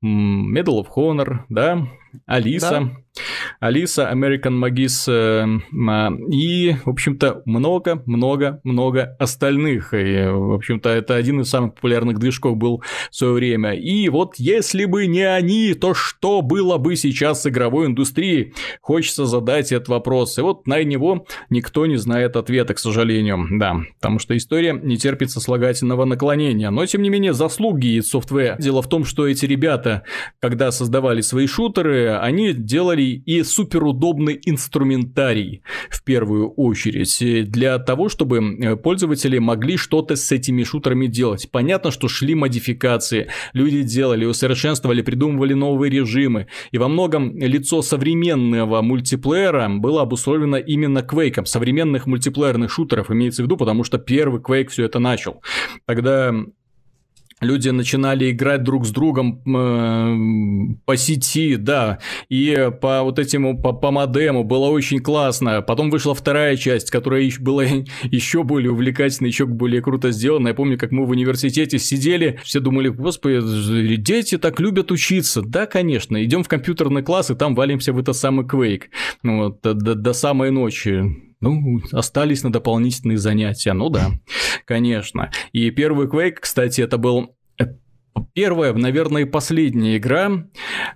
Medal 0.00 0.78
of 0.78 0.88
Honor, 0.96 1.44
да, 1.48 1.86
Алиса. 2.26 2.70
Да. 2.70 2.90
Алиса, 3.60 4.10
American 4.12 4.58
Magis 4.62 5.08
э, 5.08 5.46
и, 6.30 6.76
в 6.84 6.90
общем-то, 6.90 7.42
много-много-много 7.44 9.16
остальных. 9.18 9.94
И, 9.94 10.26
в 10.28 10.54
общем-то, 10.54 10.88
это 10.88 11.14
один 11.14 11.40
из 11.40 11.48
самых 11.48 11.74
популярных 11.74 12.18
движков 12.18 12.56
был 12.56 12.82
в 13.10 13.16
свое 13.16 13.32
время. 13.32 13.74
И 13.74 14.08
вот 14.08 14.34
если 14.36 14.84
бы 14.84 15.06
не 15.06 15.22
они, 15.22 15.74
то 15.74 15.94
что 15.94 16.42
было 16.42 16.78
бы 16.78 16.96
сейчас 16.96 17.42
с 17.42 17.46
игровой 17.46 17.86
индустрией? 17.86 18.54
Хочется 18.80 19.26
задать 19.26 19.72
этот 19.72 19.88
вопрос. 19.88 20.38
И 20.38 20.42
вот 20.42 20.66
на 20.66 20.82
него 20.84 21.26
никто 21.50 21.86
не 21.86 21.96
знает 21.96 22.36
ответа, 22.36 22.74
к 22.74 22.78
сожалению. 22.78 23.46
Да, 23.50 23.80
потому 24.00 24.18
что 24.18 24.36
история 24.36 24.72
не 24.72 24.96
терпит 24.96 25.30
сослагательного 25.30 26.04
наклонения. 26.04 26.70
Но, 26.70 26.86
тем 26.86 27.02
не 27.02 27.10
менее, 27.10 27.32
заслуги 27.32 27.98
Software. 27.98 28.56
Дело 28.60 28.82
в 28.82 28.88
том, 28.88 29.04
что 29.04 29.26
эти 29.26 29.46
ребята, 29.46 30.04
когда 30.40 30.70
создавали 30.70 31.20
свои 31.20 31.46
шутеры, 31.46 31.97
они 32.06 32.52
делали 32.52 33.02
и 33.02 33.42
суперудобный 33.42 34.40
инструментарий 34.44 35.62
в 35.90 36.02
первую 36.04 36.50
очередь 36.50 37.50
для 37.50 37.78
того, 37.78 38.08
чтобы 38.08 38.38
э, 38.38 38.76
пользователи 38.76 39.38
могли 39.38 39.76
что-то 39.76 40.16
с 40.16 40.30
этими 40.32 40.62
шутерами 40.64 41.06
делать. 41.06 41.50
Понятно, 41.50 41.90
что 41.90 42.08
шли 42.08 42.34
модификации, 42.34 43.28
люди 43.52 43.82
делали, 43.82 44.24
усовершенствовали, 44.24 45.02
придумывали 45.02 45.54
новые 45.54 45.90
режимы. 45.90 46.46
И 46.70 46.78
во 46.78 46.88
многом 46.88 47.36
лицо 47.38 47.82
современного 47.82 48.82
мультиплеера 48.82 49.68
было 49.68 50.02
обусловлено 50.02 50.58
именно 50.58 50.98
Quake, 50.98 51.44
современных 51.44 52.06
мультиплеерных 52.06 52.70
шутеров 52.70 53.10
имеется 53.10 53.42
в 53.42 53.46
виду, 53.46 53.56
потому 53.56 53.84
что 53.84 53.98
первый 53.98 54.40
Quake 54.40 54.68
все 54.68 54.84
это 54.84 54.98
начал. 54.98 55.42
Тогда 55.86 56.34
люди 57.40 57.68
начинали 57.70 58.30
играть 58.30 58.62
друг 58.62 58.86
с 58.86 58.90
другом 58.90 59.42
э, 59.46 60.74
по 60.84 60.96
сети, 60.96 61.56
да, 61.56 61.98
и 62.28 62.70
по 62.80 63.02
вот 63.02 63.18
этому, 63.18 63.60
по, 63.60 63.72
по 63.72 63.90
модему 63.90 64.44
было 64.44 64.66
очень 64.66 65.00
классно. 65.00 65.62
Потом 65.62 65.90
вышла 65.90 66.14
вторая 66.14 66.56
часть, 66.56 66.90
которая 66.90 67.30
была 67.40 67.64
еще 68.04 68.42
более 68.42 68.72
увлекательной, 68.72 69.30
еще 69.30 69.46
более 69.46 69.82
круто 69.82 70.10
сделана. 70.10 70.48
Я 70.48 70.54
помню, 70.54 70.78
как 70.78 70.92
мы 70.92 71.06
в 71.06 71.10
университете 71.10 71.78
сидели, 71.78 72.40
все 72.44 72.60
думали, 72.60 72.88
господи, 72.88 73.96
дети 73.96 74.38
так 74.38 74.60
любят 74.60 74.90
учиться. 74.90 75.42
Да, 75.42 75.66
конечно, 75.66 76.22
идем 76.24 76.42
в 76.42 76.48
компьютерный 76.48 77.02
класс, 77.02 77.30
и 77.30 77.34
там 77.34 77.54
валимся 77.54 77.92
в 77.92 77.98
это 77.98 78.12
самый 78.12 78.46
Quake. 78.46 78.84
Вот, 79.22 79.60
до, 79.62 79.74
до 79.74 80.12
самой 80.12 80.50
ночи. 80.50 81.27
Ну, 81.40 81.80
остались 81.92 82.42
на 82.42 82.52
дополнительные 82.52 83.18
занятия. 83.18 83.72
Ну 83.72 83.90
да, 83.90 84.10
конечно. 84.64 85.30
И 85.52 85.70
первый 85.70 86.08
Quake, 86.08 86.38
кстати, 86.40 86.80
это 86.80 86.98
был 86.98 87.36
первая, 88.34 88.72
наверное, 88.72 89.22
и 89.22 89.24
последняя 89.24 89.96
игра, 89.96 90.44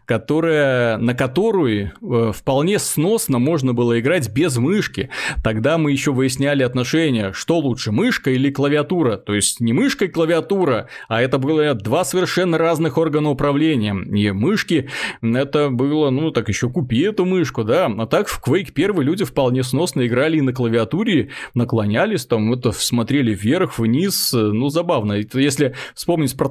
которая, 0.04 0.96
на 0.98 1.14
которую 1.14 1.92
э, 2.00 2.32
вполне 2.34 2.78
сносно 2.78 3.38
можно 3.38 3.74
было 3.74 3.98
играть 3.98 4.30
без 4.30 4.56
мышки. 4.58 5.10
Тогда 5.42 5.78
мы 5.78 5.90
еще 5.92 6.12
выясняли 6.12 6.62
отношения, 6.62 7.32
что 7.32 7.58
лучше, 7.58 7.92
мышка 7.92 8.30
или 8.30 8.50
клавиатура. 8.50 9.16
То 9.16 9.34
есть 9.34 9.60
не 9.60 9.72
мышка 9.72 10.04
и 10.04 10.08
клавиатура, 10.08 10.88
а 11.08 11.20
это 11.20 11.38
было 11.38 11.74
два 11.74 12.04
совершенно 12.04 12.58
разных 12.58 12.98
органа 12.98 13.30
управления. 13.30 13.94
И 13.94 14.30
мышки, 14.30 14.88
это 15.20 15.70
было, 15.70 16.10
ну 16.10 16.30
так 16.30 16.48
еще 16.48 16.70
купи 16.70 17.00
эту 17.00 17.24
мышку, 17.24 17.64
да. 17.64 17.86
А 17.86 18.06
так 18.06 18.28
в 18.28 18.40
Quake 18.46 18.70
1 18.74 19.00
люди 19.00 19.24
вполне 19.24 19.62
сносно 19.62 20.06
играли 20.06 20.38
и 20.38 20.42
на 20.42 20.52
клавиатуре, 20.52 21.30
наклонялись, 21.54 22.26
там 22.26 22.52
это 22.52 22.72
смотрели 22.72 23.34
вверх, 23.34 23.78
вниз, 23.78 24.32
ну 24.32 24.68
забавно. 24.68 25.20
Если 25.34 25.74
вспомнить 25.94 26.36
про 26.36 26.48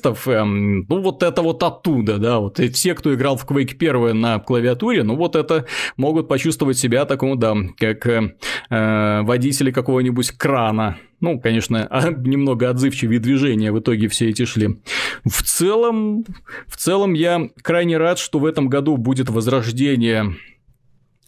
трактористов, 0.00 0.28
эм, 0.28 0.86
ну 0.88 1.00
вот 1.00 1.22
это 1.22 1.42
вот 1.42 1.62
оттуда, 1.62 2.18
да, 2.18 2.38
вот 2.38 2.60
и 2.60 2.68
все, 2.68 2.94
кто 2.94 3.14
играл 3.14 3.36
в 3.36 3.46
Quake 3.46 3.74
1 3.78 4.18
на 4.18 4.38
клавиатуре, 4.38 5.02
ну 5.02 5.16
вот 5.16 5.36
это 5.36 5.66
могут 5.96 6.28
почувствовать 6.28 6.78
себя 6.78 7.04
такому, 7.04 7.36
да, 7.36 7.54
как 7.78 8.06
э, 8.06 8.34
э 8.70 9.22
водители 9.22 9.70
какого-нибудь 9.70 10.32
крана. 10.32 10.98
Ну, 11.20 11.38
конечно, 11.38 11.86
а, 11.90 12.10
немного 12.10 12.70
отзывчивые 12.70 13.20
движения 13.20 13.72
в 13.72 13.78
итоге 13.78 14.08
все 14.08 14.30
эти 14.30 14.44
шли. 14.44 14.80
В 15.24 15.42
целом, 15.42 16.24
в 16.66 16.76
целом 16.76 17.12
я 17.12 17.48
крайне 17.62 17.98
рад, 17.98 18.18
что 18.18 18.38
в 18.38 18.46
этом 18.46 18.68
году 18.68 18.96
будет 18.96 19.28
возрождение 19.28 20.34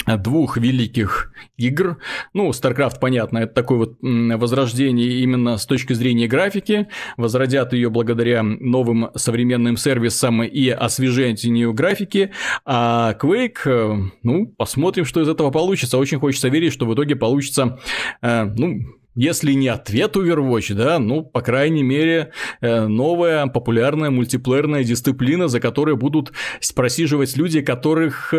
двух 0.07 0.57
великих 0.57 1.32
игр. 1.57 1.98
Ну, 2.32 2.50
StarCraft, 2.50 2.98
понятно, 3.00 3.38
это 3.38 3.55
такое 3.55 3.78
вот 3.78 3.98
возрождение 4.00 5.20
именно 5.20 5.57
с 5.57 5.66
точки 5.66 5.92
зрения 5.92 6.26
графики. 6.26 6.88
Возродят 7.16 7.72
ее 7.72 7.90
благодаря 7.90 8.42
новым 8.42 9.11
современным 9.14 9.76
сервисам 9.76 10.42
и 10.42 10.68
освежению 10.68 11.72
графики. 11.72 12.32
А 12.64 13.14
Quake, 13.20 13.59
э, 13.66 14.11
ну, 14.22 14.46
посмотрим, 14.46 15.05
что 15.05 15.20
из 15.20 15.28
этого 15.28 15.50
получится. 15.50 15.98
Очень 15.98 16.18
хочется 16.18 16.48
верить, 16.48 16.72
что 16.72 16.86
в 16.86 16.94
итоге 16.94 17.16
получится, 17.16 17.78
э, 18.20 18.44
ну, 18.44 18.80
если 19.14 19.53
не 19.53 19.68
ответ 19.68 20.16
Overwatch, 20.16 20.74
да, 20.74 20.98
ну, 20.98 21.22
по 21.22 21.42
крайней 21.42 21.82
мере, 21.82 22.32
э, 22.61 22.86
новая 22.86 23.46
популярная 23.46 24.11
мультиплеерная 24.11 24.84
дисциплина, 24.84 25.48
за 25.48 25.61
которой 25.61 25.96
будут 25.96 26.32
просиживать 26.74 27.36
люди, 27.36 27.61
которых 27.61 28.32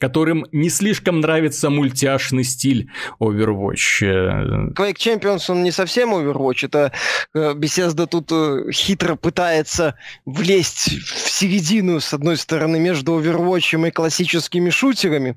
которым 0.00 0.46
не 0.50 0.70
слишком 0.70 1.20
нравится 1.20 1.70
мультяшный 1.70 2.42
стиль 2.42 2.90
Overwatch. 3.20 4.72
Quake 4.74 4.96
Champions, 4.96 5.44
он 5.48 5.62
не 5.62 5.70
совсем 5.70 6.14
Overwatch, 6.14 6.66
это 6.66 6.92
э, 7.34 7.52
Bethesda 7.54 8.06
тут 8.06 8.32
э, 8.32 8.72
хитро 8.72 9.14
пытается 9.14 9.94
влезть 10.24 10.88
в 11.04 11.30
середину, 11.30 12.00
с 12.00 12.14
одной 12.14 12.38
стороны, 12.38 12.80
между 12.80 13.20
Overwatch 13.20 13.88
и 13.88 13.90
классическими 13.90 14.70
шутерами, 14.70 15.36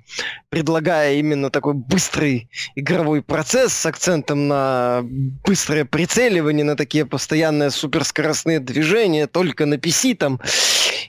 предлагая 0.50 1.16
именно 1.16 1.50
такой 1.50 1.74
быстрый 1.74 2.50
игровой 2.76 3.22
процесс 3.22 3.74
с 3.74 3.86
акцентом 3.86 4.48
на 4.48 5.02
быстрое 5.04 5.84
прицеливание, 5.84 6.64
на 6.64 6.78
такие 6.78 7.06
постоянные 7.06 7.70
суперскоростные 7.70 8.60
движения, 8.60 9.28
только 9.28 9.66
на 9.66 9.76
PC 9.76 10.16
там 10.16 10.40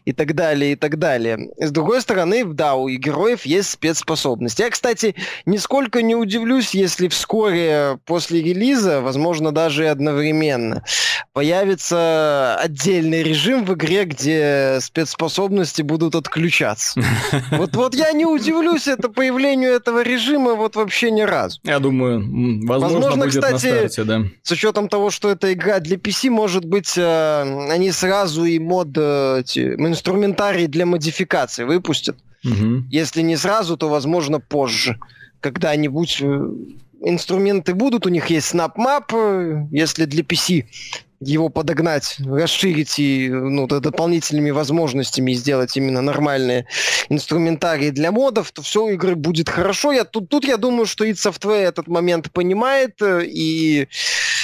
и 0.05 0.13
так 0.13 0.35
далее, 0.35 0.73
и 0.73 0.77
так 0.77 0.99
далее. 0.99 1.51
С 1.59 1.71
другой 1.71 2.01
стороны, 2.01 2.45
да, 2.45 2.75
у 2.75 2.89
героев 2.89 3.47
есть 3.47 3.71
спецспособности. 3.71 4.63
Я, 4.63 4.71
кстати, 4.71 5.15
нисколько 5.47 6.03
не 6.03 6.15
удивлюсь, 6.15 6.75
если 6.75 7.09
вскоре 7.09 7.99
после 8.05 8.43
релиза, 8.43 9.01
возможно, 9.01 9.53
даже 9.53 9.85
и 9.85 9.89
одновременно, 9.89 10.85
появится 11.33 12.57
отдельный 12.57 13.23
режим 13.23 13.65
в 13.65 13.75
игре, 13.75 14.05
где 14.05 14.79
спецспособности 14.81 15.83
будут 15.83 16.15
отключаться. 16.15 17.01
Вот, 17.51 17.77
вот 17.77 17.95
я 17.95 18.13
не 18.13 18.27
удивлюсь 18.27 18.89
это 18.89 19.09
появлению 19.09 19.73
этого 19.73 20.03
режима 20.03 20.55
вот 20.55 20.77
вообще 20.77 21.11
ни 21.11 21.23
разу. 21.23 21.61
Я 21.63 21.79
думаю, 21.79 22.21
возможно, 22.67 23.01
возможно 23.01 23.25
будет 23.25 23.35
кстати, 23.35 23.53
на 23.53 23.89
старте, 23.89 24.05
да. 24.05 24.23
с 24.43 24.51
учетом 24.51 24.89
того, 24.89 25.11
что 25.11 25.31
это 25.31 25.53
игра 25.53 25.79
для 25.81 25.97
PC, 25.97 26.31
может 26.31 26.65
быть, 26.65 26.95
э, 26.97 27.71
они 27.71 27.93
сразу 27.93 28.45
и 28.45 28.59
мод 28.59 28.89
э, 28.97 29.43
инструментарий 29.95 30.67
для 30.67 30.87
модификации 30.87 31.65
выпустят. 31.65 32.17
Угу. 32.45 32.85
Если 32.91 33.23
не 33.23 33.37
сразу, 33.37 33.77
то, 33.77 33.89
возможно, 33.89 34.41
позже. 34.41 34.99
Когда-нибудь 35.41 36.19
э, 36.21 36.49
инструменты 37.03 37.75
будут, 37.75 38.07
у 38.07 38.11
них 38.11 38.27
есть 38.27 38.55
SnapMap, 38.55 39.13
э, 39.13 39.67
если 39.71 40.05
для 40.05 40.23
PC 40.23 40.67
его 41.21 41.49
подогнать, 41.49 42.17
расширить 42.19 42.99
и 42.99 43.31
ну, 43.31 43.67
дополнительными 43.67 44.51
возможностями 44.51 45.33
сделать 45.33 45.75
именно 45.77 46.03
нормальные 46.03 46.67
инструментарии 47.09 47.91
для 47.91 48.13
модов, 48.13 48.53
то 48.53 48.61
все 48.61 48.85
у 48.85 48.91
игры 48.91 49.15
будет 49.15 49.49
хорошо. 49.49 49.93
Я, 49.93 50.05
тут, 50.05 50.29
тут 50.29 50.45
я 50.45 50.59
думаю, 50.59 50.87
что 50.87 51.07
id 51.07 51.15
Software 51.15 51.63
этот 51.63 51.89
момент 51.89 52.31
понимает 52.31 53.01
э, 53.01 53.25
и 53.25 53.89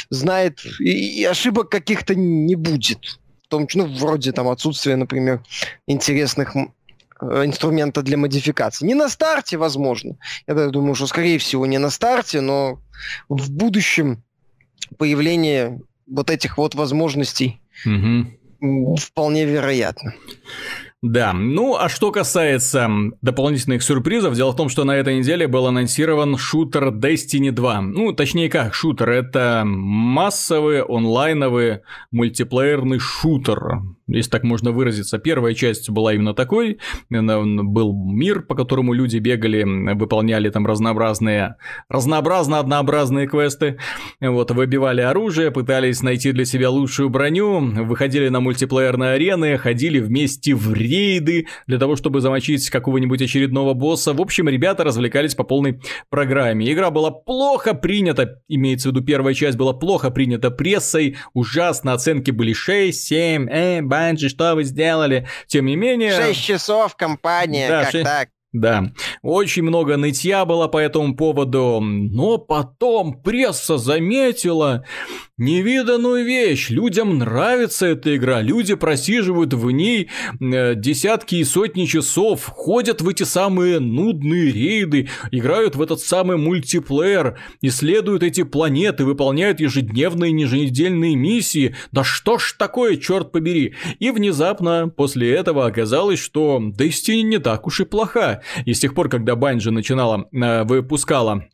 знает, 0.08 0.60
и, 0.78 1.20
и 1.20 1.24
ошибок 1.24 1.70
каких-то 1.70 2.14
не 2.14 2.54
будет 2.54 3.18
том, 3.50 3.68
ну, 3.74 3.86
вроде 3.86 4.32
там 4.32 4.48
отсутствия, 4.48 4.96
например, 4.96 5.42
интересных 5.86 6.56
э, 6.56 7.44
инструмента 7.44 8.02
для 8.02 8.16
модификации. 8.16 8.86
Не 8.86 8.94
на 8.94 9.08
старте, 9.08 9.58
возможно. 9.58 10.16
Я 10.46 10.54
думаю, 10.68 10.94
что, 10.94 11.06
скорее 11.06 11.38
всего, 11.38 11.66
не 11.66 11.78
на 11.78 11.90
старте, 11.90 12.40
но 12.40 12.80
в 13.28 13.50
будущем 13.50 14.22
появление 14.96 15.80
вот 16.06 16.30
этих 16.30 16.56
вот 16.58 16.74
возможностей 16.74 17.60
угу. 17.84 18.96
вполне 18.96 19.44
вероятно. 19.44 20.14
Да, 21.02 21.32
ну 21.32 21.76
а 21.76 21.88
что 21.88 22.12
касается 22.12 22.90
дополнительных 23.22 23.82
сюрпризов, 23.82 24.34
дело 24.34 24.52
в 24.52 24.56
том, 24.56 24.68
что 24.68 24.84
на 24.84 24.96
этой 24.96 25.16
неделе 25.18 25.46
был 25.46 25.66
анонсирован 25.66 26.36
шутер 26.36 26.88
Destiny 26.88 27.52
2. 27.52 27.80
Ну, 27.80 28.12
точнее 28.12 28.50
как, 28.50 28.74
шутер, 28.74 29.08
это 29.08 29.62
массовый 29.64 30.82
онлайновый 30.82 31.80
мультиплеерный 32.10 32.98
шутер 32.98 33.80
если 34.16 34.30
так 34.30 34.44
можно 34.44 34.72
выразиться. 34.72 35.18
Первая 35.18 35.54
часть 35.54 35.88
была 35.90 36.14
именно 36.14 36.34
такой. 36.34 36.78
Был 37.08 37.94
мир, 37.94 38.42
по 38.42 38.54
которому 38.54 38.92
люди 38.92 39.18
бегали, 39.18 39.62
выполняли 39.94 40.50
там 40.50 40.66
разнообразные, 40.66 41.56
разнообразно 41.88 42.58
однообразные 42.58 43.28
квесты. 43.28 43.78
Вот, 44.20 44.50
выбивали 44.50 45.00
оружие, 45.00 45.50
пытались 45.50 46.02
найти 46.02 46.32
для 46.32 46.44
себя 46.44 46.70
лучшую 46.70 47.08
броню, 47.10 47.60
выходили 47.60 48.28
на 48.28 48.40
мультиплеерные 48.40 49.12
арены, 49.12 49.58
ходили 49.58 50.00
вместе 50.00 50.54
в 50.54 50.72
рейды 50.90 51.46
для 51.66 51.78
того, 51.78 51.96
чтобы 51.96 52.20
замочить 52.20 52.68
какого-нибудь 52.70 53.22
очередного 53.22 53.74
босса. 53.74 54.12
В 54.12 54.20
общем, 54.20 54.48
ребята 54.48 54.84
развлекались 54.84 55.34
по 55.34 55.44
полной 55.44 55.80
программе. 56.08 56.70
Игра 56.72 56.90
была 56.90 57.10
плохо 57.10 57.74
принята, 57.74 58.42
имеется 58.48 58.88
в 58.88 58.92
виду 58.92 59.04
первая 59.04 59.34
часть 59.34 59.56
была 59.56 59.72
плохо 59.72 60.10
принята 60.10 60.50
прессой, 60.50 61.16
ужасно, 61.32 61.92
оценки 61.92 62.30
были 62.30 62.52
6, 62.52 63.00
7, 63.02 63.48
э, 63.48 63.82
Банджи, 63.82 64.28
что 64.28 64.54
вы 64.54 64.64
сделали? 64.64 65.28
Тем 65.46 65.66
не 65.66 65.76
менее... 65.76 66.12
Шесть 66.12 66.44
часов 66.44 66.96
компания, 66.96 67.68
да, 67.68 67.82
как 67.82 67.92
6... 67.92 68.04
так? 68.04 68.28
Да, 68.52 68.92
очень 69.22 69.62
много 69.62 69.96
нытья 69.96 70.44
было 70.44 70.66
по 70.66 70.78
этому 70.78 71.14
поводу, 71.14 71.78
но 71.80 72.36
потом 72.36 73.22
пресса 73.22 73.78
заметила 73.78 74.84
невиданную 75.38 76.24
вещь. 76.24 76.68
Людям 76.68 77.18
нравится 77.18 77.86
эта 77.86 78.16
игра, 78.16 78.42
люди 78.42 78.74
просиживают 78.74 79.54
в 79.54 79.70
ней 79.70 80.08
э, 80.40 80.74
десятки 80.74 81.36
и 81.36 81.44
сотни 81.44 81.84
часов, 81.84 82.44
ходят 82.44 83.00
в 83.00 83.08
эти 83.08 83.22
самые 83.22 83.78
нудные 83.78 84.50
рейды, 84.50 85.08
играют 85.30 85.76
в 85.76 85.82
этот 85.82 86.00
самый 86.00 86.36
мультиплеер, 86.36 87.38
исследуют 87.62 88.24
эти 88.24 88.42
планеты, 88.42 89.04
выполняют 89.04 89.60
ежедневные, 89.60 90.32
еженедельные 90.32 91.14
миссии. 91.14 91.76
Да 91.92 92.02
что 92.02 92.38
ж 92.38 92.56
такое, 92.58 92.96
черт 92.96 93.30
побери. 93.30 93.74
И 94.00 94.10
внезапно 94.10 94.92
после 94.94 95.32
этого 95.32 95.66
оказалось, 95.66 96.18
что 96.18 96.60
Destiny 96.60 97.22
не 97.22 97.38
так 97.38 97.68
уж 97.68 97.80
и 97.80 97.84
плоха. 97.84 98.39
И 98.64 98.74
с 98.74 98.80
тех 98.80 98.94
пор, 98.94 99.08
когда 99.08 99.34
Bungie 99.34 99.70
начинала, 99.70 100.28
э, 100.32 100.64
выпускала 100.64 101.44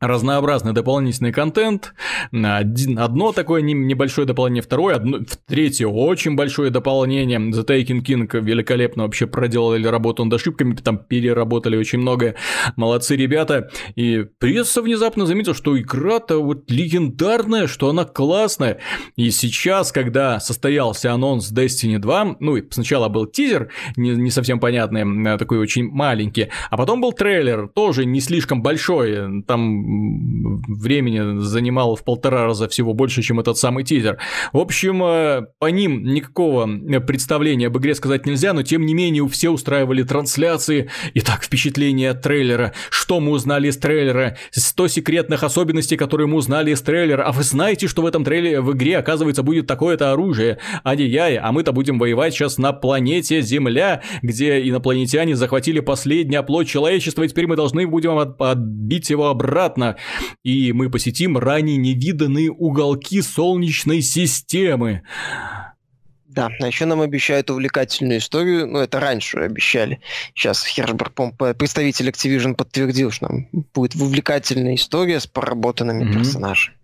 разнообразный 0.00 0.72
дополнительный 0.72 1.32
контент. 1.32 1.94
Один, 2.32 2.98
одно 2.98 3.32
такое 3.32 3.62
небольшое 3.62 4.26
дополнение, 4.26 4.62
второе, 4.62 4.96
одно, 4.96 5.20
третье 5.46 5.86
очень 5.86 6.36
большое 6.36 6.70
дополнение. 6.70 7.38
The 7.38 7.64
Taking 7.64 8.02
King 8.02 8.28
великолепно 8.40 9.04
вообще 9.04 9.26
проделали 9.26 9.86
работу 9.86 10.24
над 10.24 10.34
ошибками, 10.34 10.74
там 10.74 10.98
переработали 10.98 11.76
очень 11.76 12.00
много. 12.00 12.34
Молодцы 12.76 13.16
ребята. 13.16 13.70
И 13.94 14.24
пресса 14.38 14.82
внезапно 14.82 15.26
заметила, 15.26 15.54
что 15.54 15.78
игра-то 15.78 16.42
вот 16.42 16.70
легендарная, 16.70 17.66
что 17.66 17.88
она 17.88 18.04
классная. 18.04 18.80
И 19.16 19.30
сейчас, 19.30 19.92
когда 19.92 20.40
состоялся 20.40 21.12
анонс 21.12 21.52
Destiny 21.52 21.98
2, 21.98 22.36
ну 22.40 22.56
и 22.56 22.70
сначала 22.70 23.08
был 23.08 23.26
тизер, 23.26 23.70
не, 23.96 24.10
не 24.10 24.30
совсем 24.30 24.60
понятный, 24.60 25.04
а 25.32 25.38
такой 25.38 25.58
очень 25.58 25.88
маленький, 25.90 26.48
а 26.70 26.76
потом 26.76 27.00
был 27.00 27.12
трейлер, 27.12 27.68
тоже 27.68 28.04
не 28.04 28.20
слишком 28.20 28.62
большой, 28.62 29.42
там 29.44 29.84
времени 30.68 31.40
занимал 31.40 31.96
в 31.96 32.04
полтора 32.04 32.46
раза 32.46 32.68
всего 32.68 32.94
больше, 32.94 33.22
чем 33.22 33.40
этот 33.40 33.58
самый 33.58 33.84
тизер. 33.84 34.18
В 34.52 34.58
общем, 34.58 35.02
э, 35.02 35.42
по 35.58 35.66
ним 35.66 36.04
никакого 36.04 36.66
представления 37.00 37.68
об 37.68 37.78
игре 37.78 37.94
сказать 37.94 38.26
нельзя, 38.26 38.52
но 38.52 38.62
тем 38.62 38.86
не 38.86 38.94
менее 38.94 39.26
все 39.28 39.50
устраивали 39.50 40.02
трансляции. 40.02 40.90
Итак, 41.14 41.42
впечатление 41.42 42.10
от 42.10 42.22
трейлера. 42.22 42.72
Что 42.90 43.20
мы 43.20 43.32
узнали 43.32 43.68
из 43.68 43.76
трейлера? 43.76 44.36
100 44.50 44.88
секретных 44.88 45.42
особенностей, 45.42 45.96
которые 45.96 46.26
мы 46.26 46.36
узнали 46.36 46.72
из 46.72 46.82
трейлера. 46.82 47.24
А 47.24 47.32
вы 47.32 47.42
знаете, 47.42 47.88
что 47.88 48.02
в 48.02 48.06
этом 48.06 48.24
трейлере 48.24 48.60
в 48.60 48.72
игре, 48.72 48.98
оказывается, 48.98 49.42
будет 49.42 49.66
такое-то 49.66 50.12
оружие? 50.12 50.58
Ай-яй, 50.84 51.36
а 51.36 51.52
мы-то 51.52 51.72
будем 51.72 51.98
воевать 51.98 52.34
сейчас 52.34 52.58
на 52.58 52.72
планете 52.72 53.40
Земля, 53.40 54.02
где 54.22 54.66
инопланетяне 54.68 55.36
захватили 55.36 55.80
последний 55.80 56.36
оплот 56.36 56.66
человечества, 56.66 57.22
и 57.22 57.28
теперь 57.28 57.46
мы 57.46 57.56
должны 57.56 57.86
будем 57.86 58.18
отбить 58.18 59.10
его 59.10 59.28
обратно 59.28 59.73
обратно, 59.74 59.96
и 60.42 60.72
мы 60.72 60.90
посетим 60.90 61.38
ранее 61.38 61.76
невиданные 61.76 62.50
уголки 62.50 63.20
Солнечной 63.22 64.02
системы. 64.02 65.02
Да, 66.28 66.50
а 66.60 66.66
еще 66.66 66.84
нам 66.84 67.00
обещают 67.00 67.48
увлекательную 67.50 68.18
историю. 68.18 68.66
Ну, 68.66 68.80
это 68.80 68.98
раньше 68.98 69.38
обещали. 69.38 70.00
Сейчас 70.34 70.66
Хербер, 70.66 71.12
представитель 71.54 72.08
Activision, 72.08 72.54
подтвердил, 72.54 73.12
что 73.12 73.28
нам 73.28 73.48
будет 73.72 73.94
увлекательная 73.94 74.74
история 74.74 75.20
с 75.20 75.28
проработанными 75.28 76.04
mm-hmm. 76.04 76.14
персонажами. 76.14 76.76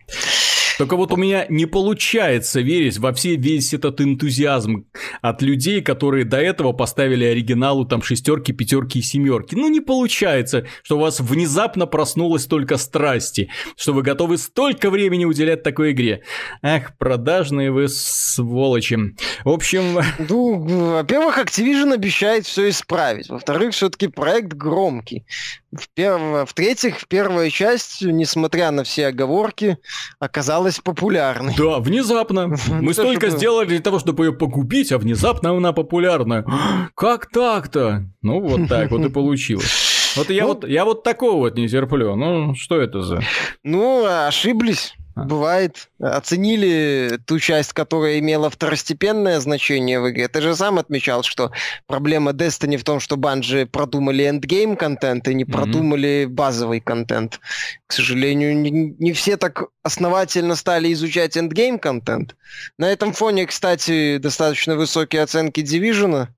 Только 0.80 0.96
вот 0.96 1.12
у 1.12 1.16
меня 1.16 1.44
не 1.50 1.66
получается 1.66 2.62
верить 2.62 2.96
во 2.96 3.12
все 3.12 3.36
весь 3.36 3.74
этот 3.74 4.00
энтузиазм 4.00 4.86
от 5.20 5.42
людей, 5.42 5.82
которые 5.82 6.24
до 6.24 6.38
этого 6.38 6.72
поставили 6.72 7.22
оригиналу 7.26 7.84
там 7.84 8.00
шестерки, 8.00 8.54
пятерки 8.54 9.00
и 9.00 9.02
семерки. 9.02 9.54
Ну 9.54 9.68
не 9.68 9.82
получается, 9.82 10.66
что 10.82 10.96
у 10.96 11.00
вас 11.00 11.20
внезапно 11.20 11.84
проснулось 11.84 12.44
столько 12.44 12.78
страсти, 12.78 13.50
что 13.76 13.92
вы 13.92 14.00
готовы 14.00 14.38
столько 14.38 14.88
времени 14.88 15.26
уделять 15.26 15.62
такой 15.62 15.92
игре. 15.92 16.22
Ах, 16.62 16.96
продажные 16.96 17.70
вы 17.70 17.86
сволочи. 17.88 18.96
В 19.44 19.50
общем... 19.50 19.98
Ну, 20.30 20.92
во-первых, 20.92 21.38
Activision 21.38 21.92
обещает 21.92 22.46
все 22.46 22.70
исправить. 22.70 23.28
Во-вторых, 23.28 23.74
все-таки 23.74 24.06
проект 24.06 24.54
громкий. 24.54 25.26
В-третьих, 25.72 26.98
в 26.98 27.06
первая 27.06 27.48
часть, 27.48 28.02
несмотря 28.02 28.72
на 28.72 28.82
все 28.82 29.06
оговорки, 29.08 29.78
оказалась 30.18 30.80
популярной. 30.80 31.54
Да, 31.56 31.78
внезапно. 31.78 32.56
Мы 32.68 32.92
столько 32.92 33.30
сделали 33.30 33.68
для 33.68 33.80
того, 33.80 34.00
чтобы 34.00 34.26
ее 34.26 34.32
покупить, 34.32 34.90
а 34.90 34.98
внезапно 34.98 35.50
она 35.56 35.72
популярна. 35.72 36.44
Как 36.96 37.30
так-то? 37.30 38.04
Ну, 38.20 38.40
вот 38.40 38.68
так 38.68 38.90
вот 38.90 39.04
и 39.04 39.08
получилось. 39.12 40.12
Вот 40.16 40.28
я, 40.30 40.42
ну, 40.42 40.48
вот, 40.48 40.66
я 40.66 40.84
вот 40.84 41.04
такого 41.04 41.36
вот 41.36 41.56
не 41.56 41.68
терплю. 41.68 42.16
Ну, 42.16 42.56
что 42.56 42.80
это 42.80 43.02
за... 43.02 43.22
Ну, 43.62 44.04
ошиблись. 44.26 44.94
А. 45.14 45.22
Бывает. 45.22 45.89
Оценили 46.00 47.18
ту 47.26 47.38
часть, 47.38 47.72
которая 47.72 48.18
имела 48.18 48.48
второстепенное 48.50 49.38
значение 49.40 50.00
в 50.00 50.10
игре. 50.10 50.28
Ты 50.28 50.40
же 50.40 50.56
сам 50.56 50.78
отмечал, 50.78 51.22
что 51.22 51.52
проблема 51.86 52.32
Destiny 52.32 52.78
в 52.78 52.84
том, 52.84 53.00
что 53.00 53.16
банжи 53.16 53.66
продумали 53.66 54.24
эндгейм 54.24 54.76
контент 54.76 55.28
и 55.28 55.34
не 55.34 55.44
mm-hmm. 55.44 55.52
продумали 55.52 56.26
базовый 56.28 56.80
контент. 56.80 57.40
К 57.86 57.92
сожалению, 57.92 58.56
не, 58.56 58.70
не 58.70 59.12
все 59.12 59.36
так 59.36 59.64
основательно 59.82 60.56
стали 60.56 60.92
изучать 60.92 61.36
endgame 61.36 61.78
контент. 61.78 62.36
На 62.78 62.90
этом 62.90 63.12
фоне, 63.12 63.46
кстати, 63.46 64.18
достаточно 64.18 64.76
высокие 64.76 65.22
оценки 65.22 65.60
Division 65.60 66.28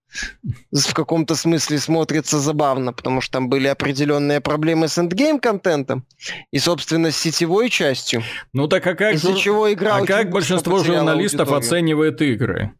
в 0.70 0.94
каком-то 0.94 1.34
смысле 1.34 1.78
смотрится 1.78 2.38
забавно, 2.38 2.92
потому 2.92 3.20
что 3.20 3.32
там 3.32 3.48
были 3.48 3.66
определенные 3.66 4.40
проблемы 4.40 4.88
с 4.88 4.98
endgame 4.98 5.42
-контентом 5.42 6.04
и, 6.50 6.58
собственно, 6.58 7.10
с 7.10 7.16
сетевой 7.16 7.70
частью. 7.70 8.22
Ну 8.52 8.68
так 8.68 8.86
а 8.86 8.94
как, 8.94 9.14
Из-за 9.14 9.34
чего 9.52 9.72
игра 9.72 9.96
а 9.96 10.06
как 10.06 10.30
большинство 10.30 10.82
журналистов 10.82 11.48
аудиторию. 11.48 11.58
оценивает 11.58 12.22
игры? 12.22 12.72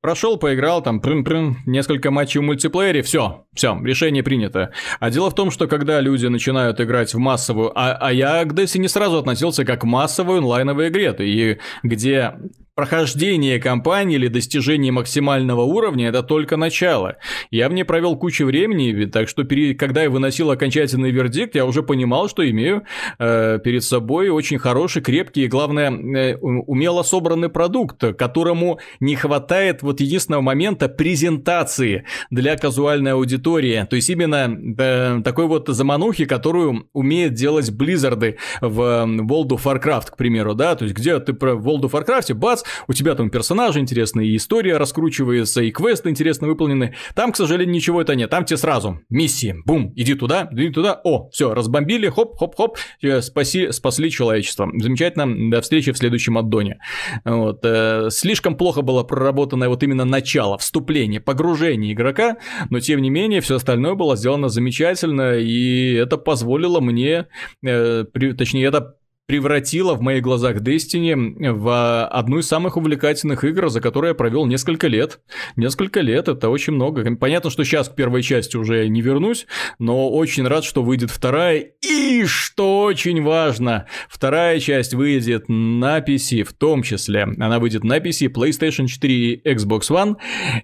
Прошел, 0.00 0.36
поиграл, 0.36 0.82
там, 0.82 1.00
прын-прын, 1.00 1.56
несколько 1.64 2.10
матчей 2.10 2.38
в 2.38 2.42
мультиплеере, 2.42 3.00
все, 3.00 3.46
все, 3.54 3.80
решение 3.82 4.22
принято. 4.22 4.70
А 5.00 5.10
дело 5.10 5.30
в 5.30 5.34
том, 5.34 5.50
что 5.50 5.66
когда 5.66 5.98
люди 6.00 6.26
начинают 6.26 6.78
играть 6.78 7.14
в 7.14 7.18
массовую, 7.18 7.72
а, 7.74 7.96
а 7.98 8.12
я 8.12 8.44
к 8.44 8.52
Destiny 8.52 8.86
сразу 8.88 9.16
относился 9.16 9.64
как 9.64 9.80
к 9.80 9.84
массовой 9.84 10.38
онлайновой 10.38 10.88
игре, 10.88 11.16
и 11.18 11.58
где 11.82 12.34
Прохождение 12.76 13.60
кампании 13.60 14.16
или 14.16 14.26
достижение 14.26 14.90
максимального 14.90 15.60
уровня– 15.60 16.08
это 16.08 16.24
только 16.24 16.56
начало. 16.56 17.18
Я 17.52 17.68
в 17.68 17.72
ней 17.72 17.84
провел 17.84 18.16
кучу 18.16 18.46
времени, 18.46 19.04
так 19.04 19.28
что 19.28 19.44
перед, 19.44 19.78
когда 19.78 20.02
я 20.02 20.10
выносил 20.10 20.50
окончательный 20.50 21.12
вердикт, 21.12 21.54
я 21.54 21.66
уже 21.66 21.84
понимал, 21.84 22.28
что 22.28 22.48
имею 22.50 22.82
э, 23.20 23.60
перед 23.62 23.84
собой 23.84 24.28
очень 24.28 24.58
хороший, 24.58 25.02
крепкий 25.02 25.44
и, 25.44 25.46
главное, 25.46 25.92
э, 25.92 26.36
умело 26.36 27.04
собранный 27.04 27.48
продукт, 27.48 28.16
которому 28.18 28.80
не 28.98 29.14
хватает 29.14 29.82
вот 29.82 30.00
единственного 30.00 30.42
момента 30.42 30.88
презентации 30.88 32.04
для 32.30 32.56
казуальной 32.56 33.12
аудитории. 33.12 33.86
То 33.88 33.94
есть 33.94 34.10
именно 34.10 34.50
э, 34.78 35.22
такой 35.22 35.46
вот 35.46 35.68
заманухи, 35.68 36.24
которую 36.24 36.88
умеет 36.92 37.34
делать 37.34 37.70
Близзарды 37.70 38.38
в 38.60 38.80
World 38.80 39.50
of 39.50 39.62
Warcraft, 39.62 40.10
к 40.10 40.16
примеру, 40.16 40.54
да, 40.54 40.74
то 40.74 40.86
есть 40.86 40.96
где 40.96 41.20
ты 41.20 41.34
про 41.34 41.52
World 41.52 41.82
of 41.82 41.92
Warcraft, 41.92 42.34
бац, 42.34 42.63
у 42.88 42.92
тебя 42.92 43.14
там 43.14 43.30
персонажи 43.30 43.78
интересные, 43.80 44.28
и 44.28 44.36
история 44.36 44.76
раскручивается, 44.76 45.62
и 45.62 45.70
квесты 45.70 46.10
интересно 46.10 46.48
выполнены. 46.48 46.94
Там, 47.14 47.32
к 47.32 47.36
сожалению, 47.36 47.74
ничего 47.74 48.00
это 48.00 48.14
нет. 48.14 48.30
Там 48.30 48.44
тебе 48.44 48.56
сразу 48.56 49.00
миссии, 49.10 49.56
бум, 49.64 49.92
иди 49.96 50.14
туда, 50.14 50.48
иди 50.52 50.70
туда, 50.70 51.00
о, 51.04 51.28
все, 51.30 51.54
разбомбили, 51.54 52.08
хоп-хоп-хоп, 52.08 52.78
спаси, 53.20 53.72
спасли 53.72 54.10
человечество. 54.10 54.68
Замечательно, 54.78 55.50
до 55.50 55.60
встречи 55.60 55.92
в 55.92 55.98
следующем 55.98 56.38
аддоне. 56.38 56.78
Вот. 57.24 57.60
Э, 57.64 58.08
слишком 58.10 58.56
плохо 58.56 58.82
было 58.82 59.02
проработанное 59.02 59.68
вот 59.68 59.82
именно 59.82 60.04
начало, 60.04 60.58
вступление, 60.58 61.20
погружение 61.20 61.92
игрока, 61.92 62.36
но 62.70 62.80
тем 62.80 63.00
не 63.00 63.10
менее 63.10 63.40
все 63.40 63.56
остальное 63.56 63.94
было 63.94 64.16
сделано 64.16 64.48
замечательно, 64.48 65.36
и 65.36 65.94
это 65.94 66.16
позволило 66.16 66.80
мне, 66.80 67.26
э, 67.64 68.04
при, 68.04 68.32
точнее, 68.32 68.66
это 68.66 68.96
превратила 69.26 69.94
в 69.94 70.02
моих 70.02 70.22
глазах 70.22 70.56
Destiny 70.56 71.52
в 71.52 72.06
одну 72.06 72.38
из 72.38 72.46
самых 72.46 72.76
увлекательных 72.76 73.44
игр, 73.44 73.70
за 73.70 73.80
которые 73.80 74.10
я 74.10 74.14
провел 74.14 74.44
несколько 74.44 74.86
лет. 74.86 75.20
Несколько 75.56 76.00
лет, 76.00 76.28
это 76.28 76.50
очень 76.50 76.74
много. 76.74 77.04
Понятно, 77.16 77.50
что 77.50 77.64
сейчас 77.64 77.88
к 77.88 77.94
первой 77.94 78.22
части 78.22 78.56
уже 78.56 78.86
не 78.88 79.00
вернусь, 79.00 79.46
но 79.78 80.10
очень 80.10 80.46
рад, 80.46 80.64
что 80.64 80.82
выйдет 80.82 81.10
вторая. 81.10 81.72
И, 81.80 82.24
что 82.26 82.82
очень 82.82 83.22
важно, 83.22 83.86
вторая 84.10 84.60
часть 84.60 84.92
выйдет 84.92 85.48
на 85.48 86.00
PC 86.00 86.42
в 86.42 86.52
том 86.52 86.82
числе. 86.82 87.22
Она 87.22 87.58
выйдет 87.58 87.82
на 87.82 87.98
PC, 87.98 88.30
PlayStation 88.30 88.86
4 88.86 89.14
и 89.14 89.48
Xbox 89.48 89.90
One, 89.90 90.16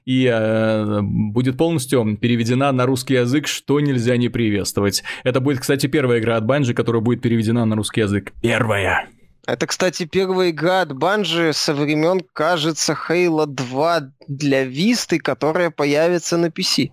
и 0.05 0.27
э, 0.31 1.01
будет 1.03 1.57
полностью 1.57 2.19
переведена 2.21 2.73
на 2.73 2.85
русский 2.85 3.15
язык, 3.15 3.47
что 3.47 3.81
нельзя 3.81 4.19
не 4.19 4.29
приветствовать. 4.29 5.03
Это 5.25 5.41
будет, 5.41 5.61
кстати, 5.61 5.87
первая 5.87 6.21
игра 6.21 6.37
от 6.37 6.45
Bungie, 6.45 6.75
которая 6.75 7.01
будет 7.01 7.23
переведена 7.23 7.65
на 7.65 7.75
русский 7.75 8.03
язык 8.03 8.33
первая. 8.51 9.09
Это, 9.46 9.66
кстати, 9.66 10.05
первая 10.07 10.51
игра 10.51 10.82
от 10.82 10.92
Банжи 10.92 11.53
со 11.53 11.72
времен, 11.72 12.20
кажется, 12.32 12.96
Halo 13.09 13.46
2 13.46 14.12
для 14.28 14.64
Висты, 14.64 15.18
которая 15.18 15.70
появится 15.70 16.36
на 16.36 16.46
PC. 16.46 16.90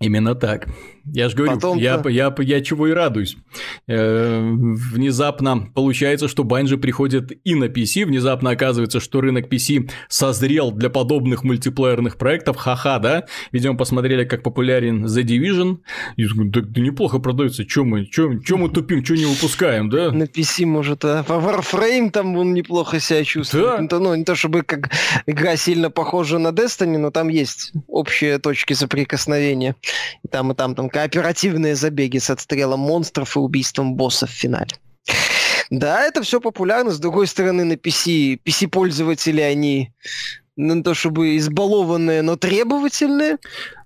Именно 0.00 0.34
так. 0.36 0.68
Я 1.12 1.28
же 1.28 1.36
говорю, 1.36 1.54
Потом 1.54 1.78
я, 1.78 2.02
я, 2.08 2.34
я, 2.38 2.60
чего 2.60 2.86
и 2.86 2.92
радуюсь. 2.92 3.36
Э, 3.88 4.40
внезапно 4.42 5.68
получается, 5.74 6.28
что 6.28 6.44
Bungie 6.44 6.76
приходит 6.76 7.32
и 7.44 7.54
на 7.54 7.64
PC, 7.64 8.04
внезапно 8.04 8.50
оказывается, 8.50 9.00
что 9.00 9.20
рынок 9.20 9.52
PC 9.52 9.90
созрел 10.08 10.70
для 10.70 10.90
подобных 10.90 11.44
мультиплеерных 11.44 12.16
проектов, 12.16 12.56
ха-ха, 12.56 12.98
да? 12.98 13.24
Видимо, 13.52 13.76
посмотрели, 13.76 14.24
как 14.24 14.42
популярен 14.42 15.06
The 15.06 15.22
Division, 15.22 15.78
и 16.16 16.26
да, 16.26 16.60
да 16.60 16.80
неплохо 16.80 17.18
продается, 17.18 17.64
чё 17.64 17.84
мы, 17.84 18.04
чё, 18.04 18.38
чё 18.38 18.56
мы 18.56 18.68
тупим, 18.68 19.02
чё 19.02 19.14
не 19.14 19.24
выпускаем, 19.24 19.88
да? 19.88 20.12
На 20.12 20.24
PC, 20.24 20.66
может, 20.66 21.04
а 21.04 21.22
по 21.22 21.32
Warframe 21.32 22.10
там 22.10 22.36
он 22.36 22.54
неплохо 22.54 23.00
себя 23.00 23.24
чувствует. 23.24 23.88
Да? 23.88 23.98
Ну, 23.98 24.14
не 24.14 24.24
то 24.24 24.34
чтобы 24.34 24.62
как 24.62 24.90
игра 25.26 25.56
сильно 25.56 25.90
похожа 25.90 26.38
на 26.38 26.48
Destiny, 26.48 26.98
но 26.98 27.10
там 27.10 27.28
есть 27.28 27.72
общие 27.88 28.38
точки 28.38 28.74
соприкосновения. 28.74 29.74
И 30.22 30.28
там, 30.28 30.52
и 30.52 30.54
там, 30.54 30.74
там 30.74 30.88
кооперативные 30.88 31.74
забеги 31.74 32.18
с 32.18 32.30
отстрелом 32.30 32.80
монстров 32.80 33.36
и 33.36 33.38
убийством 33.38 33.94
босса 33.94 34.26
в 34.26 34.30
финале. 34.30 34.70
Да, 35.70 36.04
это 36.04 36.22
все 36.22 36.40
популярно. 36.40 36.90
С 36.90 36.98
другой 36.98 37.26
стороны, 37.26 37.64
на 37.64 37.74
PC, 37.74 38.40
PC-пользователи, 38.44 39.40
они 39.40 39.92
ну, 40.56 40.82
то 40.82 40.92
чтобы 40.92 41.36
избалованные, 41.36 42.22
но 42.22 42.36
требовательные. 42.36 43.38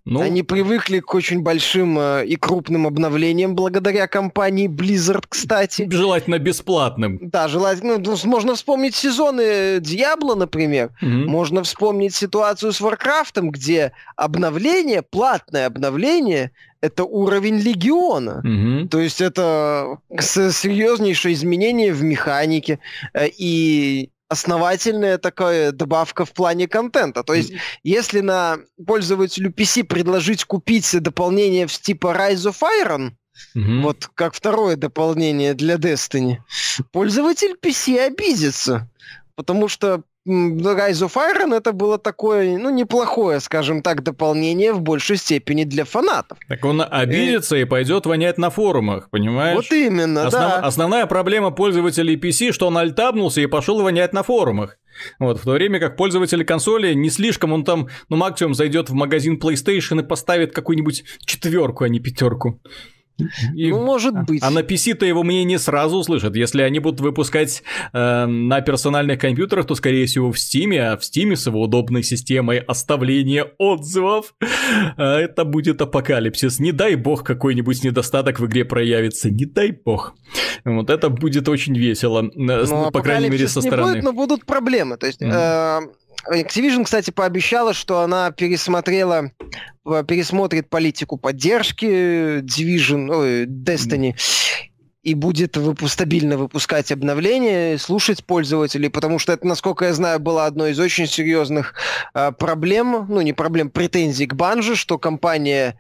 Ну, 0.05 0.21
Они 0.21 0.43
привыкли 0.43 0.99
к 0.99 1.15
очень 1.15 1.43
большим 1.43 1.97
э, 1.97 2.27
и 2.27 2.35
крупным 2.35 2.89
обновлениям 2.89 3.55
благодаря 3.55 4.09
компании 4.09 4.67
Blizzard, 4.67 5.25
кстати. 5.29 5.87
Желательно 5.89 6.41
бесплатным. 6.41 7.21
Да, 7.21 7.47
желательно. 7.47 7.99
Ну, 7.99 8.17
можно 8.25 8.57
вспомнить 8.57 8.97
сезоны 8.97 9.79
Diablo, 9.79 10.35
например. 10.35 10.91
Угу. 11.01 11.09
Можно 11.09 11.63
вспомнить 11.63 12.17
ситуацию 12.17 12.73
с 12.73 12.81
Warcraft 12.81 13.32
ом, 13.32 13.51
где 13.53 13.93
обновление, 14.17 15.03
платное 15.03 15.67
обновление, 15.67 16.51
это 16.81 17.05
уровень 17.05 17.61
легиона. 17.61 18.43
Угу. 18.45 18.89
То 18.89 18.99
есть 18.99 19.21
это 19.21 19.99
серьезнейшее 20.19 21.35
изменение 21.35 21.93
в 21.93 22.03
механике. 22.03 22.81
Э, 23.15 23.29
и 23.29 24.11
основательная 24.33 25.19
такая 25.19 25.73
добавка 25.73 26.25
в 26.25 26.33
плане 26.33 26.67
контента. 26.67 27.23
То 27.23 27.35
есть, 27.35 27.53
если 27.85 28.21
на 28.21 28.59
пользователю 28.85 29.51
PC 29.51 29.85
предложить 29.85 30.45
купить 30.45 31.01
дополнение 31.01 31.67
в 31.67 31.79
типа 31.79 32.09
Rise 32.09 32.51
of 32.51 32.57
Iron, 32.85 33.13
Угу. 33.55 33.81
Вот 33.81 34.11
как 34.15 34.35
второе 34.35 34.77
дополнение 34.77 35.55
для 35.55 35.77
Destiny. 35.77 36.37
Пользователь 36.93 37.57
PC 37.61 37.99
обидится. 37.99 38.91
Потому 39.37 39.69
что 39.69 40.03
Rise 40.27 41.05
of 41.05 41.15
Iron 41.17 41.55
это 41.55 41.73
было 41.73 41.99
такое, 41.99 42.57
ну, 42.57 42.71
неплохое, 42.71 43.41
скажем 43.41 43.83
так, 43.83 44.03
дополнение 44.05 44.73
в 44.73 44.81
большей 44.81 45.17
степени 45.17 45.65
для 45.65 45.85
фанатов. 45.85 46.39
Так 46.49 46.65
он 46.65 46.81
обидится 46.89 47.57
и, 47.57 47.63
и 47.63 47.65
пойдет 47.65 48.07
вонять 48.07 48.39
на 48.39 48.51
форумах, 48.51 49.11
понимаешь? 49.11 49.57
Вот 49.57 49.73
именно, 49.73 50.27
Основ... 50.27 50.43
да. 50.43 50.57
Основная 50.61 51.07
проблема 51.07 51.51
пользователей 51.51 52.17
PC, 52.17 52.53
что 52.53 52.69
он 52.69 52.79
альтабнулся 52.79 53.41
и 53.41 53.47
пошел 53.47 53.83
вонять 53.83 54.13
на 54.13 54.23
форумах. 54.23 54.79
Вот, 55.19 55.41
в 55.41 55.45
то 55.45 55.53
время 55.53 55.81
как 55.81 55.97
пользователи 55.97 56.45
консоли 56.45 56.95
не 56.95 57.11
слишком, 57.11 57.53
он 57.53 57.65
там, 57.65 57.89
ну, 58.09 58.17
максимум 58.17 58.55
зайдет 58.55 58.91
в 58.91 58.95
магазин 58.95 59.41
PlayStation 59.43 60.01
и 60.01 60.07
поставит 60.07 60.53
какую-нибудь 60.53 61.05
четверку, 61.25 61.85
а 61.85 61.89
не 61.89 61.99
пятерку. 61.99 62.61
И... 63.55 63.71
Ну, 63.71 63.85
может 63.85 64.15
быть. 64.27 64.43
А 64.43 64.51
на 64.51 64.61
PC-то 64.61 65.07
его 65.07 65.23
мнение 65.23 65.59
сразу 65.59 65.99
услышат. 65.99 66.37
Если 66.37 66.63
они 66.63 66.79
будут 66.79 67.01
выпускать 67.01 67.63
э, 67.93 68.27
на 68.27 68.61
персональных 68.61 69.21
компьютерах, 69.21 69.67
то, 69.67 69.75
скорее 69.75 70.07
всего, 70.07 70.33
в 70.33 70.37
Steam, 70.37 70.77
а 70.79 70.97
в 70.97 71.01
Steam 71.01 71.37
с 71.37 71.47
его 71.47 71.63
удобной 71.63 72.03
системой 72.03 72.59
оставления 72.59 73.53
отзывов, 73.59 74.35
э, 74.41 75.03
это 75.03 75.45
будет 75.45 75.81
апокалипсис. 75.81 76.59
Не 76.59 76.73
дай 76.73 76.95
бог 76.95 77.25
какой-нибудь 77.25 77.85
недостаток 77.85 78.41
в 78.41 78.47
игре 78.47 78.65
проявится. 78.65 79.31
Не 79.31 79.45
дай 79.45 79.73
бог. 79.73 80.15
Вот 80.65 80.91
это 80.91 81.09
будет 81.09 81.49
очень 81.49 81.77
весело. 81.77 82.23
Э, 82.25 82.31
ну, 82.35 82.91
по 82.91 83.03
крайней 83.03 83.31
мере, 83.31 83.49
со 83.49 83.61
стороны. 83.61 83.93
Будет, 83.93 84.05
но 84.05 84.13
будут 84.13 84.47
проблемы. 84.47 84.97
То 84.97 85.07
есть, 85.07 85.21
mm. 85.23 85.31
э, 85.33 85.81
Activision, 86.31 86.85
кстати, 86.85 87.11
пообещала, 87.11 87.75
что 87.75 88.01
она 88.01 88.31
пересмотрела, 88.31 89.33
э, 89.87 90.05
пересмотрит 90.07 90.69
политику 90.69 91.17
поддержки 91.17 92.41
Division, 92.41 93.11
ой, 93.15 93.47
Destiny 93.47 94.15
и 95.03 95.15
будет 95.15 95.57
выпу- 95.57 95.89
стабильно 95.89 96.37
выпускать 96.37 96.93
обновления, 96.93 97.77
слушать 97.77 98.25
пользователей, 98.25 98.89
потому 98.89 99.19
что 99.19 99.33
это, 99.33 99.47
насколько 99.47 99.85
я 99.87 99.95
знаю, 99.95 100.21
была 100.21 100.47
одной 100.47 100.73
из 100.73 100.79
очень 100.79 101.07
серьезных 101.07 101.75
э, 102.15 102.31
проблем, 102.33 103.07
ну 103.09 103.21
не 103.21 103.33
проблем, 103.33 103.71
претензий 103.71 104.27
к 104.27 104.35
Банже, 104.35 104.77
что 104.77 104.99
компания 104.99 105.79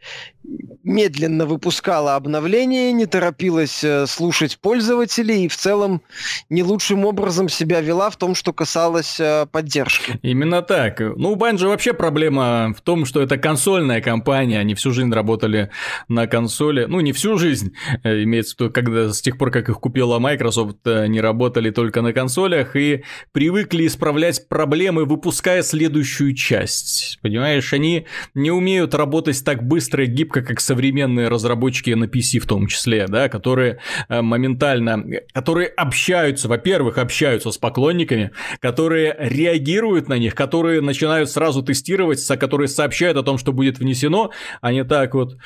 медленно 0.85 1.47
выпускала 1.47 2.17
обновления, 2.17 2.93
не 2.93 3.07
торопилась 3.07 3.83
э, 3.85 4.07
слушать 4.07 4.59
пользователей 4.59 5.45
и 5.45 5.49
в 5.49 5.57
целом 5.57 6.03
не 6.51 6.63
лучшим 6.63 7.05
образом 7.05 7.49
себя 7.49 7.81
вела 7.81 8.11
в 8.11 8.17
том, 8.17 8.35
что 8.35 8.53
касалось 8.53 9.19
э, 9.21 9.47
поддержки. 9.51 10.19
Именно 10.23 10.63
так. 10.63 11.01
Ну, 11.01 11.33
у 11.33 11.37
Bungie 11.37 11.67
вообще 11.67 11.93
проблема 11.93 12.75
в 12.77 12.81
том, 12.81 13.05
что 13.05 13.21
это 13.21 13.39
консольная 13.39 14.01
компания, 14.01 14.59
они 14.59 14.75
всю 14.75 14.93
жизнь 14.93 15.13
работали 15.13 15.71
на 16.09 16.27
консоли. 16.27 16.87
Ну, 16.87 17.01
не 17.01 17.13
всю 17.13 17.39
жизнь, 17.39 17.75
э, 18.03 18.23
имеется 18.25 18.57
в 18.57 18.61
виду, 18.61 18.73
когда 18.73 19.13
с 19.13 19.21
тех 19.21 19.39
пор, 19.39 19.51
как 19.51 19.69
их 19.69 19.79
купила 19.79 20.19
Microsoft, 20.19 20.87
они 20.87 21.21
работали 21.21 21.71
только 21.71 22.03
на 22.03 22.13
консолях 22.13 22.77
и 22.77 23.05
привыкли 23.33 23.87
исправлять 23.87 24.49
проблемы, 24.49 25.05
выпуская 25.05 25.63
следующую 25.63 26.35
часть. 26.35 27.19
Понимаешь, 27.23 27.73
они 27.73 28.07
не 28.35 28.51
умеют 28.51 28.95
работать 28.95 29.43
так 29.45 29.63
быстро 29.63 30.05
и 30.05 30.09
гибко, 30.09 30.32
как 30.41 30.61
современные 30.61 31.29
разработчики 31.29 31.91
на 31.91 32.05
PC 32.05 32.39
в 32.39 32.47
том 32.47 32.67
числе, 32.67 33.07
да, 33.07 33.29
которые 33.29 33.79
э, 34.09 34.23
моментально, 34.23 35.05
которые 35.33 35.69
общаются, 35.69 36.49
во-первых, 36.49 36.99
общаются 36.99 37.51
с 37.51 37.59
поклонниками, 37.59 38.31
которые 38.61 39.15
реагируют 39.19 40.09
на 40.09 40.19
них, 40.19 40.35
которые 40.35 40.81
начинают 40.81 41.31
сразу 41.31 41.63
тестировать, 41.63 42.27
которые 42.39 42.69
сообщают 42.69 43.17
о 43.17 43.23
том, 43.23 43.39
что 43.39 43.53
будет 43.53 43.79
внесено, 43.79 44.31
а 44.61 44.73
не 44.73 44.85
так 44.85 45.15
вот... 45.15 45.37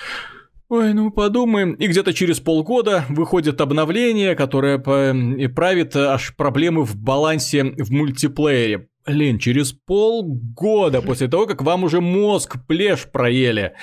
Ой, 0.68 0.94
ну 0.94 1.12
подумаем. 1.12 1.74
И 1.74 1.86
где-то 1.86 2.12
через 2.12 2.40
полгода 2.40 3.04
выходит 3.08 3.60
обновление, 3.60 4.34
которое 4.34 4.78
правит 4.78 5.94
аж 5.94 6.34
проблемы 6.34 6.84
в 6.84 6.96
балансе 6.96 7.62
в 7.64 7.92
мультиплеере. 7.92 8.88
Блин, 9.06 9.38
через 9.38 9.72
полгода 9.72 11.00
после 11.00 11.28
того, 11.28 11.46
как 11.46 11.62
вам 11.62 11.84
уже 11.84 12.00
мозг 12.00 12.56
плешь 12.66 13.04
проели 13.04 13.74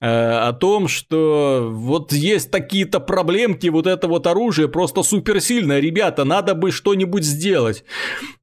э, 0.00 0.06
о 0.06 0.54
том, 0.54 0.88
что 0.88 1.68
вот 1.70 2.14
есть 2.14 2.50
такие-то 2.50 2.98
проблемки, 2.98 3.66
вот 3.68 3.86
это 3.86 4.08
вот 4.08 4.26
оружие 4.26 4.68
просто 4.68 5.02
суперсильное, 5.02 5.80
ребята, 5.80 6.24
надо 6.24 6.54
бы 6.54 6.70
что-нибудь 6.70 7.24
сделать. 7.24 7.84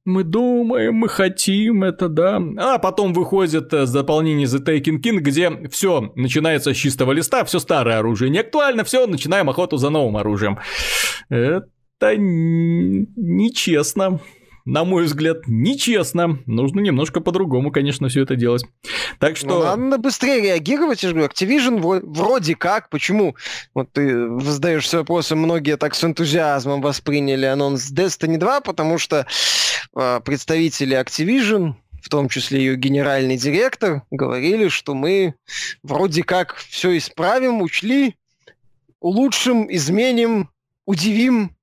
Мы 0.04 0.22
думаем, 0.22 0.94
мы 0.94 1.08
хотим 1.08 1.82
это, 1.82 2.08
да. 2.08 2.40
А 2.58 2.78
потом 2.78 3.12
выходит 3.14 3.74
э, 3.74 3.86
дополнение 3.86 4.46
The 4.46 4.64
Taken 4.64 5.02
King, 5.02 5.18
где 5.18 5.68
все 5.70 6.12
начинается 6.14 6.72
с 6.72 6.76
чистого 6.76 7.10
листа, 7.10 7.44
все 7.44 7.58
старое 7.58 7.98
оружие 7.98 8.30
не 8.30 8.38
актуально, 8.38 8.84
все, 8.84 9.08
начинаем 9.08 9.50
охоту 9.50 9.76
за 9.76 9.90
новым 9.90 10.16
оружием. 10.16 10.60
Это 11.28 12.16
нечестно 13.16 14.20
на 14.68 14.84
мой 14.84 15.04
взгляд, 15.04 15.46
нечестно. 15.46 16.40
Нужно 16.44 16.80
немножко 16.80 17.20
по-другому, 17.20 17.72
конечно, 17.72 18.10
все 18.10 18.24
это 18.24 18.36
делать. 18.36 18.66
Так 19.18 19.38
что... 19.38 19.74
Ну, 19.74 19.82
надо 19.84 19.96
быстрее 19.96 20.42
реагировать, 20.42 21.02
я 21.02 21.08
же 21.08 21.14
говорю, 21.14 21.32
Activision 21.32 22.02
вроде 22.02 22.54
как, 22.54 22.90
почему? 22.90 23.34
Вот 23.72 23.90
ты 23.92 24.38
задаешься 24.40 24.98
вопросом, 24.98 25.38
многие 25.38 25.78
так 25.78 25.94
с 25.94 26.04
энтузиазмом 26.04 26.82
восприняли 26.82 27.46
анонс 27.46 27.90
Destiny 27.90 28.36
2, 28.36 28.60
потому 28.60 28.98
что 28.98 29.26
э, 29.96 30.20
представители 30.22 31.00
Activision, 31.00 31.72
в 32.02 32.10
том 32.10 32.28
числе 32.28 32.60
ее 32.60 32.76
генеральный 32.76 33.38
директор, 33.38 34.02
говорили, 34.10 34.68
что 34.68 34.94
мы 34.94 35.34
вроде 35.82 36.22
как 36.24 36.56
все 36.56 36.94
исправим, 36.98 37.62
учли, 37.62 38.16
улучшим, 39.00 39.74
изменим, 39.74 40.50
удивим 40.84 41.56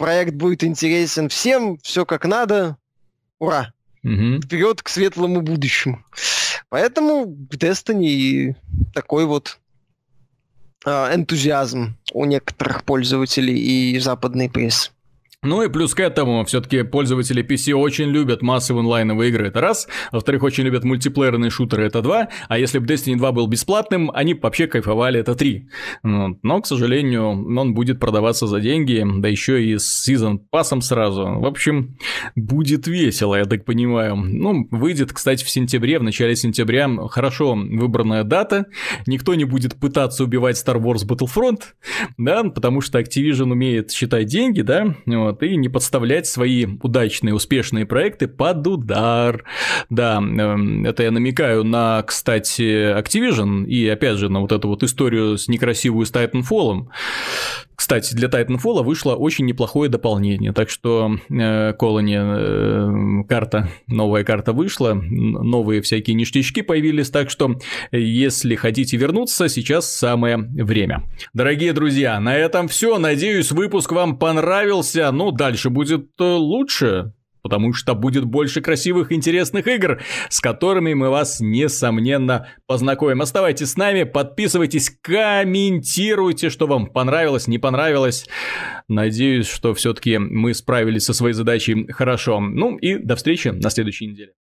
проект 0.00 0.32
будет 0.32 0.64
интересен 0.64 1.28
всем, 1.28 1.76
все 1.82 2.06
как 2.06 2.24
надо. 2.24 2.78
Ура! 3.38 3.74
Угу. 4.02 4.40
Вперед 4.40 4.80
к 4.80 4.88
светлому 4.88 5.42
будущему. 5.42 6.02
Поэтому 6.70 7.26
в 7.26 7.54
Destiny 7.54 8.56
такой 8.94 9.26
вот 9.26 9.58
э, 10.86 10.90
энтузиазм 10.90 11.98
у 12.14 12.24
некоторых 12.24 12.84
пользователей 12.84 13.58
и 13.58 13.98
западной 13.98 14.48
прессы. 14.48 14.90
Ну 15.42 15.62
и 15.62 15.70
плюс 15.70 15.94
к 15.94 16.00
этому, 16.00 16.44
все-таки 16.44 16.82
пользователи 16.82 17.42
PC 17.42 17.72
очень 17.72 18.10
любят 18.10 18.42
массовые 18.42 18.82
онлайновые 18.82 19.30
игры, 19.30 19.48
это 19.48 19.62
раз. 19.62 19.88
Во-вторых, 20.12 20.42
очень 20.42 20.64
любят 20.64 20.84
мультиплеерные 20.84 21.50
шутеры, 21.50 21.86
это 21.86 22.02
два. 22.02 22.28
А 22.48 22.58
если 22.58 22.78
бы 22.78 22.84
Destiny 22.84 23.16
2 23.16 23.32
был 23.32 23.46
бесплатным, 23.46 24.10
они 24.12 24.34
вообще 24.34 24.66
кайфовали, 24.66 25.18
это 25.18 25.34
три. 25.34 25.70
Но, 26.02 26.60
к 26.60 26.66
сожалению, 26.66 27.58
он 27.58 27.72
будет 27.72 27.98
продаваться 27.98 28.46
за 28.46 28.60
деньги, 28.60 29.02
да 29.02 29.28
еще 29.28 29.64
и 29.64 29.78
с 29.78 30.02
сезон 30.02 30.40
пассом 30.40 30.82
сразу. 30.82 31.22
В 31.22 31.46
общем, 31.46 31.96
будет 32.36 32.86
весело, 32.86 33.34
я 33.34 33.46
так 33.46 33.64
понимаю. 33.64 34.16
Ну, 34.16 34.68
выйдет, 34.70 35.14
кстати, 35.14 35.42
в 35.42 35.48
сентябре, 35.48 35.98
в 35.98 36.02
начале 36.02 36.36
сентября. 36.36 36.86
Хорошо 37.08 37.54
выбранная 37.54 38.24
дата. 38.24 38.66
Никто 39.06 39.34
не 39.34 39.44
будет 39.44 39.80
пытаться 39.80 40.24
убивать 40.24 40.62
Star 40.62 40.78
Wars 40.78 41.08
Battlefront, 41.08 41.62
да, 42.18 42.42
потому 42.44 42.82
что 42.82 43.00
Activision 43.00 43.52
умеет 43.52 43.90
считать 43.90 44.26
деньги, 44.26 44.60
да, 44.60 44.96
вот, 45.06 45.29
и 45.42 45.56
не 45.56 45.68
подставлять 45.68 46.26
свои 46.26 46.66
удачные, 46.82 47.34
успешные 47.34 47.86
проекты 47.86 48.28
под 48.28 48.66
удар. 48.66 49.44
Да, 49.88 50.18
эм, 50.18 50.84
это 50.86 51.02
я 51.02 51.10
намекаю 51.10 51.64
на, 51.64 52.02
кстати, 52.02 52.98
Activision 52.98 53.66
и, 53.66 53.88
опять 53.88 54.18
же, 54.18 54.28
на 54.28 54.40
вот 54.40 54.52
эту 54.52 54.68
вот 54.68 54.82
историю 54.82 55.38
с 55.38 55.48
некрасивую 55.48 56.06
с 56.06 56.12
Titanfall. 56.12 56.88
Кстати, 57.80 58.12
для 58.14 58.28
Titanfall 58.28 58.82
вышло 58.82 59.14
очень 59.14 59.46
неплохое 59.46 59.88
дополнение, 59.88 60.52
так 60.52 60.68
что 60.68 61.16
э, 61.30 61.72
Колони 61.72 62.14
э, 62.14 63.24
карта, 63.26 63.70
новая 63.86 64.22
карта 64.22 64.52
вышла, 64.52 64.92
новые 64.92 65.80
всякие 65.80 66.14
ништячки 66.14 66.60
появились, 66.60 67.08
так 67.08 67.30
что 67.30 67.56
если 67.90 68.54
хотите 68.54 68.98
вернуться, 68.98 69.48
сейчас 69.48 69.90
самое 69.90 70.36
время. 70.36 71.04
Дорогие 71.32 71.72
друзья, 71.72 72.20
на 72.20 72.36
этом 72.36 72.68
все. 72.68 72.98
Надеюсь, 72.98 73.50
выпуск 73.50 73.92
вам 73.92 74.18
понравился. 74.18 75.10
Ну, 75.10 75.30
дальше 75.30 75.70
будет 75.70 76.10
э, 76.20 76.22
лучше 76.22 77.14
потому 77.42 77.72
что 77.72 77.94
будет 77.94 78.24
больше 78.24 78.60
красивых 78.60 79.12
интересных 79.12 79.66
игр, 79.66 80.02
с 80.28 80.40
которыми 80.40 80.94
мы 80.94 81.10
вас, 81.10 81.40
несомненно, 81.40 82.48
познакомим. 82.66 83.22
Оставайтесь 83.22 83.70
с 83.70 83.76
нами, 83.76 84.04
подписывайтесь, 84.04 84.90
комментируйте, 85.00 86.50
что 86.50 86.66
вам 86.66 86.86
понравилось, 86.86 87.46
не 87.46 87.58
понравилось. 87.58 88.26
Надеюсь, 88.88 89.48
что 89.48 89.74
все-таки 89.74 90.18
мы 90.18 90.54
справились 90.54 91.04
со 91.04 91.14
своей 91.14 91.34
задачей 91.34 91.86
хорошо. 91.92 92.40
Ну 92.40 92.76
и 92.76 92.96
до 92.96 93.16
встречи 93.16 93.48
на 93.48 93.70
следующей 93.70 94.06
неделе. 94.06 94.32